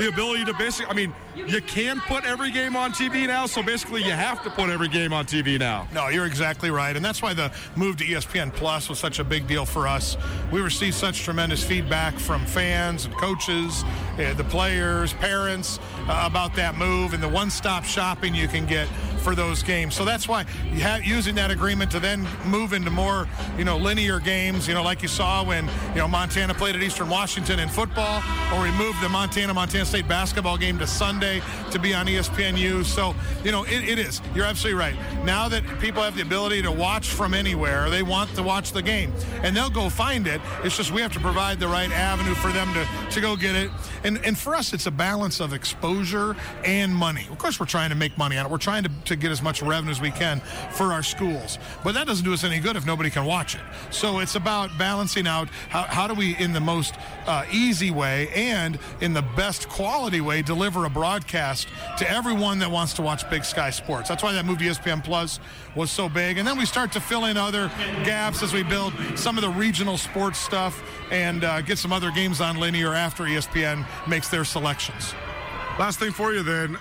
the 0.00 0.08
ability 0.08 0.46
to 0.46 0.54
basically, 0.54 0.90
I 0.90 0.94
mean, 0.94 1.12
you 1.34 1.60
can 1.60 2.00
put 2.00 2.24
every 2.24 2.50
game 2.50 2.74
on 2.74 2.90
TV 2.92 3.26
now, 3.26 3.44
so 3.44 3.62
basically 3.62 4.02
you 4.02 4.12
have 4.12 4.42
to 4.44 4.50
put 4.50 4.70
every 4.70 4.88
game 4.88 5.12
on 5.12 5.26
TV 5.26 5.58
now. 5.58 5.86
No, 5.92 6.08
you're 6.08 6.24
exactly 6.24 6.70
right. 6.70 6.96
And 6.96 7.04
that's 7.04 7.20
why 7.20 7.34
the 7.34 7.52
move 7.76 7.98
to 7.98 8.04
ESPN 8.04 8.50
Plus 8.54 8.88
was 8.88 8.98
such 8.98 9.18
a 9.18 9.24
big 9.24 9.46
deal 9.46 9.66
for 9.66 9.86
us. 9.86 10.16
We 10.50 10.62
received 10.62 10.94
such 10.94 11.20
tremendous 11.20 11.62
feedback 11.62 12.14
from 12.18 12.46
fans 12.46 13.04
and 13.04 13.14
coaches, 13.16 13.84
uh, 14.18 14.32
the 14.32 14.44
players, 14.44 15.12
parents 15.12 15.78
uh, 16.10 16.26
about 16.26 16.54
that 16.56 16.76
move 16.76 17.14
and 17.14 17.22
the 17.22 17.28
one 17.28 17.50
stop 17.50 17.84
shopping 17.84 18.34
you 18.34 18.48
can 18.48 18.66
get 18.66 18.88
for 19.20 19.34
those 19.34 19.62
games. 19.62 19.94
So 19.94 20.04
that's 20.04 20.26
why 20.26 20.44
have, 20.80 21.04
using 21.04 21.34
that 21.36 21.50
agreement 21.50 21.90
to 21.92 22.00
then 22.00 22.26
move 22.44 22.72
into 22.72 22.90
more, 22.90 23.28
you 23.56 23.64
know, 23.64 23.76
linear 23.76 24.18
games, 24.18 24.66
you 24.66 24.74
know, 24.74 24.82
like 24.82 25.02
you 25.02 25.08
saw 25.08 25.44
when, 25.44 25.68
you 25.90 25.96
know, 25.96 26.08
Montana 26.08 26.54
played 26.54 26.74
at 26.74 26.82
Eastern 26.82 27.08
Washington 27.08 27.60
in 27.60 27.68
football, 27.68 28.22
or 28.54 28.62
we 28.62 28.70
moved 28.72 29.00
the 29.02 29.08
Montana 29.08 29.54
Montana 29.54 29.84
State 29.84 30.08
basketball 30.08 30.56
game 30.56 30.78
to 30.78 30.86
Sunday 30.86 31.42
to 31.70 31.78
be 31.78 31.94
on 31.94 32.06
ESPNU. 32.06 32.84
So, 32.84 33.14
you 33.44 33.52
know, 33.52 33.64
it, 33.64 33.88
it 33.88 33.98
is. 33.98 34.20
You're 34.34 34.46
absolutely 34.46 34.80
right. 34.80 34.96
Now 35.24 35.48
that 35.48 35.62
people 35.80 36.02
have 36.02 36.16
the 36.16 36.22
ability 36.22 36.62
to 36.62 36.72
watch 36.72 37.10
from 37.10 37.34
anywhere, 37.34 37.90
they 37.90 38.02
want 38.02 38.34
to 38.36 38.42
watch 38.42 38.72
the 38.72 38.82
game, 38.82 39.12
and 39.42 39.56
they'll 39.56 39.70
go 39.70 39.90
find 39.90 40.26
it. 40.26 40.40
It's 40.64 40.76
just 40.76 40.92
we 40.92 41.02
have 41.02 41.12
to 41.12 41.20
provide 41.20 41.60
the 41.60 41.68
right 41.68 41.90
avenue 41.92 42.34
for 42.34 42.50
them 42.52 42.72
to, 42.72 43.10
to 43.14 43.20
go 43.20 43.36
get 43.36 43.54
it. 43.54 43.70
And 44.02 44.24
and 44.24 44.36
for 44.36 44.54
us, 44.54 44.72
it's 44.72 44.86
a 44.86 44.90
balance 44.90 45.40
of 45.40 45.52
exposure 45.52 45.99
and 46.64 46.94
money. 46.94 47.26
Of 47.30 47.38
course, 47.38 47.60
we're 47.60 47.66
trying 47.66 47.90
to 47.90 47.96
make 47.96 48.16
money 48.16 48.36
on 48.36 48.46
it. 48.46 48.52
We're 48.52 48.58
trying 48.58 48.84
to, 48.84 48.90
to 49.06 49.16
get 49.16 49.30
as 49.30 49.42
much 49.42 49.62
revenue 49.62 49.90
as 49.90 50.00
we 50.00 50.10
can 50.10 50.40
for 50.72 50.92
our 50.92 51.02
schools. 51.02 51.58
But 51.84 51.94
that 51.94 52.06
doesn't 52.06 52.24
do 52.24 52.32
us 52.32 52.44
any 52.44 52.58
good 52.58 52.76
if 52.76 52.86
nobody 52.86 53.10
can 53.10 53.24
watch 53.24 53.54
it. 53.54 53.60
So 53.90 54.18
it's 54.20 54.34
about 54.34 54.70
balancing 54.78 55.26
out 55.26 55.48
how, 55.68 55.82
how 55.82 56.06
do 56.06 56.14
we, 56.14 56.36
in 56.36 56.52
the 56.52 56.60
most 56.60 56.94
uh, 57.26 57.44
easy 57.52 57.90
way 57.90 58.28
and 58.34 58.78
in 59.00 59.12
the 59.12 59.22
best 59.22 59.68
quality 59.68 60.20
way, 60.20 60.42
deliver 60.42 60.84
a 60.84 60.90
broadcast 60.90 61.68
to 61.98 62.10
everyone 62.10 62.58
that 62.60 62.70
wants 62.70 62.94
to 62.94 63.02
watch 63.02 63.28
Big 63.30 63.44
Sky 63.44 63.70
Sports. 63.70 64.08
That's 64.08 64.22
why 64.22 64.32
that 64.32 64.44
move 64.44 64.58
ESPN 64.58 65.04
Plus 65.04 65.40
was 65.74 65.90
so 65.90 66.08
big. 66.08 66.38
And 66.38 66.46
then 66.46 66.58
we 66.58 66.66
start 66.66 66.92
to 66.92 67.00
fill 67.00 67.26
in 67.26 67.36
other 67.36 67.68
gaps 68.04 68.42
as 68.42 68.52
we 68.52 68.62
build 68.62 68.92
some 69.14 69.36
of 69.36 69.42
the 69.42 69.50
regional 69.50 69.98
sports 69.98 70.38
stuff 70.38 70.82
and 71.10 71.44
uh, 71.44 71.60
get 71.62 71.78
some 71.78 71.92
other 71.92 72.10
games 72.10 72.40
on 72.40 72.58
linear 72.58 72.94
after 72.94 73.24
ESPN 73.24 73.86
makes 74.08 74.28
their 74.28 74.44
selections. 74.44 75.14
Last 75.80 75.98
thing 75.98 76.12
for 76.12 76.34
you 76.34 76.42
then. 76.42 76.74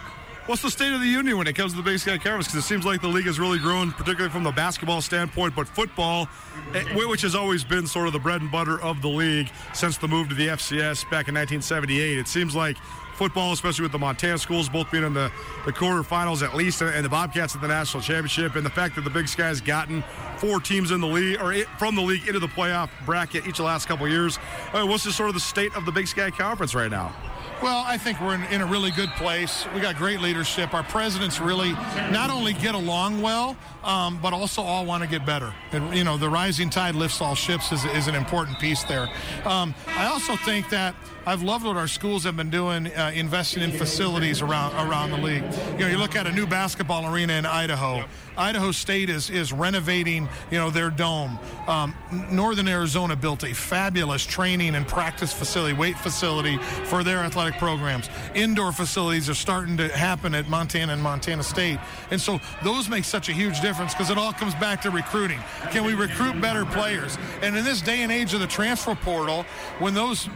What's 0.46 0.62
the 0.62 0.70
state 0.70 0.92
of 0.92 1.00
the 1.00 1.08
union 1.08 1.38
when 1.38 1.48
it 1.48 1.56
comes 1.56 1.72
to 1.72 1.78
the 1.78 1.84
Big 1.84 2.00
Sky 2.00 2.18
Conference? 2.18 2.48
Because 2.48 2.66
it 2.66 2.68
seems 2.68 2.84
like 2.84 3.00
the 3.00 3.08
league 3.08 3.28
has 3.28 3.40
really 3.40 3.58
grown, 3.58 3.94
particularly 3.94 4.30
from 4.30 4.44
the 4.44 4.52
basketball 4.52 5.00
standpoint, 5.00 5.56
but 5.56 5.70
football, 5.70 6.28
eh, 6.74 6.84
which 7.06 7.22
has 7.22 7.34
always 7.34 7.64
been 7.64 7.88
sort 7.88 8.08
of 8.08 8.14
the 8.14 8.20
bread 8.20 8.42
and 8.42 8.52
butter 8.52 8.78
of 8.82 9.02
the 9.02 9.08
league 9.08 9.50
since 9.74 9.98
the 9.98 10.08
move 10.10 10.28
to 10.28 10.36
the 10.36 10.48
FCS 10.48 11.04
back 11.04 11.30
in 11.30 11.36
1978. 11.36 12.18
It 12.18 12.28
seems 12.28 12.58
like 12.58 12.76
football, 13.14 13.54
especially 13.54 13.84
with 13.84 13.94
the 13.94 14.00
Montana 14.00 14.38
schools 14.38 14.68
both 14.68 14.92
being 14.92 15.06
in 15.06 15.14
the, 15.14 15.32
the 15.66 15.72
quarterfinals 15.72 16.46
at 16.46 16.54
least, 16.54 16.82
and 16.82 17.06
the 17.06 17.10
Bobcats 17.10 17.56
at 17.56 17.62
the 17.62 17.70
national 17.70 18.04
championship, 18.04 18.58
and 18.58 18.66
the 18.66 18.70
fact 18.70 18.96
that 18.96 19.06
the 19.06 19.10
Big 19.10 19.30
Sky 19.30 19.48
has 19.48 19.62
gotten 19.62 20.04
four 20.40 20.60
teams 20.60 20.92
in 20.92 21.00
the 21.00 21.08
league 21.08 21.40
or 21.40 21.54
from 21.78 21.96
the 21.96 22.02
league 22.02 22.28
into 22.28 22.42
the 22.42 22.48
playoff 22.48 22.90
bracket 23.06 23.44
each 23.44 23.52
of 23.52 23.58
the 23.58 23.64
last 23.64 23.88
couple 23.88 24.06
years. 24.10 24.40
Uh, 24.74 24.86
what's 24.86 25.06
the 25.06 25.14
sort 25.14 25.30
of 25.30 25.36
the 25.36 25.40
state 25.40 25.74
of 25.78 25.86
the 25.86 25.92
Big 25.94 26.06
Sky 26.06 26.30
Conference 26.30 26.76
right 26.76 26.92
now? 26.92 27.16
Well, 27.62 27.84
I 27.86 27.98
think 27.98 28.22
we're 28.22 28.36
in, 28.36 28.44
in, 28.46 28.62
a 28.62 28.66
really 28.66 28.90
good 28.90 29.10
place. 29.18 29.66
We 29.76 29.82
got 29.82 29.98
great 29.98 30.22
leadership. 30.22 30.74
Our 30.74 30.84
presidents 30.84 31.42
really 31.42 31.74
not 32.10 32.30
only 32.30 32.54
get 32.54 32.74
along 32.74 33.22
well, 33.22 33.58
um, 33.84 34.20
but 34.22 34.34
also 34.34 34.62
all 34.62 34.86
want 34.86 35.04
to 35.04 35.10
get 35.10 35.26
better. 35.26 35.54
And, 35.72 35.96
you 35.96 36.04
know, 36.04 36.18
the 36.18 36.30
rising 36.30 36.70
tide 36.70 36.96
lifts 36.96 37.22
all 37.22 37.36
ships 37.36 37.72
is, 37.72 37.86
is 37.86 38.08
an 38.08 38.16
important 38.16 38.60
piece 38.60 38.84
there. 38.84 39.08
Um, 39.46 39.74
I 39.88 40.08
also 40.08 40.36
think 40.36 40.70
that 40.70 40.96
I've 41.26 41.44
loved 41.44 41.64
what 41.64 41.78
our 41.78 41.88
schools 41.88 42.24
have 42.24 42.36
been 42.36 42.50
doing, 42.50 42.88
uh, 42.88 43.12
investing 43.14 43.62
in 43.62 43.72
facilities 43.72 44.42
around 44.42 44.74
around 44.90 45.12
the 45.12 45.18
league. 45.18 45.44
You 45.74 45.80
know, 45.80 45.88
you 45.88 45.98
look 45.98 46.16
at 46.16 46.26
a 46.26 46.32
new 46.32 46.48
basketball 46.48 47.14
arena 47.14 47.34
in 47.34 47.46
Idaho. 47.46 48.04
Idaho 48.36 48.72
State 48.72 49.10
is 49.10 49.30
is 49.30 49.54
renovating, 49.54 50.28
you 50.50 50.58
know, 50.58 50.72
their 50.72 50.90
dome. 50.90 51.38
Um, 51.68 51.94
Northern 52.32 52.68
Arizona 52.68 53.16
built 53.16 53.44
a 53.44 53.54
fabulous 53.54 54.26
training 54.26 54.74
and 54.74 54.88
practice 54.88 55.32
facility, 55.32 55.76
weight 55.76 56.00
facility 56.00 56.58
for 56.86 57.04
their 57.04 57.20
athletic 57.20 57.60
programs. 57.60 58.10
Indoor 58.34 58.72
facilities 58.72 59.30
are 59.30 59.36
starting 59.36 59.78
to 59.78 59.90
happen 59.90 60.34
at 60.34 60.50
Montana 60.50 60.94
and 60.94 61.04
Montana 61.04 61.44
State, 61.44 61.80
and 62.10 62.20
so 62.20 62.40
those 62.64 62.90
make 62.90 63.04
such 63.04 63.30
a 63.30 63.34
huge 63.34 63.62
difference 63.62 63.70
because 63.80 64.10
it 64.10 64.18
all 64.18 64.34
comes 64.34 64.54
back 64.56 64.82
to 64.82 64.92
recruiting. 64.92 65.40
Can 65.72 65.86
we 65.86 65.94
recruit 65.94 66.40
better 66.42 66.66
players? 66.66 67.18
And 67.42 67.56
in 67.56 67.64
this 67.64 67.82
day 67.82 68.02
and 68.02 68.12
age 68.12 68.34
of 68.34 68.40
the 68.40 68.48
transfer 68.48 68.96
portal, 68.96 69.44
when 69.80 69.94
those 69.94 70.28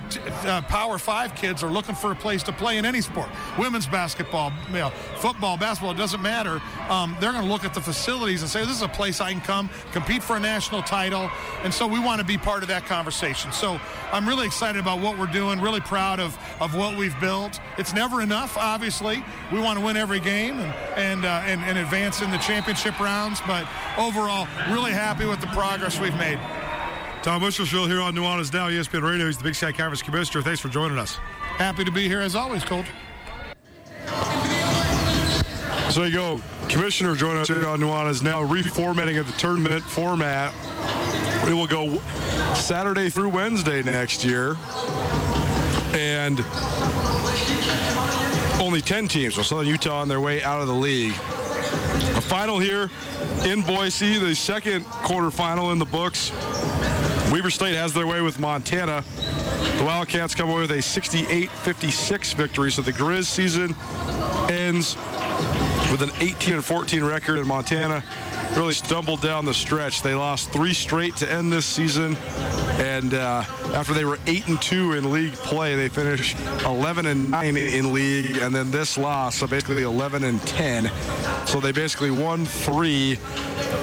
uh, 0.46 0.62
Power 0.68 0.98
Five 0.98 1.36
kids 1.36 1.64
are 1.64 1.70
looking 1.70 1.96
for 1.96 2.12
a 2.12 2.16
place 2.16 2.44
to 2.44 2.52
play 2.54 2.78
in 2.78 2.86
any 2.86 3.02
sport, 3.02 3.30
women's 3.58 3.88
basketball, 3.88 4.52
you 4.68 4.76
know, 4.76 4.90
football, 5.18 5.58
basketball, 5.58 5.94
it 5.94 5.98
doesn't 5.98 6.22
matter. 6.22 6.62
Um, 6.90 7.18
they're 7.20 7.32
going 7.32 7.44
to 7.44 7.52
look 7.52 7.66
at 7.66 7.74
the 7.74 7.82
facilities 7.82 8.42
and 8.42 8.50
say, 8.50 8.62
this 8.62 8.76
is 8.76 8.82
a 8.82 8.88
place 8.88 9.22
I 9.22 9.32
can 9.32 9.42
come, 9.42 9.70
compete 9.92 10.24
for 10.24 10.38
a 10.38 10.40
national 10.40 10.82
title. 10.84 11.30
And 11.64 11.74
so 11.74 11.88
we 11.88 12.00
want 12.00 12.20
to 12.20 12.26
be 12.26 12.38
part 12.38 12.64
of 12.64 12.70
that 12.70 12.86
conversation. 12.86 13.52
So 13.52 13.80
I'm 14.12 14.28
really 14.28 14.46
excited 14.46 14.80
about 14.80 15.00
what 15.00 15.18
we're 15.18 15.28
doing, 15.28 15.60
really 15.60 15.82
proud 15.82 16.20
of, 16.20 16.38
of 16.60 16.76
what 16.76 16.98
we've 16.98 17.20
built. 17.20 17.60
It's 17.78 17.94
never 17.94 18.22
enough, 18.22 18.58
obviously. 18.58 19.24
We 19.52 19.60
want 19.60 19.80
to 19.80 19.86
win 19.86 19.98
every 19.98 20.20
game 20.20 20.60
and, 20.60 20.74
and, 20.96 21.26
uh, 21.26 21.42
and, 21.46 21.62
and 21.62 21.78
advance 21.78 22.22
in 22.22 22.32
the 22.32 22.38
championship 22.38 23.00
rounds. 23.24 23.42
But 23.48 23.68
overall, 23.98 24.48
really 24.70 24.92
happy 24.92 25.26
with 25.26 25.42
the 25.42 25.48
progress 25.48 26.00
we've 26.00 26.16
made. 26.16 26.40
Tom 27.22 27.42
Bushelfield 27.42 27.88
here 27.88 28.02
on 28.02 28.14
Nuanez 28.14 28.52
Now, 28.54 28.70
ESPN 28.70 29.02
Radio. 29.02 29.28
He's 29.28 29.38
the 29.38 29.44
Big 29.44 29.56
Sky 29.56 29.72
Conference 29.72 30.02
Commissioner. 30.02 30.44
Thanks 30.44 30.60
for 30.60 30.68
joining 30.68 30.98
us. 30.98 31.16
Happy 31.58 31.86
to 31.86 31.92
be 31.92 32.08
here 32.08 32.20
as 32.20 32.36
always, 32.36 32.64
Colt. 32.64 32.86
So 35.90 36.02
there 36.02 36.10
you 36.10 36.16
go. 36.16 36.42
Commissioner 36.68 37.16
joining 37.16 37.38
us 37.38 37.48
here 37.48 37.66
on 37.66 37.80
Nuanez 37.80 38.24
Now, 38.24 38.44
reformatting 38.44 39.20
of 39.20 39.28
the 39.28 39.38
tournament 39.38 39.84
format. 39.84 40.54
It 41.48 41.54
will 41.54 41.68
go 41.68 42.00
Saturday 42.56 43.10
through 43.10 43.30
Wednesday 43.30 43.84
next 43.84 44.26
year. 44.26 44.58
And 45.94 46.40
only 48.60 48.82
10 48.82 49.08
teams. 49.08 49.36
So 49.36 49.44
Southern 49.44 49.68
Utah 49.68 50.02
on 50.02 50.08
their 50.08 50.20
way 50.20 50.44
out 50.44 50.62
of 50.62 50.68
the 50.68 50.74
league. 50.74 51.14
A 52.16 52.22
final 52.22 52.60
here 52.60 52.90
in 53.46 53.62
Boise, 53.62 54.18
the 54.18 54.34
second 54.34 54.86
quarterfinal 54.86 55.72
in 55.72 55.80
the 55.80 55.86
books. 55.86 56.32
Weber 57.32 57.50
State 57.50 57.76
has 57.76 57.94
their 57.94 58.08
way 58.08 58.22
with 58.22 58.40
Montana. 58.40 59.04
The 59.78 59.84
Wildcats 59.84 60.36
come 60.36 60.50
away 60.50 60.62
with 60.62 60.72
a 60.72 60.78
68-56 60.78 62.36
victory. 62.36 62.72
So 62.72 62.82
the 62.82 62.94
Grizz 62.94 63.26
season 63.26 63.76
ends 64.50 64.96
with 65.92 66.02
an 66.02 66.12
18 66.20 66.56
and 66.56 66.66
14 66.66 67.04
record 67.04 67.40
in 67.40 67.48
Montana. 67.48 68.04
Really 68.56 68.74
stumbled 68.74 69.22
down 69.22 69.46
the 69.46 69.54
stretch. 69.54 70.04
They 70.04 70.14
lost 70.14 70.52
three 70.52 70.74
straight 70.74 71.16
to 71.18 71.32
end 71.32 71.52
this 71.52 71.66
season, 71.66 72.16
and 72.78 73.16
uh, 73.16 73.44
after 73.74 73.94
they 73.94 74.06
were 74.06 74.20
eight 74.28 74.48
and 74.48 74.62
two 74.62 74.94
in 74.94 75.12
league 75.12 75.34
play, 75.34 75.76
they 75.76 75.90
finished 75.90 76.38
11 76.64 77.08
and 77.08 77.32
nine 77.32 77.58
in 77.58 77.94
league, 77.94 78.38
and 78.38 78.54
then 78.54 78.70
this 78.70 78.96
loss, 78.98 79.38
so 79.38 79.48
basically 79.48 79.82
11 79.82 80.24
and 80.24 80.40
10. 80.44 80.92
So 81.48 81.60
they 81.60 81.72
basically 81.72 82.12
won 82.12 82.46
three 82.46 83.18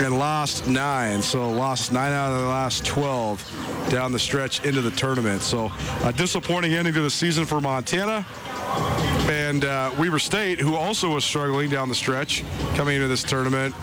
and 0.01 0.19
lost 0.19 0.69
nine. 0.69 1.21
So 1.21 1.51
lost 1.51 1.93
nine 1.93 2.13
out 2.13 2.33
of 2.33 2.41
the 2.41 2.49
last 2.49 2.85
12 2.87 3.89
down 3.91 4.13
the 4.13 4.19
stretch 4.19 4.65
into 4.65 4.81
the 4.81 4.93
tournament. 4.93 5.43
So 5.43 5.73
a 6.05 6.13
disappointing 6.13 6.75
ending 6.75 6.95
to 6.95 7.03
the 7.03 7.11
season 7.11 7.45
for 7.45 7.61
Montana. 7.61 8.25
And 9.29 9.65
uh, 9.65 9.93
Weber 9.99 10.19
State, 10.19 10.61
who 10.61 10.77
also 10.77 11.13
was 11.13 11.25
struggling 11.25 11.71
down 11.71 11.89
the 11.89 11.95
stretch 11.95 12.45
coming 12.75 12.97
into 12.97 13.09
this 13.09 13.23
tournament, 13.23 13.75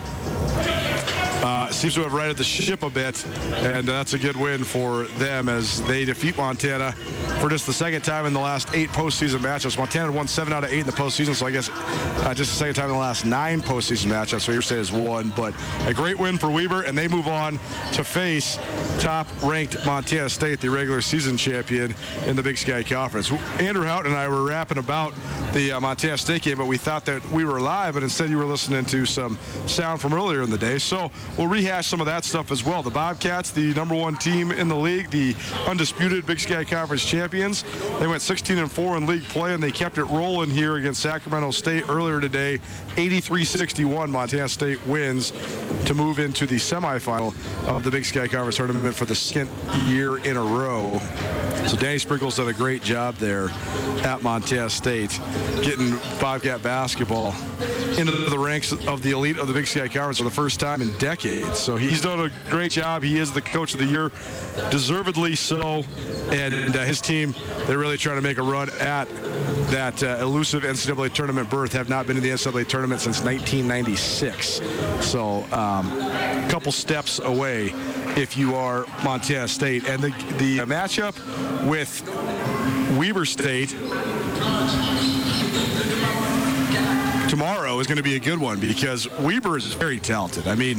uh, 1.68 1.72
seems 1.72 1.94
to 1.94 2.02
have 2.02 2.12
righted 2.12 2.36
the 2.36 2.44
ship 2.44 2.82
a 2.82 2.90
bit, 2.90 3.24
and 3.54 3.86
that's 3.86 4.14
a 4.14 4.18
good 4.18 4.36
win 4.36 4.64
for 4.64 5.04
them 5.18 5.48
as 5.48 5.82
they 5.82 6.04
defeat 6.04 6.36
Montana 6.36 6.92
for 7.40 7.48
just 7.48 7.66
the 7.66 7.72
second 7.72 8.02
time 8.02 8.26
in 8.26 8.32
the 8.32 8.40
last 8.40 8.74
eight 8.74 8.88
postseason 8.90 9.38
matchups. 9.38 9.78
Montana 9.78 10.10
won 10.10 10.26
seven 10.26 10.52
out 10.52 10.64
of 10.64 10.72
eight 10.72 10.80
in 10.80 10.86
the 10.86 10.92
postseason, 10.92 11.34
so 11.34 11.46
I 11.46 11.50
guess 11.50 11.70
uh, 11.70 12.34
just 12.34 12.52
the 12.52 12.56
second 12.56 12.74
time 12.74 12.86
in 12.86 12.92
the 12.92 12.98
last 12.98 13.24
nine 13.24 13.60
postseason 13.60 14.06
matchups. 14.06 14.42
So 14.42 14.52
Weber 14.52 14.62
State 14.62 14.78
has 14.78 14.92
won, 14.92 15.32
but 15.36 15.54
a 15.86 15.94
great 15.94 16.18
win 16.18 16.38
for 16.38 16.50
Weber, 16.50 16.82
and 16.82 16.96
they 16.96 17.08
move 17.08 17.28
on 17.28 17.58
to 17.92 18.04
face 18.04 18.58
top-ranked 19.00 19.84
Montana 19.84 20.28
State, 20.28 20.60
the 20.60 20.70
regular 20.70 21.00
season 21.00 21.36
champion 21.36 21.94
in 22.26 22.36
the 22.36 22.42
Big 22.42 22.58
Sky 22.58 22.82
Conference. 22.82 23.30
Andrew 23.60 23.84
Houghton 23.84 24.12
and 24.12 24.20
I 24.20 24.28
were 24.28 24.44
rapping 24.44 24.78
about 24.78 25.14
the 25.52 25.72
uh, 25.72 25.80
Montana 25.80 26.18
State 26.18 26.42
game, 26.42 26.58
but 26.58 26.66
we 26.66 26.78
thought 26.78 27.04
that 27.06 27.24
we 27.30 27.44
were 27.44 27.60
live, 27.60 27.94
but 27.94 28.02
instead 28.02 28.30
you 28.30 28.38
were 28.38 28.44
listening 28.44 28.84
to 28.86 29.04
some 29.06 29.38
sound 29.66 30.00
from 30.00 30.14
earlier 30.14 30.42
in 30.42 30.50
the 30.50 30.58
day. 30.58 30.78
So 30.78 31.10
we'll 31.36 31.48
rehash 31.58 31.88
some 31.88 32.00
of 32.00 32.06
that 32.06 32.24
stuff 32.24 32.52
as 32.52 32.64
well. 32.64 32.84
The 32.84 32.90
Bobcats, 32.90 33.50
the 33.50 33.74
number 33.74 33.94
one 33.96 34.14
team 34.16 34.52
in 34.52 34.68
the 34.68 34.76
league, 34.76 35.10
the 35.10 35.34
undisputed 35.66 36.24
Big 36.24 36.38
Sky 36.38 36.62
Conference 36.62 37.04
champions. 37.04 37.64
They 37.98 38.06
went 38.06 38.22
16 38.22 38.58
and 38.58 38.70
4 38.70 38.96
in 38.96 39.06
league 39.06 39.24
play, 39.24 39.54
and 39.54 39.60
they 39.60 39.72
kept 39.72 39.98
it 39.98 40.04
rolling 40.04 40.50
here 40.50 40.76
against 40.76 41.00
Sacramento 41.00 41.50
State 41.50 41.88
earlier 41.88 42.20
today. 42.20 42.60
83-61, 42.98 44.10
Montana 44.10 44.48
State 44.48 44.84
wins 44.84 45.30
to 45.84 45.94
move 45.94 46.18
into 46.18 46.46
the 46.46 46.56
semifinal 46.56 47.32
of 47.68 47.84
the 47.84 47.92
Big 47.92 48.04
Sky 48.04 48.26
Conference 48.26 48.56
tournament 48.56 48.92
for 48.92 49.04
the 49.04 49.14
second 49.14 49.48
year 49.86 50.18
in 50.24 50.36
a 50.36 50.42
row. 50.42 50.98
So 51.68 51.76
Danny 51.76 51.98
Sprinkle's 51.98 52.38
done 52.38 52.48
a 52.48 52.52
great 52.52 52.82
job 52.82 53.14
there 53.14 53.50
at 54.02 54.22
Montana 54.24 54.68
State, 54.68 55.20
getting 55.62 55.96
Bobcat 56.20 56.60
basketball 56.60 57.34
into 57.98 58.12
the 58.12 58.38
ranks 58.38 58.72
of 58.72 59.02
the 59.02 59.12
elite 59.12 59.38
of 59.38 59.48
the 59.48 59.54
Big 59.54 59.66
Sky 59.66 59.86
Conference 59.86 60.18
for 60.18 60.24
the 60.24 60.30
first 60.30 60.58
time 60.58 60.82
in 60.82 60.96
decades. 60.98 61.58
So 61.58 61.76
he's 61.76 62.00
done 62.00 62.20
a 62.20 62.50
great 62.50 62.72
job. 62.72 63.02
He 63.02 63.18
is 63.18 63.32
the 63.32 63.40
coach 63.40 63.74
of 63.74 63.80
the 63.80 63.86
year, 63.86 64.10
deservedly 64.70 65.34
so. 65.36 65.84
And 66.30 66.76
uh, 66.76 66.84
his 66.84 67.00
team, 67.00 67.34
they're 67.66 67.78
really 67.78 67.96
trying 67.96 68.16
to 68.16 68.22
make 68.22 68.38
a 68.38 68.42
run 68.42 68.70
at 68.80 69.08
that 69.70 70.02
uh, 70.02 70.18
elusive 70.20 70.62
NCAA 70.62 71.12
tournament 71.12 71.50
berth. 71.50 71.72
Have 71.72 71.88
not 71.88 72.06
been 72.06 72.16
in 72.16 72.22
the 72.22 72.30
NCAA 72.30 72.66
tournament 72.66 72.87
since 72.96 73.22
1996. 73.22 74.60
So 75.04 75.44
um, 75.52 75.92
a 76.00 76.48
couple 76.48 76.72
steps 76.72 77.18
away 77.18 77.72
if 78.16 78.36
you 78.36 78.54
are 78.54 78.86
Montana 79.04 79.48
State. 79.48 79.88
And 79.88 80.02
the, 80.02 80.10
the 80.38 80.58
matchup 80.60 81.14
with 81.68 82.02
Weber 82.96 83.24
State 83.24 83.70
tomorrow 87.28 87.78
is 87.78 87.86
going 87.86 87.98
to 87.98 88.02
be 88.02 88.16
a 88.16 88.20
good 88.20 88.38
one 88.38 88.58
because 88.58 89.10
Weber 89.18 89.58
is 89.58 89.66
very 89.74 89.98
talented. 89.98 90.48
I 90.48 90.54
mean, 90.54 90.78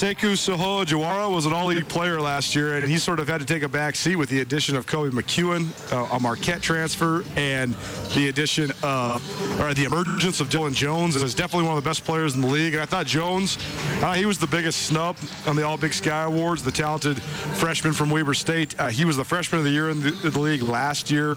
Seikou 0.00 0.32
Sisoho 0.32 0.82
Jawara 0.82 1.30
was 1.30 1.44
an 1.44 1.52
all-league 1.52 1.86
player 1.86 2.22
last 2.22 2.54
year, 2.54 2.76
and 2.76 2.88
he 2.88 2.96
sort 2.96 3.20
of 3.20 3.28
had 3.28 3.38
to 3.38 3.46
take 3.46 3.62
a 3.62 3.68
back 3.68 3.94
seat 3.94 4.16
with 4.16 4.30
the 4.30 4.40
addition 4.40 4.74
of 4.74 4.86
Koby 4.86 5.10
McEwen, 5.10 5.68
uh, 5.92 6.16
a 6.16 6.18
Marquette 6.18 6.62
transfer, 6.62 7.22
and 7.36 7.74
the 8.14 8.30
addition 8.30 8.72
of, 8.82 9.60
or 9.60 9.74
the 9.74 9.84
emergence 9.84 10.40
of 10.40 10.48
Dillon 10.48 10.72
Jones. 10.72 11.16
Is 11.16 11.34
definitely 11.34 11.68
one 11.68 11.76
of 11.76 11.84
the 11.84 11.86
best 11.86 12.02
players 12.06 12.34
in 12.34 12.40
the 12.40 12.46
league. 12.46 12.72
And 12.72 12.82
I 12.82 12.86
thought 12.86 13.04
Jones, 13.04 13.58
uh, 14.00 14.14
he 14.14 14.24
was 14.24 14.38
the 14.38 14.46
biggest 14.46 14.86
snub 14.86 15.18
on 15.46 15.54
the 15.54 15.66
All 15.66 15.76
Big 15.76 15.92
Sky 15.92 16.22
Awards, 16.22 16.62
the 16.62 16.72
talented 16.72 17.20
freshman 17.22 17.92
from 17.92 18.08
Weber 18.08 18.32
State. 18.32 18.74
Uh, 18.80 18.86
he 18.88 19.04
was 19.04 19.18
the 19.18 19.24
freshman 19.24 19.58
of 19.58 19.66
the 19.66 19.70
year 19.70 19.90
in 19.90 20.00
the, 20.00 20.18
in 20.24 20.30
the 20.30 20.40
league 20.40 20.62
last 20.62 21.10
year. 21.10 21.36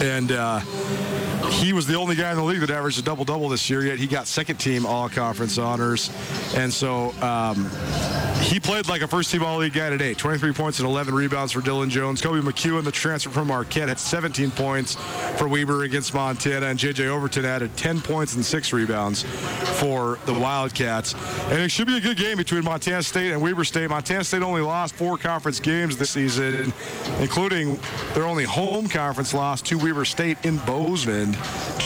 And 0.00 0.30
uh, 0.30 0.60
he 1.50 1.72
was 1.72 1.86
the 1.86 1.94
only 1.94 2.14
guy 2.16 2.30
in 2.30 2.36
the 2.36 2.42
league 2.42 2.60
that 2.60 2.70
averaged 2.70 2.98
a 2.98 3.02
double 3.02 3.24
double 3.24 3.48
this 3.48 3.68
year. 3.70 3.84
Yet 3.84 3.98
he 3.98 4.06
got 4.06 4.26
second 4.26 4.56
team 4.56 4.86
all 4.86 5.08
conference 5.08 5.58
honors, 5.58 6.10
and 6.54 6.72
so 6.72 7.12
um, 7.22 7.70
he 8.40 8.60
played 8.60 8.88
like 8.88 9.02
a 9.02 9.08
first 9.08 9.30
team 9.30 9.42
all 9.42 9.58
league 9.58 9.72
guy 9.72 9.90
today. 9.90 10.14
23 10.14 10.52
points 10.52 10.78
and 10.78 10.88
11 10.88 11.14
rebounds 11.14 11.52
for 11.52 11.60
Dillon 11.60 11.90
Jones. 11.90 12.20
Koby 12.22 12.40
McEwen, 12.40 12.84
the 12.84 12.92
transfer 12.92 13.30
from 13.30 13.48
Marquette, 13.48 13.88
had 13.88 13.98
17 13.98 14.50
points 14.50 14.96
for 15.38 15.48
Weber 15.48 15.84
against 15.84 16.14
Montana, 16.14 16.66
and 16.66 16.78
JJ 16.78 17.06
Overton 17.06 17.44
added 17.44 17.76
10 17.76 18.00
points 18.00 18.34
and 18.34 18.44
six 18.44 18.72
rebounds 18.72 19.22
for 19.80 20.18
the 20.26 20.34
Wildcats. 20.34 21.14
And 21.50 21.60
it 21.60 21.70
should 21.70 21.86
be 21.86 21.96
a 21.96 22.00
good 22.00 22.16
game 22.16 22.36
between 22.36 22.64
Montana 22.64 23.02
State 23.02 23.32
and 23.32 23.42
Weber 23.42 23.64
State. 23.64 23.90
Montana 23.90 24.24
State 24.24 24.42
only 24.42 24.62
lost 24.62 24.94
four 24.94 25.16
conference 25.16 25.60
games 25.60 25.96
this 25.96 26.10
season, 26.10 26.72
including 27.20 27.78
their 28.14 28.24
only 28.24 28.44
home 28.44 28.88
conference 28.88 29.34
loss 29.34 29.62
to 29.62 29.76
Weber 29.78 30.04
State 30.04 30.38
in 30.44 30.58
Bozeman 30.58 31.35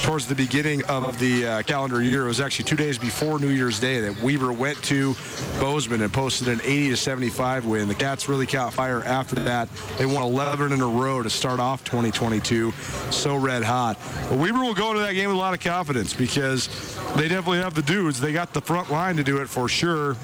towards 0.03 0.27
the 0.27 0.35
beginning 0.35 0.85
of 0.87 1.19
the 1.19 1.47
uh, 1.47 1.63
calendar 1.63 2.03
year. 2.03 2.25
It 2.25 2.29
was 2.29 2.41
actually 2.41 2.65
two 2.65 2.77
days 2.77 2.99
before 2.99 3.39
New 3.39 3.49
Year's 3.49 3.79
Day 3.79 4.01
that 4.01 4.23
Weber 4.23 4.53
went 4.53 4.83
to 4.85 5.15
Bozeman 5.59 6.03
and 6.03 6.13
posted 6.13 6.49
an 6.49 6.61
80 6.63 6.91
to 6.91 6.97
75 6.97 7.67
win. 7.67 7.89
The 7.89 7.95
Cats 7.95 8.29
really 8.29 8.47
caught 8.47 8.73
fire 8.73 9.03
after 9.05 9.37
that. 9.37 9.69
They 9.99 10.07
won 10.07 10.23
11 10.23 10.73
in 10.73 10.81
a 10.81 10.87
row 10.87 11.23
to 11.23 11.31
start 11.31 11.61
off 11.61 11.85
2022. 11.85 12.73
So 13.11 13.37
red 13.37 13.63
hot. 13.63 13.99
But 14.29 14.39
Weber 14.39 14.61
will 14.61 14.75
go 14.75 14.91
into 14.91 15.03
that 15.03 15.13
game 15.13 15.29
with 15.29 15.37
a 15.37 15.41
lot 15.41 15.55
of 15.55 15.61
confidence 15.61 16.15
because 16.15 16.69
they 17.17 17.29
definitely 17.29 17.59
have 17.59 17.75
the 17.75 17.83
dudes. 17.83 18.21
They 18.21 18.33
got 18.33 18.53
the 18.53 18.61
front 18.61 18.91
line 18.91 19.17
to 19.17 19.25
do 19.25 19.39
it 19.39 19.49
for 19.49 19.69
sure. 19.69 20.17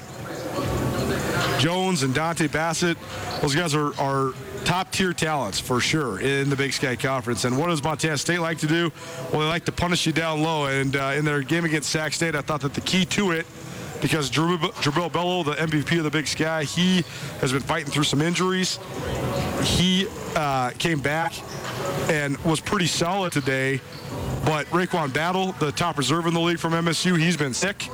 Jones 1.59 2.03
and 2.03 2.13
Dontay 2.13 2.51
Bassett, 2.51 2.97
those 3.41 3.55
guys 3.55 3.73
are, 3.73 3.99
are 3.99 4.33
top 4.67 4.91
tier 4.91 5.13
talents 5.13 5.61
for 5.61 5.79
sure 5.79 6.19
in 6.19 6.49
the 6.49 6.55
Big 6.55 6.73
Sky 6.73 6.97
Conference. 6.97 7.45
And 7.45 7.57
what 7.57 7.67
does 7.67 7.81
Montana 7.81 8.17
State 8.17 8.39
like 8.39 8.57
to 8.57 8.67
do? 8.67 8.91
Well, 9.31 9.39
they 9.39 9.47
like 9.47 9.63
to 9.63 9.71
punish 9.71 10.05
you 10.05 10.11
down 10.11 10.41
low. 10.43 10.65
And 10.65 10.93
uh, 10.93 11.13
in 11.15 11.23
their 11.23 11.41
game 11.41 11.63
against 11.63 11.89
Sac 11.89 12.11
State, 12.11 12.35
I 12.35 12.41
thought 12.41 12.59
that 12.59 12.73
the 12.73 12.81
key 12.81 13.05
to 13.05 13.31
it 13.31 13.45
because 14.01 14.29
Jubrile 14.29 15.09
Belo, 15.09 15.45
the 15.45 15.53
MVP 15.53 15.99
of 15.99 16.03
the 16.03 16.11
Big 16.11 16.27
Sky, 16.27 16.65
he 16.65 17.05
has 17.39 17.53
been 17.53 17.61
fighting 17.61 17.89
through 17.89 18.03
some 18.03 18.21
injuries. 18.21 18.77
He 19.63 20.05
uh, 20.35 20.71
came 20.71 20.99
back 20.99 21.31
and 22.09 22.37
was 22.39 22.59
pretty 22.59 22.87
solid 22.87 23.31
today. 23.31 23.79
But 24.47 24.65
RaeQuan 24.67 25.13
Battle, 25.13 25.51
the 25.59 25.73
top 25.73 25.97
reserve 25.97 26.25
in 26.25 26.33
the 26.33 26.39
league 26.39 26.57
from 26.57 26.71
MSU, 26.71 27.19
he's 27.19 27.35
been 27.35 27.53
sick. 27.53 27.89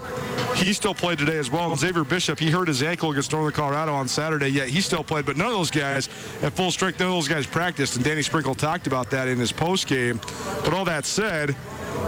He 0.54 0.72
still 0.74 0.93
played 0.93 1.18
today 1.18 1.39
as 1.39 1.49
well. 1.49 1.72
And 1.72 1.80
Xavier 1.80 2.04
Bishop, 2.04 2.38
he 2.38 2.51
hurt 2.51 2.68
his 2.68 2.84
ankle 2.84 3.10
against 3.10 3.32
Northern 3.32 3.51
Colorado 3.51 3.91
on 3.91 4.08
Saturday, 4.08 4.49
yet 4.49 4.68
he 4.68 4.80
still 4.80 5.04
played. 5.04 5.26
But 5.26 5.36
none 5.36 5.47
of 5.47 5.54
those 5.54 5.72
guys 5.72 6.10
at 6.43 6.54
full 6.54 6.70
strength, 6.70 6.99
none 6.99 7.10
of 7.10 7.16
those 7.16 7.28
guys 7.28 7.47
practiced. 7.47 7.95
And 7.95 8.06
Danny 8.06 8.22
Sprinkle 8.22 8.54
talked 8.54 8.86
about 8.86 9.10
that 9.10 9.28
in 9.28 9.39
his 9.39 9.51
post 9.51 9.88
game. 9.88 10.22
But 10.64 10.76
all 10.76 10.86
that 10.86 11.06
said, 11.06 11.56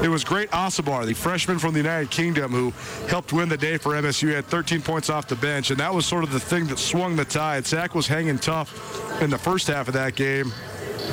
it 0.04 0.10
was 0.10 0.24
Great 0.24 0.52
Osobor, 0.52 1.08
the 1.08 1.16
freshman 1.16 1.58
from 1.58 1.74
the 1.74 1.80
United 1.80 2.12
Kingdom, 2.12 2.52
who 2.52 2.72
helped 3.08 3.34
win 3.34 3.50
the 3.50 3.58
day 3.58 3.78
for 3.78 3.94
MSU. 3.94 4.28
He 4.28 4.36
had 4.36 4.46
13 4.46 4.80
points 4.84 5.10
off 5.10 5.28
the 5.28 5.38
bench, 5.38 5.72
and 5.72 5.80
that 5.80 5.92
was 5.92 6.06
sort 6.06 6.24
of 6.24 6.32
the 6.32 6.40
thing 6.40 6.68
that 6.68 6.78
swung 6.78 7.16
the 7.16 7.26
tide. 7.26 7.66
Sac 7.66 7.96
was 7.96 8.06
hanging 8.06 8.38
tough 8.38 9.20
in 9.24 9.32
the 9.32 9.40
first 9.40 9.66
half 9.66 9.88
of 9.88 9.96
that 9.96 10.16
game 10.16 10.54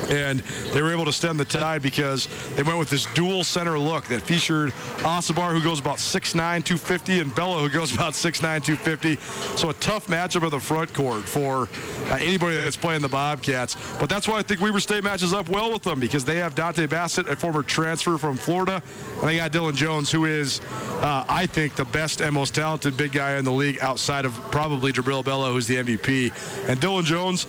and 0.09 0.39
they 0.73 0.81
were 0.81 0.91
able 0.91 1.05
to 1.05 1.13
stem 1.13 1.37
the 1.37 1.45
tide 1.45 1.81
because 1.81 2.27
they 2.55 2.63
went 2.63 2.79
with 2.79 2.89
this 2.89 3.05
dual 3.13 3.43
center 3.43 3.77
look 3.77 4.05
that 4.05 4.21
featured 4.21 4.71
Osobor, 4.99 5.51
who 5.51 5.61
goes 5.61 5.79
about 5.79 5.97
6'9", 5.97 6.33
250, 6.63 7.19
and 7.19 7.31
Belo, 7.31 7.61
who 7.61 7.69
goes 7.69 7.93
about 7.95 8.13
6'9", 8.13 8.63
250. 8.63 9.15
So 9.57 9.69
a 9.69 9.73
tough 9.75 10.07
matchup 10.07 10.43
of 10.43 10.51
the 10.51 10.59
front 10.59 10.93
court 10.93 11.23
for 11.23 11.69
uh, 12.09 12.15
anybody 12.15 12.57
that's 12.57 12.77
playing 12.77 13.01
the 13.01 13.09
Bobcats. 13.09 13.75
But 13.99 14.09
that's 14.09 14.27
why 14.27 14.39
I 14.39 14.41
think 14.41 14.61
Weber 14.61 14.79
State 14.79 15.03
matches 15.03 15.33
up 15.33 15.49
well 15.49 15.71
with 15.71 15.83
them 15.83 15.99
because 15.99 16.25
they 16.25 16.37
have 16.37 16.55
Dontay 16.55 16.89
Bassett, 16.89 17.27
a 17.27 17.35
former 17.35 17.63
transfer 17.63 18.17
from 18.17 18.37
Florida, 18.37 18.81
and 19.19 19.29
they 19.29 19.37
got 19.37 19.51
Dillon 19.51 19.75
Jones, 19.75 20.11
who 20.11 20.25
is, 20.25 20.61
uh, 21.01 21.25
I 21.27 21.45
think, 21.45 21.75
the 21.75 21.85
best 21.85 22.21
and 22.21 22.33
most 22.33 22.55
talented 22.55 22.97
big 22.97 23.11
guy 23.11 23.37
in 23.37 23.45
the 23.45 23.51
league 23.51 23.79
outside 23.81 24.25
of 24.25 24.33
probably 24.51 24.91
Jubrile 24.91 25.23
Belo, 25.23 25.51
who's 25.51 25.67
the 25.67 25.77
MVP. 25.77 26.67
And 26.67 26.79
Dillon 26.79 27.05
Jones, 27.05 27.47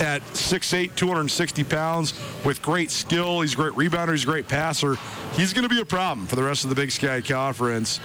at 0.00 0.22
6'8", 0.32 0.94
260 0.94 1.64
pounds 1.64 2.14
with 2.44 2.62
great 2.62 2.90
skill. 2.90 3.40
He's 3.40 3.54
a 3.54 3.56
great 3.56 3.72
rebounder. 3.72 4.12
He's 4.12 4.24
a 4.24 4.26
great 4.26 4.48
passer. 4.48 4.96
He's 5.32 5.52
going 5.52 5.68
to 5.68 5.74
be 5.74 5.80
a 5.80 5.84
problem 5.84 6.26
for 6.26 6.36
the 6.36 6.42
rest 6.42 6.64
of 6.64 6.70
the 6.70 6.76
Big 6.76 6.90
Sky 6.90 7.20
Conference. 7.20 8.00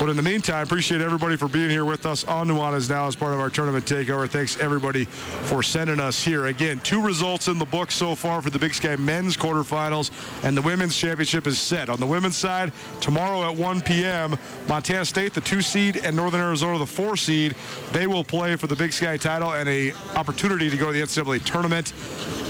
But 0.00 0.08
in 0.08 0.16
the 0.16 0.22
meantime, 0.22 0.64
appreciate 0.64 1.00
everybody 1.00 1.36
for 1.36 1.46
being 1.46 1.70
here 1.70 1.84
with 1.84 2.06
us 2.06 2.24
on 2.24 2.48
Nuanez 2.48 2.90
Now 2.90 3.06
as 3.06 3.14
part 3.14 3.34
of 3.34 3.38
our 3.38 3.50
tournament 3.50 3.84
takeover. 3.84 4.28
Thanks 4.28 4.58
everybody 4.58 5.04
for 5.04 5.62
sending 5.62 6.00
us 6.00 6.24
here. 6.24 6.46
Again, 6.46 6.80
two 6.80 7.00
results 7.00 7.46
in 7.46 7.56
the 7.56 7.64
book 7.64 7.92
so 7.92 8.16
far 8.16 8.42
for 8.42 8.50
the 8.50 8.58
Big 8.58 8.74
Sky 8.74 8.96
men's 8.96 9.36
quarterfinals, 9.36 10.10
and 10.42 10.56
the 10.56 10.62
women's 10.62 10.96
championship 10.96 11.46
is 11.46 11.60
set. 11.60 11.88
On 11.88 12.00
the 12.00 12.06
women's 12.06 12.36
side, 12.36 12.72
tomorrow 13.00 13.48
at 13.48 13.56
1 13.56 13.80
p.m., 13.82 14.36
Montana 14.66 15.04
State, 15.04 15.34
the 15.34 15.40
two 15.40 15.62
seed, 15.62 16.00
and 16.04 16.16
Northern 16.16 16.40
Arizona, 16.40 16.78
the 16.78 16.86
four 16.86 17.16
seed, 17.16 17.54
they 17.92 18.08
will 18.08 18.24
play 18.24 18.56
for 18.56 18.66
the 18.66 18.76
Big 18.76 18.92
Sky 18.92 19.16
title 19.16 19.52
and 19.52 19.68
a 19.68 19.92
opportunity 20.16 20.68
to 20.68 20.76
go 20.76 20.86
to 20.86 20.92
the 20.98 21.00
NCAA 21.04 21.44
tournament. 21.44 21.92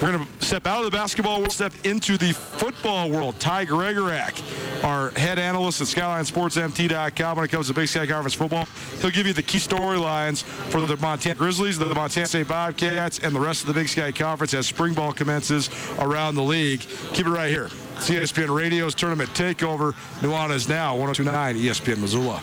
We're 0.00 0.12
going 0.12 0.24
to 0.24 0.44
step 0.44 0.66
out 0.66 0.78
of 0.78 0.84
the 0.84 0.96
basketball 0.96 1.38
world, 1.38 1.52
step 1.52 1.72
into 1.84 2.16
the 2.16 2.32
football 2.32 3.10
world. 3.10 3.40
Ty 3.40 3.66
Gregorak, 3.66 4.84
our 4.84 5.10
head 5.10 5.38
analyst 5.38 5.80
at 5.80 5.88
SkylineSportsMT.com 5.88 7.36
when 7.36 7.44
it 7.44 7.48
comes 7.48 7.68
to 7.68 7.74
Big 7.74 7.88
Sky 7.88 8.06
Conference 8.06 8.34
football. 8.34 8.66
He'll 9.00 9.10
give 9.10 9.26
you 9.26 9.32
the 9.32 9.42
key 9.42 9.58
storylines 9.58 10.42
for 10.42 10.80
the 10.80 10.96
Montana 10.96 11.34
Grizzlies, 11.34 11.78
the 11.78 11.86
Montana 11.86 12.26
State 12.26 12.48
Bobcats, 12.48 13.18
and 13.18 13.34
the 13.34 13.40
rest 13.40 13.59
of 13.62 13.68
the 13.68 13.74
Big 13.74 13.88
Sky 13.88 14.12
Conference 14.12 14.54
as 14.54 14.66
spring 14.66 14.94
ball 14.94 15.12
commences 15.12 15.70
around 15.98 16.34
the 16.34 16.42
league. 16.42 16.80
Keep 17.12 17.26
it 17.26 17.30
right 17.30 17.50
here. 17.50 17.68
ESPN 17.96 18.54
Radio's 18.54 18.94
Tournament 18.94 19.30
Takeover. 19.30 19.92
Nuanez 20.20 20.68
now, 20.68 20.96
1029 20.96 21.56
ESPN 21.56 21.98
Missoula. 21.98 22.42